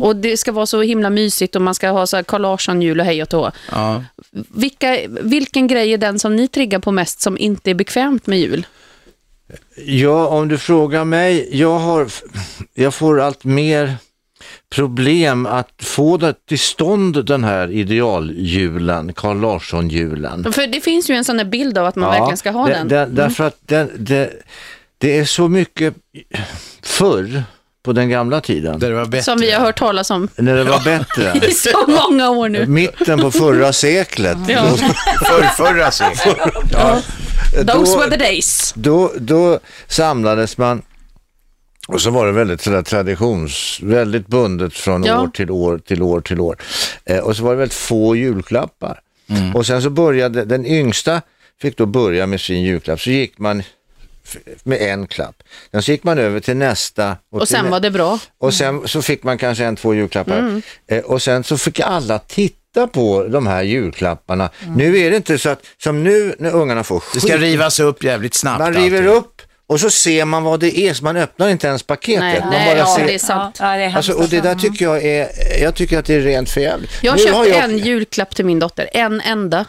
Och 0.00 0.16
det 0.16 0.36
ska 0.36 0.52
vara 0.52 0.66
så 0.66 0.82
himla 0.82 1.10
mysigt 1.10 1.56
och 1.56 1.62
man 1.62 1.74
ska 1.74 1.90
ha 1.90 2.06
så 2.06 2.16
här 2.16 2.22
Carl 2.22 2.42
Larsson-jul 2.42 3.00
och 3.00 3.06
hej 3.06 3.22
och 3.22 3.28
tå. 3.28 3.50
Ja. 3.70 4.04
Vilka, 4.54 4.98
vilken 5.08 5.66
grej 5.66 5.92
är 5.92 5.98
den 5.98 6.18
som 6.18 6.36
ni 6.36 6.48
triggar 6.48 6.78
på 6.78 6.92
mest 6.92 7.20
som 7.20 7.38
inte 7.38 7.70
är 7.70 7.74
bekvämt 7.74 8.26
med 8.26 8.40
jul? 8.40 8.66
Ja, 9.86 10.26
om 10.26 10.48
du 10.48 10.58
frågar 10.58 11.04
mig, 11.04 11.48
jag, 11.52 11.78
har, 11.78 12.08
jag 12.74 12.94
får 12.94 13.20
allt 13.20 13.44
mer 13.44 13.96
problem 14.74 15.46
att 15.46 15.72
få 15.78 16.16
det 16.16 16.34
till 16.46 16.58
stånd 16.58 17.26
den 17.26 17.44
här 17.44 17.70
idealjulen, 17.70 19.12
Carl 19.12 19.40
Larsson-julen. 19.40 20.52
För 20.52 20.66
det 20.66 20.80
finns 20.80 21.10
ju 21.10 21.14
en 21.14 21.24
sån 21.24 21.38
här 21.38 21.44
bild 21.44 21.78
av 21.78 21.86
att 21.86 21.96
man 21.96 22.10
verkligen 22.10 22.36
ska 22.36 22.50
ha 22.50 22.66
det, 22.66 22.72
den. 22.72 22.88
det, 22.88 23.06
Därför 23.06 23.44
att 23.44 23.58
det, 23.66 23.88
det, 23.98 24.30
det 24.98 25.18
är 25.18 25.24
så 25.24 25.48
mycket 25.48 25.94
förr 26.82 27.44
på 27.84 27.92
den 27.92 28.08
gamla 28.08 28.40
tiden, 28.40 28.78
Där 28.78 28.88
det 28.90 28.96
var 28.96 29.06
bättre. 29.06 29.22
Som 29.22 29.38
vi 29.40 29.50
har 29.50 29.60
hört 29.60 29.78
talas 29.78 30.10
om 30.10 30.28
när 30.36 30.56
det 30.56 30.64
var 30.64 30.84
bättre. 30.84 31.46
i 31.48 31.50
så 31.50 31.86
många 31.88 32.30
år 32.30 32.48
nu. 32.48 32.66
Mitten 32.66 33.20
på 33.20 33.30
förra 33.30 33.72
seklet. 33.72 34.38
Ja. 34.48 34.64
För, 35.26 35.42
förra 35.42 35.90
seklet. 35.90 36.38
Those 37.66 37.92
Då- 37.94 37.98
were 37.98 38.10
the 38.10 38.16
days. 38.16 38.72
då, 38.76 39.12
då 39.18 39.58
samlades 39.86 40.58
man 40.58 40.82
och 41.88 42.00
så 42.00 42.10
var 42.10 42.26
det 42.26 42.32
väldigt 42.32 42.60
sådär 42.60 42.82
traditions, 42.82 43.78
väldigt 43.82 44.26
bundet 44.26 44.74
från 44.74 45.04
Ja. 45.04 45.20
år 45.22 45.28
till 45.28 45.50
år 45.50 45.78
till 45.78 46.02
år 46.02 46.20
till 46.20 46.40
år. 46.40 46.56
Eh, 47.04 47.18
och 47.18 47.36
så 47.36 47.42
var 47.44 47.50
det 47.50 47.56
väldigt 47.56 47.76
få 47.78 48.16
julklappar. 48.16 48.98
Och 49.54 49.66
sen 49.66 49.82
så 49.82 49.90
började, 49.90 50.44
den 50.44 50.66
yngsta 50.66 51.20
fick 51.62 51.76
då 51.76 51.86
börja 51.86 52.26
med 52.26 52.40
sin 52.40 52.62
julklapp, 52.62 53.00
så 53.00 53.10
gick 53.10 53.38
man 53.38 53.62
med 54.62 54.78
en 54.82 55.06
klapp. 55.06 55.42
Sen 55.70 55.82
så 55.82 55.90
gick 55.92 56.04
man 56.04 56.18
över 56.18 56.40
till 56.40 56.56
nästa. 56.56 57.16
Och 57.32 57.40
till 57.40 57.48
sen 57.56 57.70
var 57.70 57.80
det 57.80 57.90
bra. 57.90 58.18
och 58.38 58.54
sen 58.54 58.88
så 58.88 59.02
fick 59.02 59.22
man 59.22 59.38
kanske 59.38 59.64
en, 59.64 59.76
två 59.76 59.94
julklappar. 59.94 60.38
Mm. 60.38 60.62
Eh, 60.86 60.98
och 60.98 61.22
sen 61.22 61.44
så 61.44 61.58
fick 61.58 61.80
alla 61.80 62.18
titta 62.18 62.86
på 62.86 63.24
de 63.28 63.46
här 63.46 63.62
julklapparna. 63.62 64.50
Nu 64.76 64.98
är 64.98 65.10
det 65.10 65.16
inte 65.16 65.38
så 65.38 65.48
att, 65.48 65.62
som 65.82 66.04
nu 66.04 66.34
när 66.38 66.50
ungarna 66.54 66.84
får 66.84 67.02
Det 67.14 67.20
ska 67.20 67.28
skit- 67.32 67.40
rivas 67.40 67.80
upp 67.80 68.04
jävligt 68.04 68.34
snabbt. 68.34 68.58
man 68.58 68.74
river 68.74 68.98
allting. 68.98 69.14
upp 69.14 69.42
och 69.66 69.80
så 69.80 69.90
ser 69.90 70.24
man 70.24 70.42
vad 70.42 70.60
det 70.60 70.78
är, 70.78 70.94
så 70.94 71.04
man 71.04 71.16
öppnar 71.16 71.48
inte 71.48 71.66
ens 71.66 71.82
paketet. 71.82 72.20
Nej, 72.20 72.40
man 72.40 72.50
nej 72.50 72.66
bara 72.66 72.78
ja, 72.78 72.96
ser... 72.96 73.06
det 73.06 73.14
är 73.14 73.18
sant. 73.18 73.56
Ja, 73.60 73.66
det 73.66 73.72
är 73.72 73.78
hemskt. 73.88 73.96
Alltså, 73.96 74.12
och 74.12 74.28
det 74.28 74.40
där 74.40 74.54
tycker 74.54 74.84
jag 74.84 75.04
är, 75.04 75.28
jag 75.62 75.74
tycker 75.74 75.98
att 75.98 76.04
det 76.04 76.14
är 76.14 76.20
rent 76.20 76.50
för 76.50 76.60
jävligt. 76.60 76.90
Jag 77.02 77.12
Nu 77.16 77.22
köpte 77.22 77.36
har 77.36 77.46
jag- 77.46 77.64
en 77.64 77.78
julklapp 77.78 78.34
till 78.34 78.44
min 78.44 78.58
dotter, 78.58 78.88
en 78.92 79.20
enda. 79.20 79.64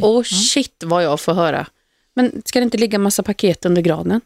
Och 0.00 0.26
shit 0.26 0.82
vad 0.84 1.04
jag 1.04 1.20
får 1.20 1.34
höra. 1.34 1.66
Men 2.16 2.42
ska 2.44 2.58
det 2.60 2.64
inte 2.64 2.78
ligga 2.78 2.98
massa 2.98 3.22
paket 3.22 3.64
under 3.64 3.82
granen? 3.82 4.20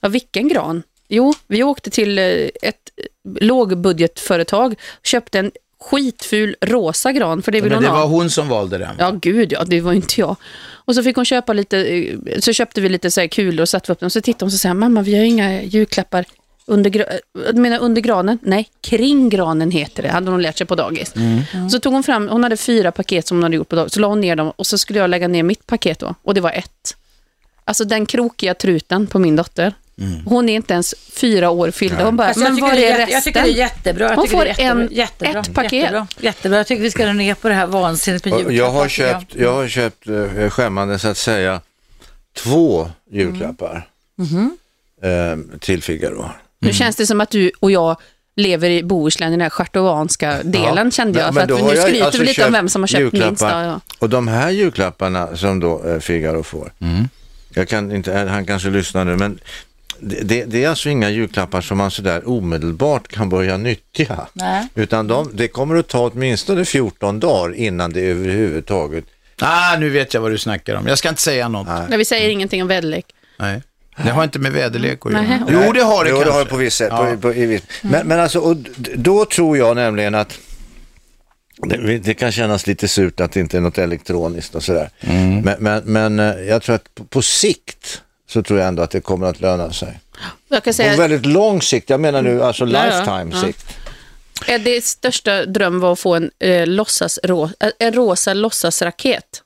Ja, 0.00 0.08
vilken 0.08 0.48
gran? 0.48 0.82
Jo, 1.08 1.34
vi 1.46 1.62
åkte 1.62 1.90
till 1.90 2.18
eh, 2.18 2.24
ett 2.62 2.90
eh, 2.96 3.04
lågbudgetföretag 3.40 4.72
och 4.72 5.06
köpte 5.06 5.38
en 5.38 5.50
skitful 5.80 6.56
rosa 6.60 7.12
gran, 7.12 7.42
för 7.42 7.52
det 7.52 7.60
vill 7.60 7.70
Men 7.72 7.76
hon 7.76 7.82
det 7.84 7.90
ha. 7.90 8.00
var 8.00 8.06
hon 8.06 8.30
som 8.30 8.48
valde 8.48 8.78
den. 8.78 8.96
Ja, 8.98 9.10
gud 9.10 9.52
ja, 9.52 9.64
det 9.64 9.80
var 9.80 9.92
inte 9.92 10.20
jag. 10.20 10.36
Och 10.70 10.94
så 10.94 11.02
fick 11.02 11.16
hon 11.16 11.24
köpa 11.24 11.52
lite, 11.52 11.78
eh, 11.78 12.16
så 12.40 12.52
köpte 12.52 12.80
vi 12.80 12.88
lite 12.88 13.10
så 13.10 13.20
här 13.20 13.28
kulor 13.28 13.62
och 13.62 13.68
satte 13.68 13.92
upp 13.92 14.00
dem. 14.00 14.10
Så 14.10 14.20
tittade 14.20 14.44
hon 14.44 14.46
och 14.46 14.52
sa, 14.60 14.74
mamma 14.74 15.02
vi 15.02 15.16
har 15.16 15.24
inga 15.24 15.62
julklappar 15.62 16.24
under, 16.66 17.18
menar 17.52 17.78
under 17.78 18.00
granen? 18.00 18.38
Nej, 18.42 18.68
kring 18.80 19.28
granen 19.28 19.70
heter 19.70 20.02
det, 20.02 20.08
hade 20.08 20.30
hon 20.30 20.42
lärt 20.42 20.58
sig 20.58 20.66
på 20.66 20.74
dagis. 20.74 21.14
Så 21.72 21.80
tog 21.80 21.92
hon 21.92 22.02
fram, 22.02 22.28
hon 22.28 22.42
hade 22.42 22.56
fyra 22.56 22.92
paket 22.92 23.26
som 23.26 23.36
hon 23.36 23.42
hade 23.42 23.56
gjort 23.56 23.68
på 23.68 23.76
dagis, 23.76 23.92
så 23.92 24.00
la 24.00 24.08
hon 24.08 24.20
ner 24.20 24.36
dem 24.36 24.52
och 24.56 24.66
så 24.66 24.78
skulle 24.78 24.98
jag 24.98 25.10
lägga 25.10 25.28
ner 25.28 25.42
mitt 25.42 25.66
paket 25.66 25.98
då, 25.98 26.14
och 26.22 26.34
det 26.34 26.40
var 26.40 26.52
ett. 26.52 26.96
Alltså 27.68 27.84
den 27.84 28.06
krokiga 28.06 28.54
truten 28.54 29.06
på 29.06 29.18
min 29.18 29.36
dotter. 29.36 29.74
Hon 30.26 30.48
är 30.48 30.54
inte 30.54 30.74
ens 30.74 30.94
fyra 31.12 31.50
år 31.50 31.70
fyllda. 31.70 32.04
Hon 32.04 32.16
bara, 32.16 32.32
men 32.36 32.56
var 32.60 32.72
det 32.72 32.86
är 32.86 32.98
resten? 32.98 33.14
Jag 33.14 33.24
tycker 33.24 33.42
det 33.42 33.48
är 33.48 33.52
jättebra. 33.54 34.08
Jag 34.08 34.16
Hon 34.16 34.28
får 34.28 34.44
det 34.44 34.44
är 34.44 34.48
jättebra. 34.48 34.82
en- 34.84 34.88
jättebra. 34.92 35.40
ett 35.40 35.54
paket. 35.54 35.72
Jättebra. 35.72 36.06
jättebra. 36.20 36.58
Jag 36.58 36.66
tycker 36.66 36.82
vi 36.82 36.90
ska 36.90 37.12
ner 37.12 37.34
på 37.34 37.48
det 37.48 37.54
här 37.54 37.66
vansinnet 37.66 38.24
med 38.24 38.30
julklappar. 38.32 38.52
Jag 38.56 38.70
har 38.70 38.88
köpt, 38.88 39.34
jag 39.34 39.52
har 39.54 39.68
köpt 39.68 40.08
eh, 40.08 40.50
skämmande 40.50 40.98
så 40.98 41.08
att 41.08 41.18
säga, 41.18 41.60
två 42.36 42.90
julklappar 43.10 43.88
eh, 45.02 45.58
till 45.60 45.82
Figaro. 45.82 46.30
Nu 46.58 46.72
känns 46.72 46.96
det 46.96 47.06
som 47.06 47.20
att 47.20 47.30
du 47.30 47.50
och 47.60 47.70
jag 47.70 47.96
lever 48.36 48.70
i 48.70 48.82
Bohuslän, 48.82 49.28
i 49.28 49.30
den 49.30 49.40
här 49.40 49.50
schartovanska 49.50 50.42
delen 50.42 50.90
kände 50.90 51.20
jag. 51.20 51.34
Men- 51.34 51.48
för 51.48 51.54
men 51.56 51.66
att 51.66 51.74
nu 51.74 51.80
skryter 51.82 52.04
alltså 52.04 52.20
vi 52.20 52.26
lite 52.26 52.46
om 52.46 52.52
vem 52.52 52.68
som 52.68 52.82
har 52.82 52.86
köpt 52.86 53.12
minst. 53.12 53.26
julklappar. 53.26 53.62
Ja, 53.64 53.66
ja. 53.66 53.80
Och 53.98 54.08
de 54.08 54.28
här 54.28 54.50
julklapparna 54.50 55.36
som 55.36 55.60
då 55.60 55.84
eh, 55.88 55.98
Figaro 55.98 56.42
får, 56.42 56.72
jag 57.58 57.68
kan 57.68 57.92
inte, 57.92 58.12
han 58.12 58.46
kanske 58.46 58.70
lyssnar 58.70 59.04
nu, 59.04 59.16
men 59.16 59.38
det, 60.00 60.44
det, 60.44 60.64
är 60.64 60.68
alltså 60.68 60.88
inga 60.88 61.10
julklappar 61.10 61.60
som 61.60 61.78
man 61.78 61.90
sådär 61.90 62.28
omedelbart 62.28 63.08
kan 63.08 63.28
börja 63.28 63.56
nyttja. 63.56 64.26
Nej. 64.32 64.68
Utan 64.74 65.06
de, 65.06 65.30
det 65.32 65.48
kommer 65.48 65.76
att 65.76 65.88
ta 65.88 66.10
åtminstone 66.10 66.64
14 66.64 67.20
dagar 67.20 67.54
innan 67.54 67.92
det 67.92 68.00
överhuvudtaget 68.00 69.04
Ah, 69.40 69.76
nu 69.76 69.90
vet 69.90 70.14
jag 70.14 70.20
vad 70.20 70.30
du 70.30 70.38
snackar 70.38 70.74
om. 70.74 70.86
Jag 70.86 70.98
ska 70.98 71.08
inte 71.08 71.22
säga 71.22 71.48
något. 71.48 71.66
Nej. 71.66 71.86
Nej, 71.88 71.98
vi 71.98 72.04
säger 72.04 72.28
ingenting 72.28 72.62
om 72.62 72.68
väderlek. 72.68 73.06
Det 74.04 74.10
har 74.10 74.24
inte 74.24 74.38
med 74.38 74.52
väderlek 74.52 75.06
att 75.06 75.12
göra. 75.12 75.22
Nej. 75.22 75.40
Jo, 75.48 75.72
det 75.72 75.82
har 75.82 76.04
det 76.04 76.10
jo, 76.10 76.16
kanske. 76.16 76.30
det 76.30 76.32
har 76.32 76.44
det 76.44 76.50
på 76.50 76.56
visst 76.56 76.76
sätt. 76.76 76.88
Ja. 76.90 77.06
På, 77.14 77.16
på, 77.16 77.32
i. 77.32 77.60
Men, 77.82 78.06
men 78.06 78.20
alltså, 78.20 78.38
och 78.38 78.56
då 78.96 79.24
tror 79.24 79.58
jag 79.58 79.76
nämligen 79.76 80.14
att 80.14 80.38
det, 81.62 81.98
det 81.98 82.14
kan 82.14 82.32
kännas 82.32 82.66
lite 82.66 82.88
surt 82.88 83.20
att 83.20 83.32
det 83.32 83.40
inte 83.40 83.56
är 83.56 83.60
något 83.60 83.78
elektroniskt 83.78 84.54
och 84.54 84.62
sådär. 84.62 84.90
Mm. 85.00 85.40
Men, 85.40 85.56
men, 85.58 85.82
men 85.84 86.18
eh, 86.18 86.48
jag 86.48 86.62
tror 86.62 86.74
att 86.74 86.94
på, 86.94 87.04
på 87.04 87.22
sikt 87.22 88.02
så 88.28 88.42
tror 88.42 88.58
jag 88.58 88.68
ändå 88.68 88.82
att 88.82 88.90
det 88.90 89.00
kommer 89.00 89.26
att 89.26 89.40
löna 89.40 89.72
sig. 89.72 90.00
Jag 90.48 90.64
kan 90.64 90.70
På 90.70 90.74
säga, 90.74 90.96
väldigt 90.96 91.26
lång 91.26 91.62
sikt, 91.62 91.90
jag 91.90 92.00
menar 92.00 92.22
nu 92.22 92.42
alltså 92.42 92.66
Ja, 92.66 92.84
lifetime 92.84 93.30
Ja. 93.32 93.42
sikt. 93.42 93.76
Eddie 94.46 94.80
största 94.80 95.46
dröm 95.46 95.80
var 95.80 95.92
att 95.92 96.00
få 96.00 96.14
en, 96.14 96.30
eh, 96.38 96.66
låtsas, 96.66 97.18
eh, 97.18 97.48
en 97.78 97.92
rosa 97.92 98.34
låtsasraket. 98.34 99.42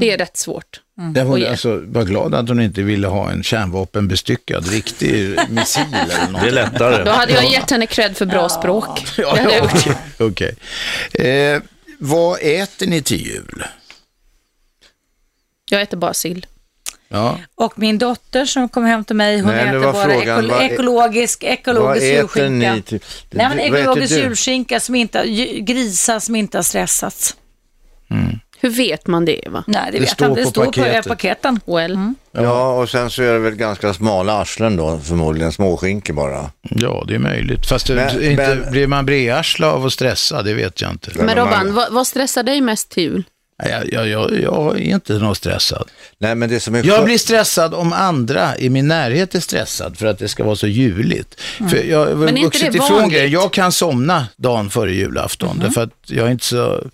Det 0.00 0.12
är 0.12 0.18
rätt 0.18 0.36
svårt. 0.36 0.80
Jag 1.14 1.24
var, 1.24 1.34
Oj. 1.34 1.46
alltså, 1.46 1.82
var 1.86 2.04
glad 2.04 2.34
att 2.34 2.48
hon 2.48 2.60
inte 2.60 2.82
ville 2.82 3.06
ha 3.06 3.30
en 3.30 3.42
kärnvapenbestyckad 3.42 4.68
riktig 4.68 5.38
missil 5.50 5.82
eller 5.94 6.30
något. 6.32 6.42
Det 6.42 6.48
är 6.48 6.52
lättare. 6.52 7.04
Då 7.04 7.10
hade 7.10 7.32
jag 7.32 7.44
gett 7.52 7.70
henne 7.70 7.86
cred 7.86 8.16
för 8.16 8.26
bra 8.26 8.48
språk. 8.48 8.88
Ja, 9.18 9.36
jag 9.38 9.52
ja, 9.52 9.58
gjort. 9.58 9.72
okej. 10.18 10.54
okej. 11.10 11.54
Eh, 11.54 11.62
vad 11.98 12.38
äter 12.42 12.86
ni 12.86 13.02
till 13.02 13.26
jul? 13.26 13.64
Jag 15.70 15.82
äter 15.82 15.96
bara 15.96 16.14
sill. 16.14 16.46
Ja. 17.08 17.38
Och 17.54 17.78
min 17.78 17.98
dotter 17.98 18.44
som 18.44 18.68
kom 18.68 18.84
hem 18.84 19.04
till 19.04 19.16
mig, 19.16 19.40
hon 19.40 19.50
Nej, 19.54 19.68
äter 19.68 19.78
var 19.78 19.92
bara 19.92 20.04
frågan, 20.04 20.44
ekolo- 20.50 20.60
ekologisk, 20.62 21.42
Vad 21.42 21.52
ekologisk 21.52 22.04
äter 22.06 22.16
julskinka. 22.18 22.74
ni 22.74 22.82
till? 22.82 23.00
Nej, 23.30 23.48
men 23.48 23.58
vad 23.58 23.66
äter 23.66 23.78
ekologisk 23.78 24.12
julskinka 24.16 24.80
som 24.80 24.94
inte, 24.94 25.26
grisar 25.60 26.20
som 26.20 26.36
inte 26.36 26.58
har 26.58 26.62
stressats. 26.62 27.36
Hur 28.62 28.70
vet 28.70 29.06
man 29.06 29.24
det, 29.24 29.40
va? 29.50 29.64
Nej, 29.66 29.80
det, 29.86 29.92
Det 29.92 30.00
vet 30.00 30.10
står 30.10 30.28
jag 30.28 30.30
inte. 30.30 30.40
Det 30.40 30.44
på 30.44 30.50
står 30.50 30.64
paketet. 30.64 31.02
på 31.02 31.08
paketen. 31.08 31.60
Well. 31.66 31.98
Ja, 32.32 32.72
och 32.80 32.88
sen 32.90 33.10
så 33.10 33.22
är 33.22 33.32
det 33.32 33.38
väl 33.38 33.54
ganska 33.54 33.94
smala 33.94 34.32
arslen 34.32 34.76
då, 34.76 34.98
förmodligen 35.04 35.52
småskinka 35.52 36.12
bara. 36.12 36.50
ja, 36.62 37.04
det 37.08 37.14
är 37.14 37.18
möjligt. 37.18 37.66
Fast 37.66 37.86
det, 37.86 37.94
Men- 37.94 38.22
inte, 38.22 38.54
men- 38.54 38.70
blir 38.72 38.86
man 38.86 39.06
brearsla 39.06 39.72
av 39.72 39.86
att 39.86 39.92
stressa, 39.92 40.42
det 40.42 40.54
vet 40.54 40.80
jag 40.80 40.90
inte. 40.90 41.10
Men 41.14 41.36
Robban, 41.36 41.74
vad, 41.74 41.92
vad 41.92 42.06
stressar 42.06 42.42
dig 42.42 42.60
mest 42.60 42.90
till 42.90 43.02
jul? 43.02 43.24
Jag, 43.70 43.92
jag, 43.92 44.08
jag, 44.08 44.40
jag 44.42 44.76
är 44.76 44.94
inte 44.94 45.12
någon 45.12 45.34
stressad. 45.34 45.88
Nej, 46.18 46.34
men 46.34 46.48
det 46.50 46.60
som 46.60 46.74
är 46.74 46.84
Jag 46.86 47.04
blir 47.04 47.18
stressad 47.18 47.74
om 47.74 47.92
andra 47.92 48.58
i 48.58 48.70
min 48.70 48.88
närhet 48.88 49.34
är 49.34 49.40
stressad 49.40 49.98
för 49.98 50.06
att 50.06 50.18
det 50.18 50.28
ska 50.28 50.44
vara 50.44 50.56
så 50.56 50.66
juligt. 50.66 51.40
För 51.70 51.76
jag 51.90 51.98
har 51.98 52.06
Mm. 52.06 52.18
Men 52.18 52.28
är 52.28 52.32
inte 52.32 52.44
vuxit 52.44 52.72
det 52.72 52.78
ifrån 52.78 53.08
grejer. 53.08 53.28
Jag 53.28 53.52
kan 53.52 53.72
somna 53.72 54.26
dagen 54.36 54.70
före 54.70 54.92
julafton 54.94 55.58
därför 55.58 55.82
att 55.82 55.90
jag 56.06 56.26
är 56.26 56.30
inte 56.30 56.44
så 56.44 56.84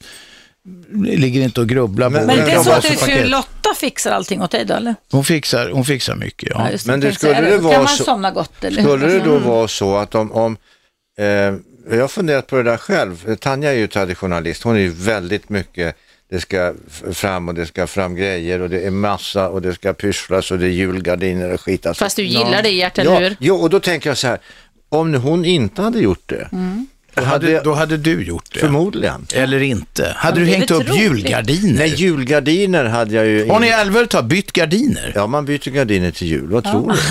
ligger 1.05 1.41
inte 1.43 1.61
och 1.61 1.69
grubblar 1.69 2.11
Men- 2.11 2.27
Men 2.27 2.37
det 2.37 2.43
är 2.53 2.63
så 2.63 2.71
att 2.73 2.83
du, 2.83 2.89
paket. 2.97 3.01
för 3.21 3.25
Lotta 3.27 3.75
fixar 3.77 4.13
allting 4.13 4.43
åt 4.43 4.51
dig 4.51 4.65
då, 4.65 4.75
eller? 4.75 4.95
Hon 5.11 5.25
fixar, 5.25 5.71
hon 5.71 5.85
fixar 5.85 6.15
mycket, 6.17 6.49
ja. 6.53 6.69
Ja, 6.73 6.79
Men 6.87 7.01
det, 7.01 7.07
det 7.09 7.15
skulle 7.15 7.41
det 7.41 7.51
Då 7.57 7.63
vara 7.63 7.75
kan 7.75 7.83
man 7.85 7.93
så- 7.97 8.05
somna 8.05 8.31
gott, 8.31 8.65
eller 8.65 8.83
Skulle 8.83 9.07
det 9.07 9.21
då 9.21 9.39
vara 9.39 9.69
så 9.69 9.97
att 9.97 10.15
om, 10.15 10.33
om 10.33 10.57
eh, 11.19 11.25
jag 11.91 12.01
har 12.01 12.09
funderat 12.09 12.47
på 12.47 12.57
det 12.57 12.63
där 12.63 12.77
själv, 12.77 13.37
Tanja 13.37 13.71
är 13.73 13.77
ju 13.77 13.87
traditionalist, 13.87 14.63
hon 14.63 14.77
är 14.77 14.81
ju 14.81 14.89
väldigt 14.89 15.49
mycket 15.49 15.97
det 16.31 16.41
ska 16.41 16.75
fram 17.13 17.49
och 17.49 17.55
det 17.55 17.67
ska 17.67 17.87
fram 17.87 18.15
grejer 18.17 18.61
och 18.61 18.71
det 18.71 18.87
är 18.87 18.91
massa 18.91 19.49
och 19.49 19.63
det 19.63 19.75
ska 19.75 19.93
pysslas 19.93 20.51
och 20.51 20.59
det 20.59 20.67
är 20.67 20.71
julgardiner 20.71 21.51
och 21.55 21.61
skit. 21.61 21.87
Alltså. 21.87 22.05
Fast 22.05 22.17
du 22.17 22.23
gillar 22.25 22.63
det 22.63 22.71
Gert, 22.71 22.99
eller 22.99 23.13
ja, 23.13 23.19
hur? 23.19 23.37
Jo, 23.41 23.57
och 23.57 23.71
då 23.71 23.81
tänker 23.81 24.11
jag 24.11 24.19
så 24.19 24.27
här, 24.27 24.39
om 24.89 25.13
nu 25.13 25.19
hon 25.19 25.45
inte 25.45 25.83
hade 25.83 25.99
gjort 25.99 26.23
det, 26.27 26.49
Då 27.21 27.25
hade, 27.27 27.61
då 27.65 27.75
hade 27.75 27.97
du 27.97 28.23
gjort 28.25 28.45
det. 28.53 28.59
förmodligen. 28.61 29.27
Eller 29.35 29.63
inte. 29.63 30.13
Hade 30.17 30.41
Ja, 30.41 30.47
du 30.47 30.53
hängt 30.53 30.71
upp 30.71 30.87
troligt. 30.87 31.03
julgardiner? 31.03 31.79
Nej, 31.79 31.95
julgardiner 31.97 32.85
hade 32.85 33.15
jag 33.15 33.27
ju. 33.27 33.49
Har 33.49 33.61
ni 33.61 33.67
i 33.67 33.71
Älvhult 33.71 34.13
har 34.13 34.23
bytt 34.23 34.53
gardiner? 34.53 35.13
Ja, 35.15 35.27
man 35.27 35.45
byter 35.45 35.71
gardiner 35.71 36.11
till 36.11 36.27
jul, 36.29 36.47
vad 36.49 36.65
tror 36.65 36.93
du? 36.93 36.99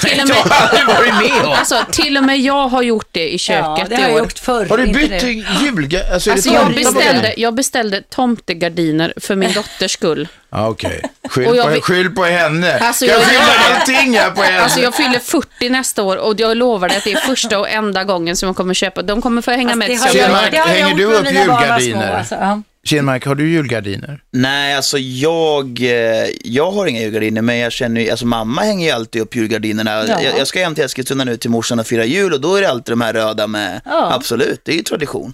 Till 0.00 0.10
och 0.12 0.18
Jag 0.18 0.28
med, 0.28 0.36
har 0.36 0.68
aldrig 0.68 0.86
varit 0.86 1.14
med 1.32 1.44
om. 1.46 1.52
alltså, 1.52 1.84
till 1.90 2.16
och 2.16 2.24
med 2.24 2.38
jag 2.40 2.68
har 2.68 2.82
gjort 2.82 3.08
det 3.12 3.28
i 3.34 3.38
köket 3.38 3.64
Ja, 3.78 3.84
det 3.88 3.94
i 3.94 3.96
har 3.96 4.02
jag 4.08 4.12
år. 4.14 4.18
gjort 4.18 4.38
förr. 4.38 4.66
Har 4.66 4.76
du 4.78 4.84
inte 4.86 4.98
bytt 4.98 5.22
julgardiner? 5.62 6.12
Alltså, 6.14 6.30
är 6.30 6.34
Alltså 6.34 6.50
jag 6.50 6.62
tomtar 6.64 6.82
på 6.84 6.92
beställde, 6.92 7.34
jag 7.36 7.54
beställde 7.54 8.02
tomtegardiner 8.02 9.14
för 9.16 9.34
min 9.36 9.52
dotters 9.52 9.90
skull. 9.92 10.28
Ja, 10.50 10.68
Okej, 10.68 11.00
skyll, 11.28 11.46
Och 11.46 11.56
jag 11.56 11.64
på, 11.66 11.70
vill- 11.72 11.82
skyll 11.82 12.10
på 12.10 12.24
henne. 12.24 12.78
Alltså, 12.78 13.04
jag 13.06 13.16
jag 13.16 13.24
skyller 13.24 13.74
allting 13.80 14.18
här 14.18 14.30
på 14.30 14.42
henne. 14.42 14.60
Alltså 14.60 14.80
jag 14.80 14.94
fyller 14.94 15.18
40 15.18 15.68
nästa 15.70 16.02
år 16.02 16.16
och 16.16 16.40
jag 16.40 16.56
lovar 16.56 16.88
dig 16.88 16.98
att 16.98 17.04
det 17.04 17.12
är 17.12 17.16
första 17.20 17.58
och 17.58 17.68
enda 17.70 18.04
gången 18.04 18.36
som 18.36 18.46
jag 18.46 18.56
kommer 18.56 18.74
köpa. 18.74 19.02
De 19.02 19.22
kommer 19.22 19.42
få 19.42 19.50
hänga 19.50 19.74
med 19.74 19.88
Det 19.90 19.92
tills 19.92 20.00
har 20.06 20.14
jag 20.14 20.26
Tjena, 20.26 20.42
jag, 20.42 20.52
det 20.52 20.58
har 20.58 20.68
jag 20.68 20.74
hänger 20.74 20.88
gjort 20.90 20.98
du 20.98 21.06
med 21.06 21.16
upp 21.16 21.24
mina 21.24 21.46
barn 21.46 21.48
var 21.68 21.78
små, 21.78 21.86
julgardiner? 21.86 22.18
Alltså. 22.18 22.34
Ja. 22.34 22.62
Kinmark, 22.84 23.26
har 23.26 23.34
du 23.34 23.50
julgardiner? 23.50 24.22
Nej, 24.30 24.74
alltså 24.74 24.98
jag, 24.98 25.80
eh, 25.82 26.26
jag 26.44 26.70
har 26.70 26.86
inga 26.86 27.00
julgardiner, 27.00 27.42
men 27.42 27.58
jag 27.58 27.72
känner 27.72 28.00
ju, 28.00 28.10
alltså 28.10 28.26
mamma 28.26 28.62
hänger 28.62 28.86
ju 28.86 28.92
alltid 28.92 29.22
upp 29.22 29.36
julgardinerna. 29.36 30.04
Ja. 30.08 30.22
Jag, 30.22 30.38
jag 30.38 30.46
ska 30.46 30.60
hem 30.60 30.74
till 30.74 30.84
Eskilstuna 30.84 31.24
nu 31.24 31.36
till 31.36 31.50
morsan 31.50 31.78
och 31.78 31.86
fira 31.86 32.04
jul 32.04 32.32
och 32.32 32.40
då 32.40 32.56
är 32.56 32.60
det 32.62 32.68
alltid 32.70 32.92
de 32.92 33.00
här 33.00 33.12
röda 33.12 33.46
med. 33.46 33.80
Ja. 33.84 34.12
Absolut, 34.14 34.60
det 34.64 34.72
är 34.72 34.76
ju 34.76 34.82
tradition. 34.82 35.32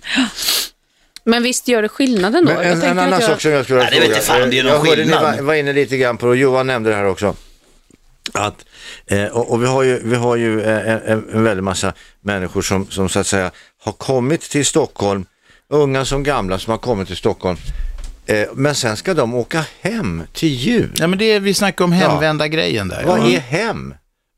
Men 1.24 1.42
visst 1.42 1.68
gör 1.68 1.82
det 1.82 1.88
skillnad 1.88 2.36
ändå? 2.36 2.52
Men 2.52 2.62
Jag 2.68 2.72
en, 2.72 2.82
en 2.82 2.98
att 2.98 3.04
annan 3.04 3.20
jag- 3.20 3.22
sak 3.30 3.40
som 3.40 3.50
jag 3.50 3.64
skulle 3.64 3.78
vilja 3.78 3.90
Nej, 3.90 4.00
det 4.00 4.06
vet 4.08 4.24
fråga. 4.24 4.38
inte 4.38 4.42
fan, 4.44 4.50
det 4.50 4.58
är 4.58 4.62
någon 4.62 4.72
jag 4.72 4.78
hörde 4.78 4.90
ni 5.04 5.10
skillnad. 5.12 5.36
var, 5.36 5.42
var 5.42 5.54
inne 5.54 5.72
lite 5.72 5.96
grann 5.96 6.16
på 6.16 6.26
och 6.28 6.36
Johan 6.36 6.66
nämnde 6.66 6.90
det 6.90 6.96
här 6.96 7.06
också. 7.06 7.34
Att, 8.32 8.64
eh, 9.06 9.24
och, 9.24 9.50
och 9.52 9.62
vi 9.62 9.66
har 9.66 9.82
ju, 9.82 10.00
vi 10.04 10.16
har 10.16 10.36
ju 10.36 10.60
eh, 10.62 10.88
en, 11.10 11.24
en 11.32 11.44
väldig 11.44 11.62
massa 11.62 11.92
människor 12.20 12.62
som, 12.62 12.86
som 12.90 13.08
så 13.08 13.18
att 13.18 13.26
säga 13.26 13.50
har 13.84 13.92
kommit 13.92 14.40
till 14.40 14.66
Stockholm, 14.66 15.24
unga 15.70 16.04
som 16.04 16.22
gamla 16.22 16.58
som 16.58 16.70
har 16.70 16.78
kommit 16.78 17.06
till 17.06 17.16
Stockholm. 17.16 17.56
Eh, 18.26 18.36
men 18.54 18.74
sen 18.74 18.96
ska 18.96 19.14
de 19.14 19.34
åka 19.34 19.64
hem 19.80 20.22
till 20.32 20.48
jul. 20.48 20.92
Ja, 20.98 21.06
men 21.06 21.18
det 21.18 21.24
är, 21.24 21.40
vi 21.40 21.54
snackar 21.54 21.84
om 21.84 21.92
hemvända 21.92 22.48
grejen 22.48 22.88
där. 22.88 23.04
Vad 23.06 23.18
Ja. 23.20 23.26
är 23.30 23.38
hem? 23.40 23.94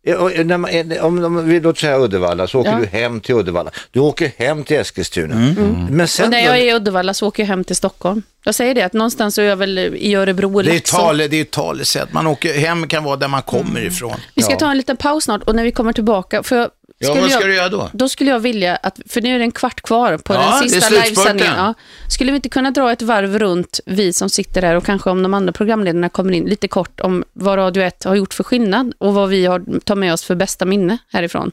Eh, 0.06 0.14
eh, 0.14 0.44
när 0.44 0.58
man, 0.58 0.70
om 1.00 1.24
om 1.24 1.48
vi 1.48 1.60
låt 1.60 1.78
säga 1.78 1.98
Uddevalla 1.98 2.46
så 2.46 2.60
åker 2.60 2.70
Ja. 2.70 2.78
du 2.78 2.86
hem 2.86 3.20
till 3.20 3.34
Uddevalla. 3.34 3.70
Du 3.90 4.00
åker 4.00 4.32
hem 4.38 4.64
till 4.64 4.76
Eskilstuna. 4.76 5.54
Men 5.90 6.08
sen 6.08 6.24
Och 6.24 6.30
när 6.30 6.40
jag 6.40 6.58
är 6.58 6.64
i 6.64 6.74
Uddevalla 6.74 7.14
så 7.14 7.26
åker 7.28 7.42
jag 7.42 7.48
hem 7.48 7.64
till 7.64 7.76
Stockholm. 7.76 8.22
Jag 8.44 8.54
säger 8.54 8.74
det, 8.74 8.82
att 8.82 8.92
någonstans 8.92 9.34
så 9.34 9.40
är 9.42 9.44
jag 9.46 9.56
väl 9.56 9.78
i 9.78 10.14
Örebro 10.14 10.58
eller 10.58 10.70
Det 10.70 10.76
är, 10.76 10.78
Laxå. 10.78 10.96
tale, 10.96 11.28
det 11.28 11.36
är 11.36 11.42
ett 11.42 11.50
talesätt. 11.50 12.12
Man 12.12 12.26
åker 12.26 12.54
hem 12.58 12.88
kan 12.88 13.04
vara 13.04 13.16
där 13.16 13.28
man 13.28 13.42
kommer 13.42 13.80
ifrån. 13.86 14.16
Vi 14.34 14.42
ska 14.42 14.56
ta 14.56 14.70
en 14.70 14.76
liten 14.76 14.96
paus 14.96 15.24
snart 15.24 15.42
och 15.42 15.54
när 15.56 15.64
vi 15.64 15.72
kommer 15.72 15.92
tillbaka, 15.92 16.42
för 16.42 16.56
jag, 16.56 16.70
Ja, 17.02 17.14
vad 17.14 17.30
ska 17.30 17.40
jag, 17.40 17.48
du 17.48 17.54
göra 17.54 17.68
då? 17.68 17.90
Då 17.92 18.08
skulle 18.08 18.30
jag 18.30 18.40
vilja 18.40 18.76
att, 18.76 19.00
för 19.08 19.20
nu 19.20 19.34
är 19.34 19.38
det 19.38 19.44
en 19.44 19.52
kvart 19.52 19.80
kvar 19.80 20.18
på 20.18 20.34
Ja, 20.34 20.58
den 20.60 20.70
sista 20.70 20.90
livesändningen. 20.90 21.54
Ja. 21.56 21.74
Skulle 22.08 22.32
vi 22.32 22.36
inte 22.36 22.48
kunna 22.48 22.70
dra 22.70 22.92
ett 22.92 23.02
varv 23.02 23.38
runt, 23.38 23.80
vi 23.86 24.12
som 24.12 24.30
sitter 24.30 24.62
här 24.62 24.74
och 24.74 24.84
kanske 24.84 25.10
om 25.10 25.22
de 25.22 25.34
andra 25.34 25.52
programledarna 25.52 26.08
kommer 26.08 26.32
in, 26.32 26.44
lite 26.44 26.68
kort 26.68 27.00
om 27.00 27.24
vad 27.32 27.58
Radio 27.58 27.82
1 27.82 28.04
har 28.04 28.14
gjort 28.14 28.34
för 28.34 28.44
skillnad 28.44 28.92
och 28.98 29.14
vad 29.14 29.28
vi 29.28 29.46
har 29.46 29.80
tar 29.80 29.94
med 29.96 30.12
oss 30.12 30.24
för 30.24 30.34
bästa 30.34 30.64
minne 30.64 30.98
härifrån. 31.08 31.50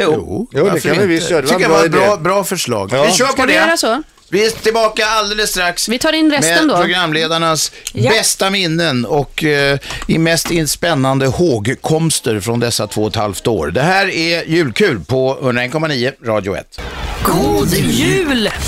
Jo. 0.00 0.48
Jo, 0.52 0.70
det 0.74 0.80
kan 0.80 0.98
vi 0.98 1.06
visst 1.06 1.30
göra. 1.30 1.40
Det 1.42 1.46
var 1.46 1.58
tycker 1.58 1.70
en 1.70 1.72
jag 1.72 1.78
var 1.82 1.88
bra 1.88 2.00
ett 2.00 2.06
bra, 2.08 2.14
idé. 2.14 2.22
bra 2.22 2.44
förslag. 2.44 2.90
Ja. 2.92 3.02
Vi 3.04 3.12
kör 3.12 3.26
Ska 3.26 3.36
på 3.36 3.46
vi 3.46 3.54
göra 3.54 3.70
det. 3.70 3.78
så? 3.78 4.02
Vi 4.32 4.46
är 4.46 4.50
tillbaka 4.50 5.06
alldeles 5.06 5.50
strax 5.50 5.88
Vi 5.88 5.98
tar 5.98 6.12
in 6.12 6.30
resten 6.30 6.66
med 6.66 6.76
då. 6.76 6.80
programledarnas 6.82 7.72
Ja. 7.92 8.10
bästa 8.10 8.50
minnen 8.50 9.04
och 9.06 9.44
eh, 9.44 9.78
i 10.06 10.18
mest 10.18 10.50
in- 10.50 10.68
spännande 10.68 11.26
hågkomster 11.26 12.40
från 12.40 12.60
dessa 12.60 12.86
två 12.86 13.02
och 13.02 13.08
ett 13.10 13.16
halvt 13.16 13.46
år. 13.46 13.70
Det 13.70 13.82
här 13.82 14.06
är 14.10 14.44
Julkul 14.44 15.00
på 15.00 15.38
101,9 15.42 16.12
Radio 16.26 16.56
1. 16.56 16.80
God 17.24 17.74
jul! 17.74 18.50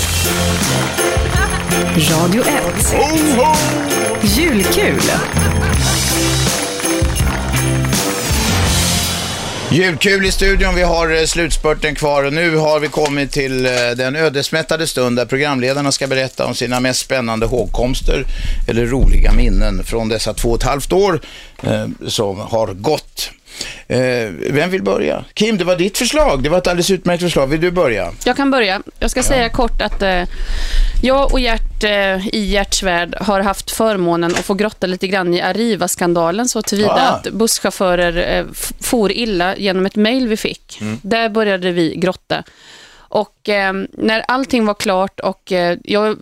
Radio 2.11 2.43
1. 2.43 2.95
Julkul. 4.21 5.01
Julkul 9.73 10.25
i 10.25 10.31
studion, 10.31 10.75
vi 10.75 10.81
har 10.81 11.19
eh, 11.19 11.25
slutspurten 11.25 11.95
kvar 11.95 12.23
och 12.23 12.33
nu 12.33 12.55
har 12.55 12.79
vi 12.79 12.87
kommit 12.87 13.31
till 13.31 13.65
eh, 13.65 13.71
den 13.97 14.15
ödesmättade 14.15 14.87
stund 14.87 15.17
där 15.17 15.25
programledarna 15.25 15.91
ska 15.91 16.07
berätta 16.07 16.45
om 16.45 16.55
sina 16.55 16.79
mest 16.79 16.99
spännande 16.99 17.45
hågkomster 17.45 18.25
eller 18.67 18.85
roliga 18.85 19.33
minnen 19.33 19.83
från 19.83 20.09
dessa 20.09 20.33
två 20.33 20.49
och 20.49 20.55
ett 20.55 20.63
halvt 20.63 20.93
år 20.93 21.21
eh, 21.63 21.87
som 22.07 22.39
har 22.39 22.73
gått. 22.73 23.31
Eh, 23.87 24.29
vem 24.49 24.69
vill 24.69 24.83
börja? 24.83 25.25
Kim, 25.33 25.57
det 25.57 25.63
var 25.63 25.75
ditt 25.75 25.97
förslag. 25.97 26.43
Det 26.43 26.49
var 26.49 26.57
ett 26.57 26.67
alldeles 26.67 26.91
utmärkt 26.91 27.23
förslag. 27.23 27.47
Vill 27.47 27.61
du 27.61 27.71
börja? 27.71 28.11
Jag 28.25 28.35
kan 28.37 28.51
börja. 28.51 28.81
Jag 28.99 29.11
ska 29.11 29.23
säga 29.23 29.49
kort 29.49 29.81
att 29.81 30.01
eh, 30.01 30.23
jag 31.01 31.33
och 31.33 31.39
Gert 31.39 31.83
eh, 31.83 32.27
i 32.27 32.45
Gerts 32.51 32.83
värld 32.83 33.15
har 33.21 33.39
haft 33.39 33.71
förmånen 33.71 34.31
att 34.31 34.45
få 34.45 34.53
grotta 34.53 34.87
lite 34.87 35.07
grann 35.07 35.33
i 35.33 35.41
Arriva-skandalen 35.41 36.47
så 36.49 36.61
tillvida 36.61 36.93
Ah. 36.93 37.09
att 37.09 37.27
busschaufförer 37.33 38.37
eh, 38.39 38.45
for 38.81 39.11
illa 39.11 39.55
genom 39.57 39.85
ett 39.85 39.95
mejl 39.95 40.27
vi 40.27 40.37
fick. 40.37 40.79
Där 41.01 41.29
började 41.29 41.71
vi 41.71 41.95
grotta. 41.95 42.43
Och 42.95 43.49
eh, 43.49 43.73
när 43.91 44.19
allting 44.27 44.65
var 44.65 44.73
klart 44.73 45.19
och 45.19 45.51
eh, 45.51 45.77
jag, 45.83 46.17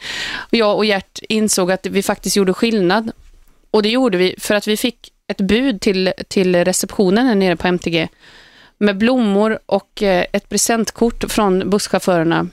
jag 0.50 0.76
och 0.76 0.84
Gert 0.84 1.18
insåg 1.28 1.72
att 1.72 1.86
vi 1.86 2.02
faktiskt 2.02 2.36
gjorde 2.36 2.54
skillnad. 2.54 3.10
Och 3.70 3.82
det 3.82 3.88
gjorde 3.88 4.18
vi 4.18 4.34
för 4.38 4.54
att 4.54 4.66
vi 4.66 4.76
fick 4.76 5.10
ett 5.30 5.40
bud 5.40 5.80
till, 5.80 6.12
till 6.28 6.64
receptionen 6.64 7.26
här 7.26 7.34
nere 7.34 7.56
på 7.56 7.68
MTG 7.68 8.08
med 8.78 8.98
blommor 8.98 9.58
och 9.66 10.02
eh, 10.02 10.24
ett 10.32 10.48
presentkort 10.48 11.24
från 11.32 11.70
busschaufförerna. 11.70 12.46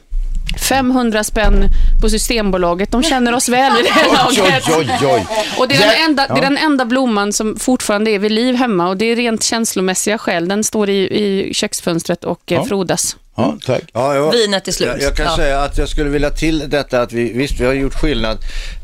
500 0.69 1.23
spänn 1.23 1.65
på 2.01 2.09
Systembolaget. 2.09 2.91
De 2.91 3.03
känner 3.03 3.33
oss 3.35 3.49
väl 3.49 3.79
i 3.79 3.83
det 3.83 3.89
här 3.91 4.07
laget. 4.13 4.63
oj, 4.77 4.91
oj. 5.03 5.25
Och 5.57 5.67
det 5.67 5.75
är, 5.75 5.79
den 5.79 6.09
enda, 6.09 6.27
det 6.27 6.37
är 6.37 6.41
den 6.41 6.57
enda 6.57 6.85
blomman 6.85 7.33
som 7.33 7.59
fortfarande 7.59 8.11
är 8.11 8.19
vid 8.19 8.31
liv 8.31 8.55
hemma 8.55 8.89
och 8.89 8.97
det 8.97 9.05
är 9.05 9.15
rent 9.15 9.43
känslomässiga 9.43 10.17
skäl. 10.17 10.47
Den 10.47 10.63
står 10.63 10.89
i, 10.89 10.97
i 11.23 11.53
köksfönstret 11.53 12.23
och 12.23 12.51
eh, 12.51 12.57
Ja. 12.57 12.65
frodas. 12.65 13.17
Ja, 13.35 13.57
tack. 13.65 13.81
Ja, 13.93 14.15
jag, 14.15 14.31
Vinet 14.31 14.67
är 14.67 14.71
slut. 14.71 14.87
Jag, 14.89 15.01
jag 15.01 15.15
kan 15.15 15.25
Ja. 15.25 15.35
säga 15.35 15.59
att 15.61 15.77
jag 15.77 15.89
skulle 15.89 16.09
vilja 16.09 16.29
till 16.29 16.69
detta 16.69 17.01
att 17.01 17.13
vi, 17.13 17.33
visst 17.33 17.59
vi 17.59 17.65
har 17.65 17.73
gjort 17.73 17.93
skillnad 17.93 18.37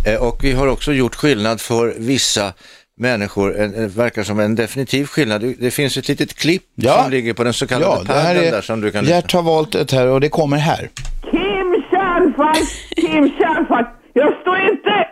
eh, 0.08 0.16
och 0.16 0.44
vi 0.44 0.52
har 0.52 0.68
också 0.68 0.94
gjort 0.94 1.16
skillnad 1.16 1.62
för 1.62 1.96
vissa 1.98 2.54
människor, 2.98 3.58
en, 3.60 3.90
verkar 3.90 4.24
som 4.24 4.40
en 4.40 4.56
definitiv 4.56 5.06
skillnad. 5.06 5.42
Det- 5.42 5.56
Det 5.60 5.72
finns 5.72 5.98
ett 5.98 6.08
litet 6.08 6.34
klipp 6.34 6.64
Ja. 6.76 7.04
som 7.04 7.12
ligger 7.12 7.34
på 7.34 7.44
den 7.44 7.54
så 7.54 7.68
kallade 7.68 7.94
Ja, 8.08 8.14
padden 8.14 8.36
där 8.52 8.62
som 8.62 8.82
du 8.82 8.88
är... 8.88 8.92
kan 8.92 9.04
lyssna 9.04 9.16
Gert 9.16 9.34
har 9.34 9.42
valt 9.42 9.76
ett 9.76 9.92
här 9.92 10.08
och 10.08 10.22
det 10.22 10.30
kommer 10.30 10.58
här. 10.58 10.90
Kim 11.32 11.84
Kärnfalk, 11.92 12.70
Kim 12.96 13.30
Kärnfalk, 13.38 13.88
jag 14.14 14.34
står 14.42 14.58
inte 14.58 15.08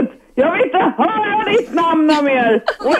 ut! 0.00 0.10
Jag 0.34 0.52
vill 0.52 0.62
inte 0.64 0.78
ditt 1.58 1.74
namn 1.74 2.06
mer! 2.06 2.62
Och 2.78 2.96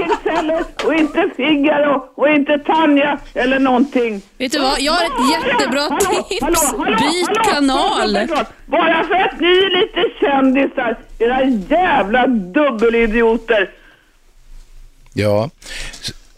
inte 0.00 0.30
heller, 0.30 0.64
och 0.84 0.94
inte 0.94 1.30
Figaro, 1.36 2.12
och 2.14 2.28
inte 2.28 2.58
Tanja 2.58 3.18
eller 3.34 3.58
någonting. 3.58 4.22
Vet 4.38 4.52
du 4.52 4.58
vad? 4.58 4.80
Jag 4.80 4.92
har 4.92 5.04
ett 5.04 5.30
jättebra 5.30 5.88
tips. 6.28 6.72
Byt 6.86 7.52
kanal. 7.52 8.12
förlåt, 8.12 8.28
förlåt. 8.28 8.46
Bara 8.66 9.04
för 9.04 9.14
att 9.14 9.40
ni 9.40 9.46
är 9.46 9.80
lite 9.80 10.20
kändisar, 10.20 10.98
era 11.18 11.44
jävla 11.68 12.26
dubbelidioter. 12.26 13.70
Ja, 15.14 15.50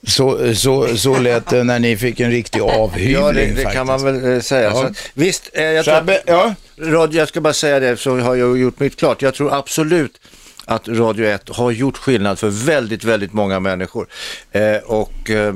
så, 0.06 0.54
så, 0.54 0.96
så 0.96 1.18
lät 1.18 1.46
det 1.46 1.64
när 1.64 1.78
ni 1.78 1.96
fick 1.96 2.20
en 2.20 2.30
riktig 2.30 2.60
avhyvling 2.60 3.14
Ja, 3.14 3.32
det, 3.32 3.40
det 3.40 3.46
faktiskt. 3.48 3.72
kan 3.72 3.86
man 3.86 4.04
väl 4.04 4.34
eh, 4.34 4.40
säga. 4.40 4.70
Ja. 4.70 4.74
Så 4.74 4.94
visst, 5.14 5.50
eh, 5.52 5.62
jag, 5.62 5.84
tror, 5.84 6.16
ja. 6.26 6.54
Radio, 6.78 7.18
jag 7.18 7.28
ska 7.28 7.40
bara 7.40 7.52
säga 7.52 7.80
det, 7.80 7.96
så 7.96 8.18
har 8.18 8.34
jag 8.34 8.58
gjort 8.58 8.80
mitt 8.80 8.96
klart. 8.96 9.22
Jag 9.22 9.34
tror 9.34 9.54
absolut 9.54 10.20
att 10.68 10.88
Radio 10.88 11.26
1 11.26 11.48
har 11.48 11.70
gjort 11.70 11.96
skillnad 11.96 12.38
för 12.38 12.48
väldigt, 12.48 13.04
väldigt 13.04 13.32
många 13.32 13.60
människor. 13.60 14.08
Eh, 14.52 14.76
och 14.76 15.30
eh, 15.30 15.54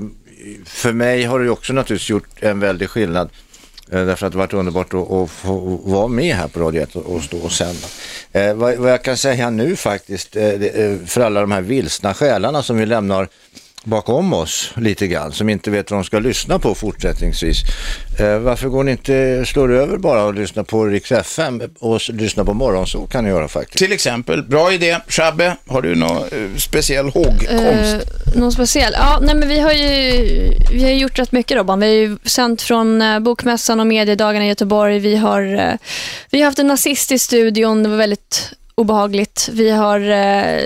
för 0.64 0.92
mig 0.92 1.24
har 1.24 1.40
det 1.40 1.50
också 1.50 1.72
naturligtvis 1.72 2.10
gjort 2.10 2.28
en 2.40 2.60
väldig 2.60 2.90
skillnad. 2.90 3.30
Eh, 3.90 4.06
därför 4.06 4.26
att 4.26 4.32
det 4.32 4.38
har 4.38 4.46
varit 4.46 4.52
underbart 4.54 4.94
att, 4.94 5.10
att 5.10 5.30
få 5.30 5.80
vara 5.84 6.08
med 6.08 6.36
här 6.36 6.48
på 6.48 6.60
Radio 6.60 6.82
1 6.82 6.96
och, 6.96 7.22
stå 7.22 7.38
och 7.38 7.52
sända. 7.52 7.86
Eh, 8.32 8.54
vad, 8.54 8.76
vad 8.76 8.92
jag 8.92 9.04
kan 9.04 9.16
säga 9.16 9.50
nu 9.50 9.76
faktiskt, 9.76 10.36
eh, 10.36 10.48
eh 10.48 10.98
för 11.06 11.20
alla 11.20 11.40
de 11.40 11.52
här 11.52 11.62
vilsna 11.62 12.14
själarna 12.14 12.62
som 12.62 12.76
vi 12.76 12.86
lämnar 12.86 13.28
bakom 13.84 14.32
oss 14.32 14.70
lite 14.76 15.06
grann, 15.06 15.32
som 15.32 15.48
inte 15.48 15.70
vet 15.70 15.90
vad 15.90 16.00
de 16.00 16.04
ska 16.04 16.18
lyssna 16.18 16.58
på 16.58 16.74
fortsättningsvis. 16.74 17.58
Eh, 18.20 18.38
varför 18.38 18.68
går 18.68 18.84
ni 18.84 18.90
inte, 18.90 19.44
slår 19.46 19.72
över 19.72 19.98
bara 19.98 20.24
och 20.24 20.34
lyssnar 20.34 20.62
på 20.62 20.84
Rix 20.86 21.12
FM 21.12 21.62
och 21.78 22.00
lyssnar 22.08 22.44
på 22.44 22.54
morgon 22.54 22.86
så 22.86 23.06
kan 23.06 23.24
ni 23.24 23.30
göra 23.30 23.48
faktiskt. 23.48 23.78
Till 23.78 23.92
exempel, 23.92 24.42
bra 24.42 24.72
idé. 24.72 24.98
Shabbe, 25.08 25.56
har 25.66 25.82
du 25.82 25.94
någon 25.94 26.16
eh, 26.16 26.56
speciell 26.56 27.08
hågkomst? 27.08 27.50
Eh, 27.50 28.34
någon 28.34 28.52
speciell? 28.52 28.92
Ja, 28.96 29.18
nej 29.22 29.34
men 29.34 29.48
vi 29.48 29.60
har 29.60 29.72
ju 29.72 29.92
vi 30.72 30.82
har 30.82 30.90
gjort 30.90 31.18
rätt 31.18 31.32
mycket 31.32 31.56
Robban. 31.56 31.80
Vi 31.80 31.86
har 31.86 31.94
ju 31.94 32.16
sänt 32.24 32.62
från 32.62 33.02
eh, 33.02 33.18
Bokmässan 33.18 33.80
och 33.80 33.86
mediedagarna 33.86 34.44
i 34.44 34.48
Göteborg. 34.48 34.98
Vi 34.98 35.16
har, 35.16 35.54
eh, 35.54 35.74
vi 36.30 36.38
har 36.38 36.44
haft 36.46 36.58
en 36.58 36.66
nazist 36.66 37.12
i 37.12 37.18
studion. 37.18 37.82
Det 37.82 37.88
var 37.88 37.96
väldigt 37.96 38.52
obehagligt. 38.74 39.48
Vi 39.52 39.70
har, 39.70 40.00
eh, 40.00 40.60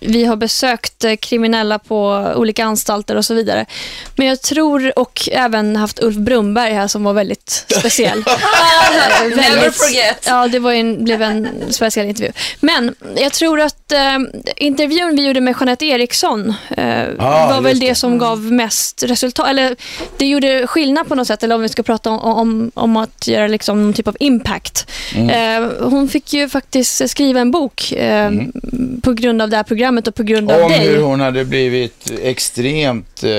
vi 0.00 0.24
har 0.24 0.36
besökt 0.36 1.04
eh, 1.04 1.16
kriminella 1.16 1.78
på 1.78 2.32
olika 2.36 2.64
anstalter 2.64 3.16
och 3.16 3.24
så 3.24 3.34
vidare. 3.34 3.66
Men 4.16 4.26
jag 4.26 4.42
tror, 4.42 4.98
och 4.98 5.28
även 5.32 5.76
haft 5.76 6.02
Ulf 6.02 6.16
Brumberg 6.16 6.72
här 6.72 6.88
som 6.88 7.04
var 7.04 7.12
väldigt 7.12 7.64
speciell. 7.78 8.24
Eh, 9.22 9.28
Never 9.36 9.70
forget. 9.70 10.24
Ja, 10.26 10.48
det 10.48 10.58
var 10.58 10.72
ju 10.72 10.80
en, 10.80 11.04
blev 11.04 11.22
en 11.22 11.48
speciell 11.70 12.06
intervju. 12.06 12.32
Men 12.60 12.94
jag 13.16 13.32
tror 13.32 13.60
att 13.60 13.92
eh, 13.92 14.18
intervjun 14.56 15.16
vi 15.16 15.26
gjorde 15.26 15.40
med 15.40 15.54
Jeanette 15.60 15.84
Eriksson 15.84 16.54
eh, 16.76 17.04
Ah, 17.18 17.48
var 17.54 17.60
väl 17.60 17.78
det, 17.78 17.88
det. 17.88 17.94
som 17.94 18.18
gav 18.18 18.38
mest 18.52 19.02
resultat. 19.02 19.48
Eller 19.48 19.76
det 20.16 20.26
gjorde 20.26 20.66
skillnad 20.66 21.08
på 21.08 21.14
något 21.14 21.26
sätt, 21.26 21.42
eller 21.42 21.54
om 21.54 21.60
vi 21.62 21.68
ska 21.68 21.82
prata 21.82 22.10
om, 22.10 22.18
om, 22.18 22.70
om 22.74 22.96
att 22.96 23.28
göra 23.28 23.46
liksom 23.46 23.82
någon 23.82 23.92
typ 23.92 24.08
av 24.08 24.16
impact. 24.20 24.86
Mm. 25.14 25.64
Eh, 25.64 25.70
hon 25.80 26.08
fick 26.08 26.32
ju 26.32 26.48
faktiskt 26.48 27.10
skriva 27.16 27.40
en 27.40 27.50
bok 27.50 27.92
eh, 27.92 28.30
på 29.02 29.12
grund 29.12 29.42
av 29.42 29.48
det 29.50 29.56
här 29.56 29.64
programmet 29.64 30.08
och 30.08 30.14
på 30.14 30.22
grund 30.22 30.50
av 30.50 30.62
Om 30.62 30.70
dig. 30.70 30.80
hur 30.88 31.02
hon 31.02 31.20
hade 31.20 31.44
blivit 31.44 32.12
extremt 32.22 33.22
eh, 33.24 33.30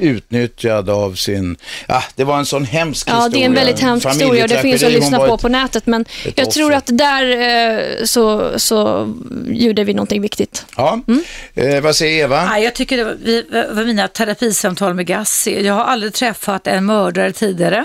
utnyttjad 0.00 0.90
av 0.90 1.14
sin... 1.14 1.56
Ja, 1.88 2.02
det 2.16 2.24
var 2.24 2.38
en 2.38 2.46
sån 2.46 2.64
hemsk 2.64 3.08
Ja, 3.08 3.12
historia. 3.14 3.30
det 3.38 3.42
är 3.44 3.46
en 3.46 3.54
väldigt 3.54 3.80
hemsk 3.80 4.08
historia 4.08 4.42
och 4.42 4.48
det 4.48 4.58
finns 4.62 4.82
att 4.82 4.92
lyssna 4.92 5.18
på 5.18 5.34
ett- 5.34 5.40
på 5.40 5.48
nätet. 5.48 5.86
Men 5.86 6.04
jag 6.24 6.32
offer. 6.48 6.50
tror 6.60 6.74
att 6.74 6.86
där 6.92 7.24
eh, 7.40 8.04
så, 8.04 8.50
så 8.58 9.08
gjorde 9.48 9.84
vi 9.84 9.94
någonting 9.94 10.22
viktigt. 10.22 10.66
Ja. 10.76 11.00
Mm. 11.08 11.22
Eh, 11.54 11.80
vad 11.80 11.96
säger 11.96 12.24
Eva? 12.24 12.44
Nej, 12.44 12.64
jag 12.64 12.74
tycker 12.74 12.96
det 12.96 13.04
var, 13.04 13.16
vi, 13.24 13.44
var 13.74 13.84
mina 13.84 14.08
terapisamtal 14.08 14.94
med 14.94 15.06
Gassi. 15.06 15.66
Jag 15.66 15.74
har 15.74 15.84
aldrig 15.84 16.12
träffat 16.12 16.66
en 16.66 16.86
mördare 16.86 17.32
tidigare 17.32 17.84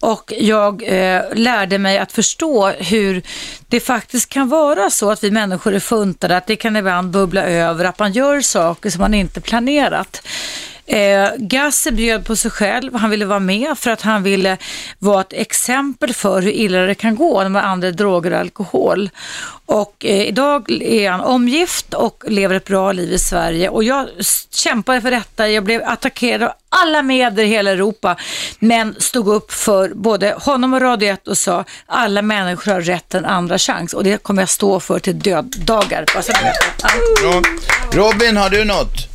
och 0.00 0.32
jag 0.38 0.82
eh, 0.86 1.20
lärde 1.34 1.78
mig 1.78 1.98
att 1.98 2.12
förstå 2.12 2.68
hur 2.68 3.22
det 3.68 3.80
faktiskt 3.80 4.28
kan 4.28 4.43
vara 4.48 4.90
så 4.90 5.10
att 5.10 5.24
vi 5.24 5.30
människor 5.30 5.74
är 5.74 5.80
funtade, 5.80 6.36
att 6.36 6.46
det 6.46 6.56
kan 6.56 6.76
ibland 6.76 7.10
bubbla 7.10 7.42
över, 7.42 7.84
att 7.84 7.98
man 7.98 8.12
gör 8.12 8.40
saker 8.40 8.90
som 8.90 9.00
man 9.00 9.14
inte 9.14 9.40
planerat. 9.40 10.26
Eh, 10.86 11.28
Gassi 11.38 11.90
bjöd 11.90 12.24
på 12.26 12.36
sig 12.36 12.50
själv, 12.50 12.94
han 12.94 13.10
ville 13.10 13.24
vara 13.24 13.40
med 13.40 13.78
för 13.78 13.90
att 13.90 14.02
han 14.02 14.22
ville 14.22 14.56
vara 14.98 15.20
ett 15.20 15.32
exempel 15.32 16.14
för 16.14 16.42
hur 16.42 16.50
illa 16.50 16.78
det 16.78 16.94
kan 16.94 17.16
gå 17.16 17.42
när 17.42 17.48
man 17.48 17.64
använder 17.64 17.98
droger 17.98 18.32
och 18.32 18.38
alkohol. 18.38 19.10
Och 19.66 20.04
eh, 20.04 20.28
idag 20.28 20.70
är 20.70 21.10
han 21.10 21.20
omgift 21.20 21.94
och 21.94 22.24
lever 22.28 22.54
ett 22.54 22.64
bra 22.64 22.92
liv 22.92 23.12
i 23.12 23.18
Sverige 23.18 23.68
och 23.68 23.84
jag 23.84 24.08
kämpade 24.50 25.00
för 25.00 25.10
detta. 25.10 25.48
Jag 25.48 25.64
blev 25.64 25.82
attackerad 25.84 26.42
av 26.42 26.50
alla 26.68 27.02
medier 27.02 27.46
i 27.46 27.48
hela 27.48 27.70
Europa 27.70 28.16
men 28.58 28.94
stod 28.98 29.28
upp 29.28 29.52
för 29.52 29.88
både 29.94 30.34
honom 30.38 30.74
och 30.74 30.80
Radio 30.80 31.12
1 31.12 31.28
och 31.28 31.38
sa 31.38 31.64
alla 31.86 32.22
människor 32.22 32.72
har 32.72 32.80
rätt 32.80 33.08
till 33.08 33.18
en 33.18 33.24
andra 33.24 33.58
chans 33.58 33.94
och 33.94 34.04
det 34.04 34.22
kommer 34.22 34.42
jag 34.42 34.48
stå 34.48 34.80
för 34.80 34.98
till 34.98 35.18
döddagar. 35.18 36.04
Ja. 37.22 37.42
Robin, 37.92 38.36
har 38.36 38.50
du 38.50 38.64
något? 38.64 39.14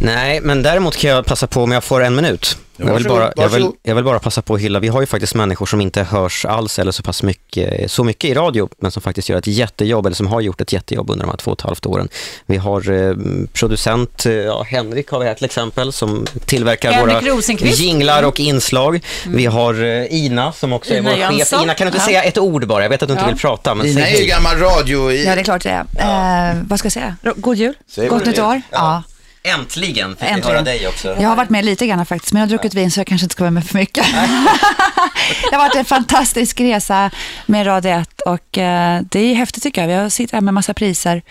Nej, 0.00 0.40
men 0.40 0.62
däremot 0.62 0.96
kan 0.96 1.10
jag 1.10 1.26
passa 1.26 1.46
på 1.46 1.62
om 1.62 1.72
jag 1.72 1.84
får 1.84 2.04
en 2.04 2.14
minut. 2.16 2.58
Jag 2.78 2.94
vill, 2.94 3.04
bara, 3.08 3.32
jag, 3.36 3.48
vill, 3.48 3.70
jag 3.82 3.94
vill 3.94 4.04
bara 4.04 4.18
passa 4.18 4.42
på 4.42 4.54
att 4.54 4.60
hylla, 4.60 4.78
vi 4.80 4.88
har 4.88 5.00
ju 5.00 5.06
faktiskt 5.06 5.34
människor 5.34 5.66
som 5.66 5.80
inte 5.80 6.02
hörs 6.02 6.44
alls 6.44 6.78
eller 6.78 6.92
så 6.92 7.02
pass 7.02 7.22
mycket, 7.22 7.90
så 7.90 8.04
mycket 8.04 8.30
i 8.30 8.34
radio, 8.34 8.68
men 8.78 8.90
som 8.90 9.02
faktiskt 9.02 9.28
gör 9.28 9.38
ett 9.38 9.46
jättejobb, 9.46 10.06
eller 10.06 10.16
som 10.16 10.26
har 10.26 10.40
gjort 10.40 10.60
ett 10.60 10.72
jättejobb 10.72 11.10
under 11.10 11.24
de 11.24 11.30
här 11.30 11.36
två 11.36 11.50
och 11.50 11.58
ett 11.58 11.62
halvt 11.64 11.86
åren. 11.86 12.08
Vi 12.46 12.56
har 12.56 12.90
eh, 12.92 13.14
producent, 13.52 14.26
eh, 14.26 14.32
ja, 14.32 14.62
Henrik 14.62 15.10
har 15.10 15.18
vi 15.18 15.26
här 15.26 15.34
till 15.34 15.44
exempel, 15.44 15.92
som 15.92 16.26
tillverkar 16.46 16.92
Henrik 16.92 17.22
våra 17.22 17.34
Rosenqvist. 17.34 17.78
jinglar 17.80 18.22
och 18.22 18.40
inslag. 18.40 19.00
Vi 19.26 19.46
har 19.46 19.84
eh, 19.84 20.14
Ina 20.24 20.52
som 20.52 20.72
också 20.72 20.94
Ina 20.94 21.10
är 21.12 21.16
vår 21.16 21.22
chef. 21.28 21.38
Jönsson. 21.38 21.62
Ina, 21.62 21.74
kan 21.74 21.84
du 21.84 21.88
inte 21.88 21.98
Ja. 21.98 22.06
säga 22.06 22.22
ett 22.22 22.38
ord 22.38 22.66
bara? 22.66 22.82
Jag 22.82 22.90
vet 22.90 23.02
att 23.02 23.08
du 23.08 23.12
inte 23.12 23.24
Ja. 23.24 23.28
vill 23.28 23.38
prata, 23.40 23.74
men 23.74 23.86
Ina 23.86 24.08
är 24.08 24.20
ju 24.20 24.26
gammal 24.26 24.56
radio... 24.56 25.12
I... 25.12 25.24
Ja, 25.26 25.34
det 25.34 25.40
är 25.40 25.44
klart 25.44 25.62
det 25.62 25.84
är. 25.98 26.50
Eh, 26.50 26.56
vad 26.68 26.78
ska 26.78 26.86
jag 26.86 26.92
säga? 26.92 27.16
God 27.36 27.56
jul. 27.56 27.74
Säg 27.90 28.08
Gott 28.08 28.26
nytt 28.26 28.38
år. 28.38 28.62
Ja. 28.70 29.02
Äntligen 29.46 30.16
fick 30.16 30.36
vi 30.36 30.42
höra 30.42 30.62
dig 30.62 30.88
också. 30.88 31.16
Jag 31.20 31.28
har 31.28 31.36
varit 31.36 31.50
med 31.50 31.64
lite 31.64 31.86
grann 31.86 32.06
faktiskt, 32.06 32.32
men 32.32 32.40
jag 32.40 32.46
har 32.46 32.50
druckit 32.50 32.74
vin 32.74 32.90
så 32.90 33.00
jag 33.00 33.06
kanske 33.06 33.24
inte 33.24 33.32
ska 33.32 33.44
vara 33.44 33.50
med 33.50 33.66
för 33.66 33.78
mycket. 33.78 34.06
det 35.50 35.56
har 35.56 35.58
varit 35.58 35.74
en 35.74 35.84
fantastisk 35.84 36.60
resa 36.60 37.10
med 37.46 37.66
Radio 37.66 37.90
1 37.90 38.20
och 38.20 38.58
eh, 38.58 39.00
det 39.10 39.20
är 39.20 39.34
häftigt 39.34 39.62
tycker 39.62 39.80
jag. 39.80 39.88
Vi 39.88 39.94
har 39.94 40.08
suttit 40.08 40.32
här 40.32 40.40
med 40.40 40.54
massa 40.54 40.74
priser 40.74 41.22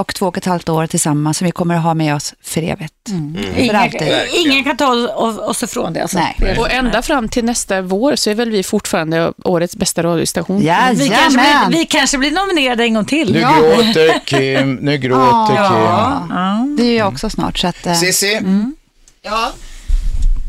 och 0.00 0.14
två 0.14 0.26
och 0.26 0.36
ett 0.38 0.44
halvt 0.44 0.68
år 0.68 0.86
tillsammans 0.86 1.38
som 1.38 1.44
vi 1.44 1.50
kommer 1.50 1.74
att 1.74 1.82
ha 1.82 1.94
med 1.94 2.14
oss 2.14 2.34
för 2.42 2.62
evigt. 2.62 2.94
För 3.08 3.58
Ingen, 3.58 3.76
alltid. 3.76 4.08
ingen 4.46 4.64
kan 4.64 4.76
ta 4.76 4.92
oss, 5.46 5.62
ifrån 5.62 5.92
det. 5.92 6.02
Alltså. 6.02 6.18
Nej. 6.18 6.58
Och 6.58 6.70
ända 6.70 7.02
fram 7.02 7.28
till 7.28 7.44
nästa 7.44 7.82
vår 7.82 8.16
så 8.16 8.30
är 8.30 8.34
väl 8.34 8.50
vi 8.50 8.62
fortfarande 8.62 9.32
årets 9.44 9.76
bästa 9.76 10.02
radiostation. 10.02 10.60
Vi 10.60 10.66
kanske, 10.66 11.30
blir, 11.30 11.78
vi 11.78 11.86
kanske 11.86 12.18
blir 12.18 12.30
nominerade 12.30 12.84
en 12.84 12.94
gång 12.94 13.04
till. 13.04 13.32
Nu 13.32 13.40
gråter 13.40 14.20
Kim, 14.26 14.74
nu 14.74 14.98
gråter 14.98 15.68
Kim. 15.68 16.76
Det 16.76 16.82
är 16.82 16.98
jag 16.98 17.08
också 17.08 17.30
snart. 17.30 17.58
Så 17.58 17.66
att, 17.66 17.86
eh, 17.86 17.94
Cissi? 17.94 18.40
Ja. 19.22 19.52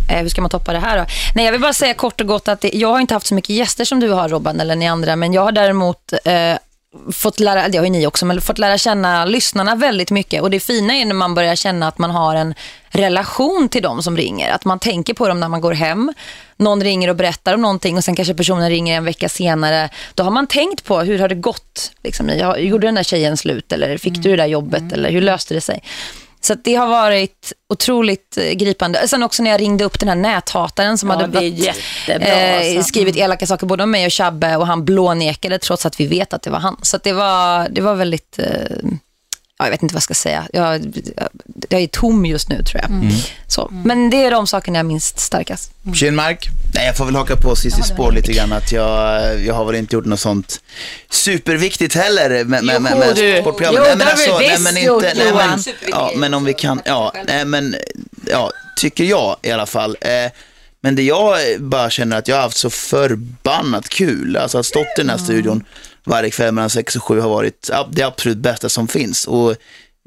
Eh, 0.09 0.21
hur 0.21 0.29
ska 0.29 0.41
man 0.41 0.49
toppa 0.49 0.73
det 0.73 0.79
här 0.79 0.97
då? 0.97 1.05
Nej, 1.35 1.45
jag 1.45 1.51
vill 1.51 1.61
bara 1.61 1.73
säga 1.73 1.93
kort 1.93 2.21
och 2.21 2.27
gott 2.27 2.47
att 2.47 2.61
det, 2.61 2.69
jag 2.73 2.89
har 2.89 2.99
inte 2.99 3.13
haft 3.13 3.27
så 3.27 3.35
mycket 3.35 3.55
gäster 3.55 3.85
som 3.85 3.99
du 3.99 4.09
har 4.09 4.29
Robban 4.29 4.59
eller 4.59 4.75
ni 4.75 4.87
andra, 4.87 5.15
men 5.15 5.33
jag 5.33 5.41
har 5.41 5.51
däremot 5.51 6.13
eh, 6.25 6.57
fått 7.11 7.39
lära, 7.39 7.69
det 7.69 7.77
har 7.77 7.85
ju 7.85 7.91
ni 7.91 8.07
också, 8.07 8.25
men 8.25 8.41
fått 8.41 8.57
lära 8.57 8.77
känna 8.77 9.25
lyssnarna 9.25 9.75
väldigt 9.75 10.11
mycket. 10.11 10.41
Och 10.41 10.49
det 10.49 10.59
fina 10.59 10.93
är 10.93 11.05
när 11.05 11.13
man 11.13 11.35
börjar 11.35 11.55
känna 11.55 11.87
att 11.87 11.97
man 11.97 12.11
har 12.11 12.35
en 12.35 12.53
relation 12.89 13.69
till 13.69 13.83
dem 13.83 14.03
som 14.03 14.17
ringer. 14.17 14.51
Att 14.51 14.65
man 14.65 14.79
tänker 14.79 15.13
på 15.13 15.27
dem 15.27 15.39
när 15.39 15.47
man 15.47 15.61
går 15.61 15.73
hem. 15.73 16.13
Någon 16.57 16.83
ringer 16.83 17.09
och 17.09 17.15
berättar 17.15 17.53
om 17.53 17.61
någonting 17.61 17.97
och 17.97 18.03
sen 18.03 18.15
kanske 18.15 18.33
personen 18.33 18.69
ringer 18.69 18.97
en 18.97 19.05
vecka 19.05 19.29
senare. 19.29 19.89
Då 20.15 20.23
har 20.23 20.31
man 20.31 20.47
tänkt 20.47 20.83
på 20.83 20.99
hur 20.99 21.19
har 21.19 21.29
det 21.29 21.35
gått? 21.35 21.91
Liksom, 22.03 22.29
jag, 22.29 22.63
gjorde 22.63 22.87
den 22.87 22.95
där 22.95 23.03
tjejen 23.03 23.37
slut? 23.37 23.71
Eller 23.71 23.97
fick 23.97 24.13
du 24.13 24.29
det 24.29 24.35
där 24.35 24.45
jobbet? 24.45 24.91
Eller 24.91 25.11
hur 25.11 25.21
löste 25.21 25.53
det 25.53 25.61
sig? 25.61 25.83
Så 26.41 26.53
det 26.53 26.75
har 26.75 26.87
varit 26.87 27.53
otroligt 27.69 28.37
eh, 28.37 28.51
gripande. 28.51 29.07
Sen 29.07 29.23
också 29.23 29.43
när 29.43 29.51
jag 29.51 29.61
ringde 29.61 29.83
upp 29.83 29.99
den 29.99 30.09
här 30.09 30.15
näthataren 30.15 30.97
som 30.97 31.09
Ja, 31.09 31.15
hade 31.15 31.27
varit, 31.27 31.53
jättebra, 31.53 32.57
alltså. 32.57 32.83
skrivit 32.83 33.15
elaka 33.15 33.47
saker 33.47 33.67
både 33.67 33.83
om 33.83 33.91
mig 33.91 34.05
och 34.05 34.13
Chabbe 34.13 34.55
och 34.57 34.67
han 34.67 34.85
blånekade 34.85 35.59
trots 35.59 35.85
att 35.85 35.99
vi 35.99 36.07
vet 36.07 36.33
att 36.33 36.41
det 36.41 36.49
var 36.49 36.59
han. 36.59 36.77
Så 36.81 36.97
det, 37.03 37.13
var, 37.13 37.69
det 37.69 37.81
var 37.81 37.95
väldigt, 37.95 38.39
eh, 38.39 38.77
ja, 39.61 39.65
jag 39.65 39.71
vet 39.71 39.83
inte 39.83 39.93
vad 39.93 39.97
jag 39.97 40.03
ska 40.03 40.13
säga. 40.13 40.47
Jag, 40.53 40.93
jag 41.69 41.81
är 41.81 41.87
tom 41.87 42.25
just 42.25 42.49
nu 42.49 42.63
tror 42.63 42.81
jag. 42.81 42.91
Mm. 42.91 43.13
Så. 43.47 43.69
Men 43.71 44.09
det 44.09 44.25
är 44.25 44.31
de 44.31 44.47
sakerna 44.47 44.79
jag 44.79 44.85
minst 44.85 45.19
starkast. 45.19 45.71
Kinmark? 45.95 46.49
Nej, 46.73 46.85
jag 46.85 46.97
får 46.97 47.05
väl 47.05 47.15
haka 47.15 47.35
på 47.35 47.55
Cissi 47.55 47.81
spår 47.81 48.11
lite 48.11 48.33
grann 48.33 48.53
att 48.53 48.71
jag, 48.71 49.39
jag 49.41 49.53
har 49.53 49.65
väl 49.65 49.75
inte 49.75 49.95
gjort 49.95 50.05
något 50.05 50.19
sånt 50.19 50.61
superviktigt 51.09 51.95
heller 51.95 52.29
med, 52.29 52.63
med, 52.63 52.81
med, 52.81 52.97
med 52.97 53.41
sportprogrammet. 53.41 53.81
Jo, 53.83 53.89
men 53.89 53.97
det 53.97 54.05
har 54.05 54.39
vi 54.39 54.47
nej, 54.47 54.49
visst 54.49 54.73
men 54.73 54.83
gjort, 54.83 55.03
inte, 55.03 55.23
nej, 55.23 55.33
men, 55.33 55.63
ja, 55.87 56.11
men 56.15 56.33
om 56.33 56.43
vi 56.43 56.53
kan, 56.53 56.81
ja, 56.85 57.13
nej, 57.27 57.45
men, 57.45 57.75
ja, 58.27 58.51
tycker 58.77 59.03
jag 59.03 59.35
i 59.41 59.51
alla 59.51 59.65
fall. 59.65 59.97
Eh, 60.01 60.31
men 60.81 60.95
det 60.95 61.03
jag 61.03 61.37
bara 61.59 61.89
känner 61.89 62.17
att 62.17 62.27
jag 62.27 62.35
har 62.35 62.43
haft 62.43 62.57
så 62.57 62.69
förbannat 62.69 63.89
kul, 63.89 64.37
alltså 64.37 64.57
att 64.57 64.65
stått 64.65 64.87
i 64.97 65.01
den 65.01 65.09
här 65.09 65.17
studion 65.17 65.63
varje 66.03 66.29
kväll 66.29 66.53
mellan 66.53 66.69
sex 66.69 66.95
och 66.95 67.03
sju 67.03 67.19
har 67.19 67.29
varit 67.29 67.69
det 67.91 68.03
absolut 68.03 68.37
bästa 68.37 68.69
som 68.69 68.87
finns. 68.87 69.27
Och 69.27 69.55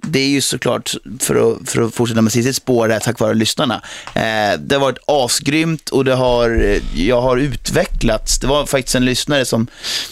det 0.07 0.19
är 0.19 0.29
ju 0.29 0.41
såklart, 0.41 0.95
för 1.21 1.35
att, 1.35 1.71
för 1.71 1.83
att 1.83 1.95
fortsätta 1.95 2.23
med 2.23 2.33
sitt 2.33 2.57
spår 2.57 2.89
där, 2.89 3.01
tack 3.01 3.21
vare 3.21 3.35
lyssnarna. 3.35 3.83
Eh, 4.15 4.59
det 4.59 4.75
har 4.75 4.81
varit 4.81 4.99
asgrymt 5.07 5.91
och 5.91 6.05
det 6.05 6.15
har, 6.15 6.79
jag 6.95 7.21
har 7.21 7.37
utvecklats. 7.37 8.39
Det 8.39 8.47
var 8.47 8.67
faktiskt 8.67 8.95
en 8.95 9.05
lyssnare 9.05 9.45
som, 9.45 9.67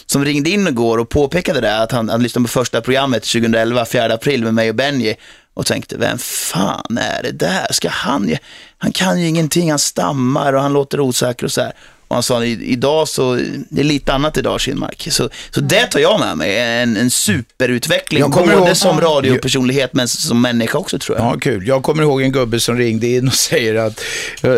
som 0.07 0.25
ringde 0.25 0.51
in 0.51 0.69
igår 0.69 0.99
och 0.99 1.09
påpekade 1.09 1.61
det, 1.61 1.79
att 1.79 1.93
han, 1.93 2.09
han 2.09 2.23
lyssnade 2.23 2.45
på 2.45 2.49
första 2.49 2.81
programmet 2.81 3.23
2011, 3.23 3.85
4 3.85 4.15
april 4.15 4.45
med 4.45 4.55
mig 4.55 4.69
och 4.69 4.75
Benji 4.75 5.17
och 5.55 5.67
tänkte, 5.67 5.97
vem 5.97 6.19
fan 6.19 6.99
är 6.99 7.23
det 7.23 7.33
där? 7.33 7.67
Ska 7.71 7.89
han, 7.89 8.37
han 8.79 8.93
kan 8.93 9.21
ju 9.21 9.29
ingenting, 9.29 9.71
han 9.71 9.79
stammar 9.79 10.53
och 10.53 10.63
han 10.63 10.73
låter 10.73 11.01
osäker 11.01 11.45
och 11.45 11.53
så 11.53 11.61
här. 11.61 11.73
Och 12.13 12.17
han 12.17 12.23
sa, 12.23 12.45
"I- 12.45 12.73
idag 12.73 13.09
så, 13.09 13.35
det 13.71 13.81
är 13.81 13.85
lite 13.85 14.13
annat 14.13 14.37
idag 14.37 14.61
Kinmark. 14.61 15.09
Så, 15.11 15.29
så 15.51 15.61
det 15.61 15.87
tar 15.87 16.01
jag 16.01 16.21
med 16.21 16.37
mig, 16.37 16.59
en, 16.59 16.97
en 16.97 17.11
superutveckling. 17.11 18.21
Jag 18.21 18.33
kommer 18.33 18.55
Både 18.57 18.67
ihåg- 18.71 18.77
som 18.77 19.01
radiopersonlighet 19.01 19.91
men 19.95 20.09
som 20.09 20.41
människa 20.43 20.79
också 20.79 20.99
tror 20.99 21.19
jag. 21.19 21.27
Ja, 21.27 21.39
kul. 21.41 21.67
Jag 21.69 21.83
kommer 21.83 22.03
ihåg 22.03 22.23
en 22.23 22.33
gubbe 22.33 22.61
som 22.61 22.77
ringde 22.79 23.07
in 23.07 23.29
och 23.29 23.35
säger 23.51 23.75
att 23.75 24.01
eh, 24.43 24.51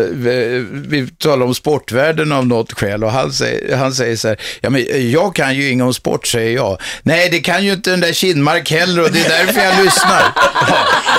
vi, 0.71 1.07
talar 1.17 1.45
om 1.45 1.55
sportvärlden 1.55 2.31
av 2.31 2.47
något 2.47 2.73
skäl 2.73 3.03
och 3.03 3.11
han 3.11 3.33
säger, 3.33 3.75
han 3.77 3.93
säger 3.93 4.15
så 4.15 4.27
här, 4.27 4.37
ja, 4.61 4.69
men 4.69 5.11
jag 5.11 5.35
kan 5.35 5.55
ju 5.55 5.69
inget 5.69 5.83
om 5.85 5.93
sport 5.93 6.27
säger 6.27 6.55
jag. 6.55 6.77
Nej, 7.03 7.29
det 7.29 7.39
kan 7.39 7.65
ju 7.65 7.73
inte 7.73 7.89
den 7.91 7.99
där 7.99 8.13
Kinmark 8.13 8.71
heller 8.71 9.03
och 9.03 9.11
det 9.11 9.25
är 9.25 9.45
därför 9.45 9.61
jag 9.61 9.85
lyssnar. 9.85 10.21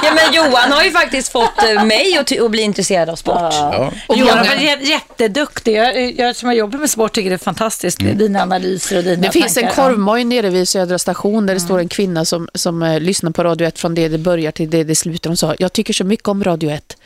Ja, 0.03 0.13
men 0.15 0.35
Johan 0.35 0.73
har 0.73 0.83
ju 0.85 0.91
faktiskt 0.91 1.33
fått 1.33 1.63
eh, 1.77 1.85
mig 1.85 2.17
att, 2.19 2.41
att 2.41 2.51
bli 2.51 2.63
intresserad 2.63 3.09
av 3.11 3.17
sport. 3.17 3.37
Ja. 3.53 3.93
Och 4.07 4.17
Johan 4.17 4.39
var 4.39 4.45
jä- 4.45 4.83
jätteduktig. 4.83 5.77
Jag, 5.77 6.19
jag 6.19 6.26
som 6.35 6.47
har 6.47 6.55
jobbat 6.55 6.81
med 6.81 6.91
sport 6.91 7.13
tycker 7.13 7.31
det 7.31 7.37
är 7.37 7.39
fantastiskt. 7.39 7.99
Dina 7.99 8.43
analyser 8.43 8.97
och 8.99 9.05
dina 9.05 9.23
Det 9.23 9.33
finns 9.33 9.57
en 9.57 9.63
tankar. 9.63 9.85
korvmoj 9.85 10.25
nere 10.25 10.51
vid 10.51 10.69
Södra 10.69 10.99
station 10.99 11.47
där 11.47 11.55
det 11.55 11.61
står 11.61 11.79
en 11.79 11.89
kvinna 11.89 12.25
som, 12.25 12.49
som 12.55 12.83
eh, 12.83 13.01
lyssnar 13.01 13.31
på 13.31 13.43
Radio 13.45 13.67
1 13.69 13.79
från 13.79 13.95
det 13.95 14.09
det 14.09 14.19
börjar 14.19 14.53
till 14.53 14.71
det 14.71 14.85
det 14.85 14.95
slutar. 14.95 15.31
Hon 15.31 15.37
sa, 15.37 15.55
jag 15.59 15.73
tycker 15.73 15.93
så 15.93 16.05
mycket 16.05 16.29
om 16.29 16.45
Radio 16.45 16.71
1. 16.71 16.97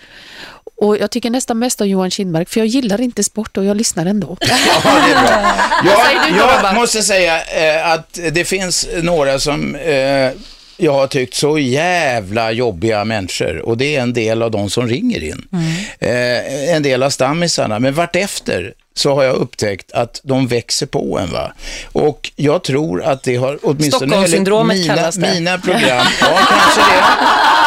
Och 0.76 0.98
jag 0.98 1.10
tycker 1.10 1.30
nästan 1.30 1.58
mest 1.58 1.80
om 1.80 1.88
Johan 1.88 2.10
Kindmark, 2.10 2.48
för 2.48 2.60
jag 2.60 2.66
gillar 2.66 3.00
inte 3.00 3.24
sport 3.24 3.56
och 3.56 3.64
jag 3.64 3.76
lyssnar 3.76 4.06
ändå. 4.06 4.36
Ja. 4.84 5.00
Jag, 5.84 6.64
jag 6.64 6.74
måste 6.74 7.02
säga 7.02 7.42
eh, 7.42 7.92
att 7.92 8.18
det 8.32 8.44
finns 8.44 8.88
några 9.02 9.38
som 9.38 9.74
eh, 9.74 10.30
jag 10.76 10.92
har 10.92 11.06
tyckt 11.06 11.34
så 11.34 11.58
jävla 11.58 12.52
jobbiga 12.52 13.04
människor 13.04 13.58
och 13.58 13.76
det 13.76 13.96
är 13.96 14.00
en 14.02 14.12
del 14.12 14.42
av 14.42 14.50
de 14.50 14.70
som 14.70 14.88
ringer 14.88 15.22
in. 15.24 15.48
Eh, 15.98 16.74
en 16.74 16.82
del 16.82 17.02
av 17.02 17.10
stammisarna, 17.10 17.78
men 17.78 17.94
vartefter 17.94 18.74
så 18.94 19.14
har 19.14 19.22
jag 19.24 19.34
upptäckt 19.34 19.92
att 19.92 20.20
de 20.24 20.46
växer 20.46 20.86
på 20.86 21.18
en. 21.18 21.32
Va? 21.32 21.52
Och 21.92 22.30
jag 22.36 22.64
tror 22.64 23.02
att 23.02 23.22
det 23.22 23.36
har, 23.36 23.58
åtminstone 23.62 24.06
Stockholmssyndromet 24.06 24.76
mina, 24.76 24.96
kallas 24.96 25.14
det. 25.14 25.34
mina 25.34 25.58
program, 25.58 26.06
ja 26.20 26.38
kanske 26.48 26.80
det. 26.80 27.04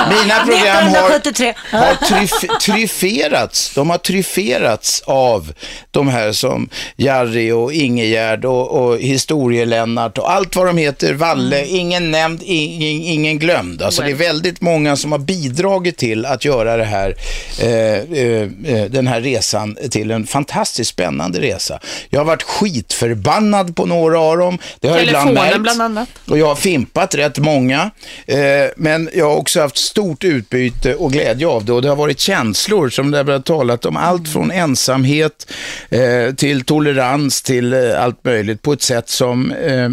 Mina 0.09 0.35
program 0.45 0.87
har, 0.87 1.09
1973. 1.09 1.53
har 1.71 1.95
tryf, 1.95 2.31
tryfferats. 2.61 3.73
De 3.75 3.89
har 3.89 3.97
tryfferats 3.97 5.03
av 5.05 5.53
de 5.91 6.07
här 6.07 6.31
som 6.31 6.69
Jarry 6.97 7.51
och 7.51 7.73
Ingegärd 7.73 8.45
och, 8.45 8.71
och 8.71 8.97
Historielennart 8.99 10.17
och 10.17 10.31
allt 10.31 10.55
vad 10.55 10.65
de 10.67 10.77
heter, 10.77 11.13
Valle, 11.13 11.57
Mm. 11.57 11.75
ingen 11.75 12.11
nämnd, 12.11 12.41
ingen, 12.43 13.01
ingen 13.01 13.39
glömd. 13.39 13.81
Alltså 13.81 14.01
det 14.01 14.11
är 14.11 14.15
väldigt 14.15 14.61
många 14.61 14.95
som 14.95 15.11
har 15.11 15.19
bidragit 15.19 15.97
till 15.97 16.25
att 16.25 16.45
göra 16.45 16.77
det 16.77 16.83
här, 16.83 17.15
eh, 17.61 17.69
eh, 17.69 18.41
eh, 18.65 18.85
den 18.89 19.07
här 19.07 19.21
resan 19.21 19.77
till 19.91 20.11
en 20.11 20.27
fantastiskt 20.27 20.89
spännande 20.89 21.12
resa. 21.21 21.79
Jag 22.09 22.19
har 22.19 22.25
varit 22.25 22.43
skitförbannad 22.43 23.75
på 23.75 23.85
några 23.85 24.19
av 24.19 24.37
dem. 24.37 24.57
Det 24.79 24.87
har 24.87 24.97
jag 24.97 25.07
ibland 25.07 25.27
Telefonen 25.27 25.51
märkt. 25.51 25.63
bland 25.63 25.81
annat. 25.81 26.09
Och 26.29 26.37
jag 26.37 26.47
har 26.47 26.55
fimpat 26.55 27.15
rätt 27.15 27.37
många. 27.37 27.91
Eh, 28.25 28.37
men 28.77 29.09
jag 29.13 29.25
har 29.25 29.35
också 29.35 29.61
haft 29.61 29.77
stort 29.77 30.23
utbyte 30.23 30.95
och 30.95 31.11
glädje 31.11 31.47
av 31.47 31.65
det. 31.65 31.73
Och 31.73 31.81
det 31.81 31.89
har 31.89 31.95
varit 31.95 32.19
känslor 32.19 32.89
som 32.89 33.11
det 33.11 33.17
har 33.17 33.39
talat 33.39 33.85
om. 33.85 33.97
Allt 33.97 34.29
från 34.29 34.51
ensamhet 34.51 35.51
eh, 35.89 36.35
till 36.35 36.65
tolerans 36.65 37.41
till 37.41 37.73
eh, 37.73 38.03
allt 38.03 38.25
möjligt 38.25 38.61
på 38.61 38.73
ett 38.73 38.81
sätt 38.81 39.09
som 39.09 39.51
eh, 39.51 39.89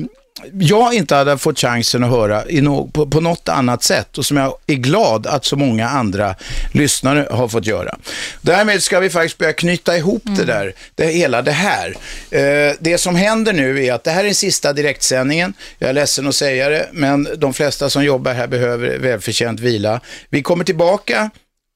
jag 0.52 0.94
inte 0.94 1.14
hade 1.14 1.38
fått 1.38 1.58
chansen 1.58 2.04
att 2.04 2.10
höra 2.10 2.44
no 2.50 2.90
på, 2.92 3.06
på 3.06 3.20
något 3.20 3.48
annat 3.48 3.82
sätt 3.82 4.18
och 4.18 4.26
som 4.26 4.36
jag 4.36 4.54
är 4.66 4.74
glad 4.74 5.26
att 5.26 5.44
så 5.44 5.56
många 5.56 5.88
andra 5.88 6.34
lyssnare 6.72 7.28
har 7.30 7.48
fått 7.48 7.66
göra. 7.66 7.98
Därmed 8.40 8.82
ska 8.82 9.00
vi 9.00 9.10
faktiskt 9.10 9.38
börja 9.38 9.52
knyta 9.52 9.96
ihop 9.96 10.22
det 10.24 10.44
där, 10.44 10.74
det, 10.94 11.06
hela 11.06 11.42
det 11.42 11.52
här. 11.52 11.96
Eh, 12.30 12.74
det 12.80 12.98
som 12.98 13.14
händer 13.14 13.52
nu 13.52 13.84
är 13.84 13.92
att 13.92 14.04
det 14.04 14.10
här 14.10 14.20
är 14.20 14.24
den 14.24 14.34
sista 14.34 14.72
direktsändningen. 14.72 15.54
Jag 15.78 15.90
är 15.90 15.94
ledsen 15.94 16.26
att 16.26 16.34
säga 16.34 16.68
det, 16.68 16.88
men 16.92 17.28
de 17.36 17.54
flesta 17.54 17.90
som 17.90 18.04
jobbar 18.04 18.32
här 18.32 18.46
behöver 18.46 18.98
välförtjänt 18.98 19.60
vila. 19.60 20.00
Vi 20.30 20.42
kommer 20.42 20.64
tillbaka 20.64 21.30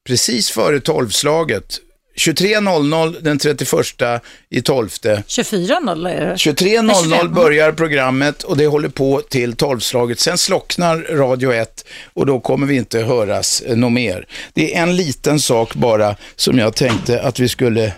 precis 0.07 0.51
före 0.51 0.79
tolvslaget. 0.79 1.79
23.00 2.15 3.21
den 3.21 3.37
31 3.37 4.23
i 4.49 4.61
12. 4.61 4.87
24-0 4.87 6.09
är 6.09 6.25
det. 6.25 6.35
23.00 6.35 7.33
börjar 7.33 7.71
programmet 7.71 8.43
och 8.43 8.57
det 8.57 8.67
håller 8.67 8.89
på 8.89 9.21
till 9.21 9.55
tolvslaget. 9.55 10.19
Sen 10.19 10.37
slocknar 10.37 10.97
Radio 10.97 11.53
1 11.53 11.85
och 12.13 12.25
då 12.25 12.39
kommer 12.39 12.67
vi 12.67 12.75
inte 12.75 12.99
höras 12.99 13.61
eh, 13.61 13.75
något 13.75 13.91
mer. 13.91 14.27
Det 14.53 14.75
är 14.75 14.83
en 14.83 14.95
liten 14.95 15.39
sak 15.39 15.73
bara 15.75 16.15
som 16.35 16.59
jag 16.59 16.75
tänkte 16.75 17.21
att 17.21 17.39
vi 17.39 17.49
skulle... 17.49 17.93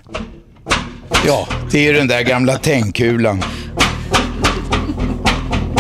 Ja, 1.26 1.48
det 1.72 1.80
är 1.80 1.84
ju 1.84 1.94
den 1.94 2.08
där 2.08 2.22
gamla 2.22 2.58
tändkulan. 2.58 3.44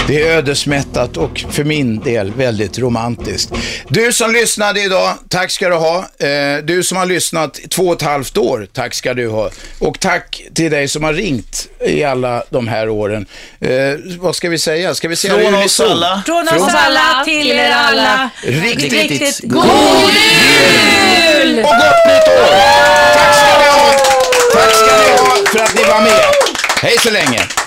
Det 0.07 0.21
är 0.21 0.37
ödesmättat 0.37 1.17
och 1.17 1.43
för 1.51 1.63
min 1.63 1.99
del 1.99 2.31
väldigt 2.33 2.79
romantiskt. 2.79 3.51
Du 3.87 4.13
som 4.13 4.31
lyssnade 4.31 4.81
idag, 4.81 5.13
tack 5.29 5.51
ska 5.51 5.69
du 5.69 5.75
ha. 5.75 5.97
Eh, 6.19 6.57
Du 6.63 6.83
som 6.83 6.97
har 6.97 7.05
lyssnat 7.05 7.59
två 7.69 7.83
och 7.83 7.95
ett 7.95 8.01
halvt 8.01 8.37
år, 8.37 8.67
tack 8.73 8.93
ska 8.93 9.13
du 9.13 9.29
ha. 9.29 9.49
Och 9.79 9.99
tack 9.99 10.41
till 10.55 10.71
dig 10.71 10.87
som 10.87 11.03
har 11.03 11.13
ringt 11.13 11.67
i 11.87 12.03
alla 12.03 12.43
de 12.49 12.67
här 12.67 12.89
åren. 12.89 13.25
Eh, 13.59 13.69
vad 14.19 14.35
ska 14.35 14.49
vi 14.49 14.57
säga? 14.59 14.95
Ska 14.95 15.07
vi 15.07 15.15
säga 15.15 15.33
Från 15.33 15.53
oss 15.55 15.79
alla. 15.79 16.23
Från 16.25 16.47
oss 16.47 16.73
alla 16.73 17.23
till 17.25 17.51
er 17.51 17.71
alla. 17.71 18.29
Riktigt, 18.43 18.93
riktigt 18.93 19.39
god 19.43 19.65
jul! 20.11 21.59
Och 21.59 21.63
gott 21.63 22.05
nytt 22.07 22.27
år! 22.27 22.55
Tack 23.13 23.35
ska 23.35 23.57
ni 23.59 23.67
ha! 23.69 23.91
Tack 24.53 24.73
ska 24.75 24.97
ni 24.97 25.11
ha 25.17 25.35
för 25.51 25.59
att 25.59 25.75
ni 25.75 25.83
var 25.83 26.01
med. 26.01 26.21
Hej 26.81 26.95
så 26.99 27.09
länge! 27.11 27.66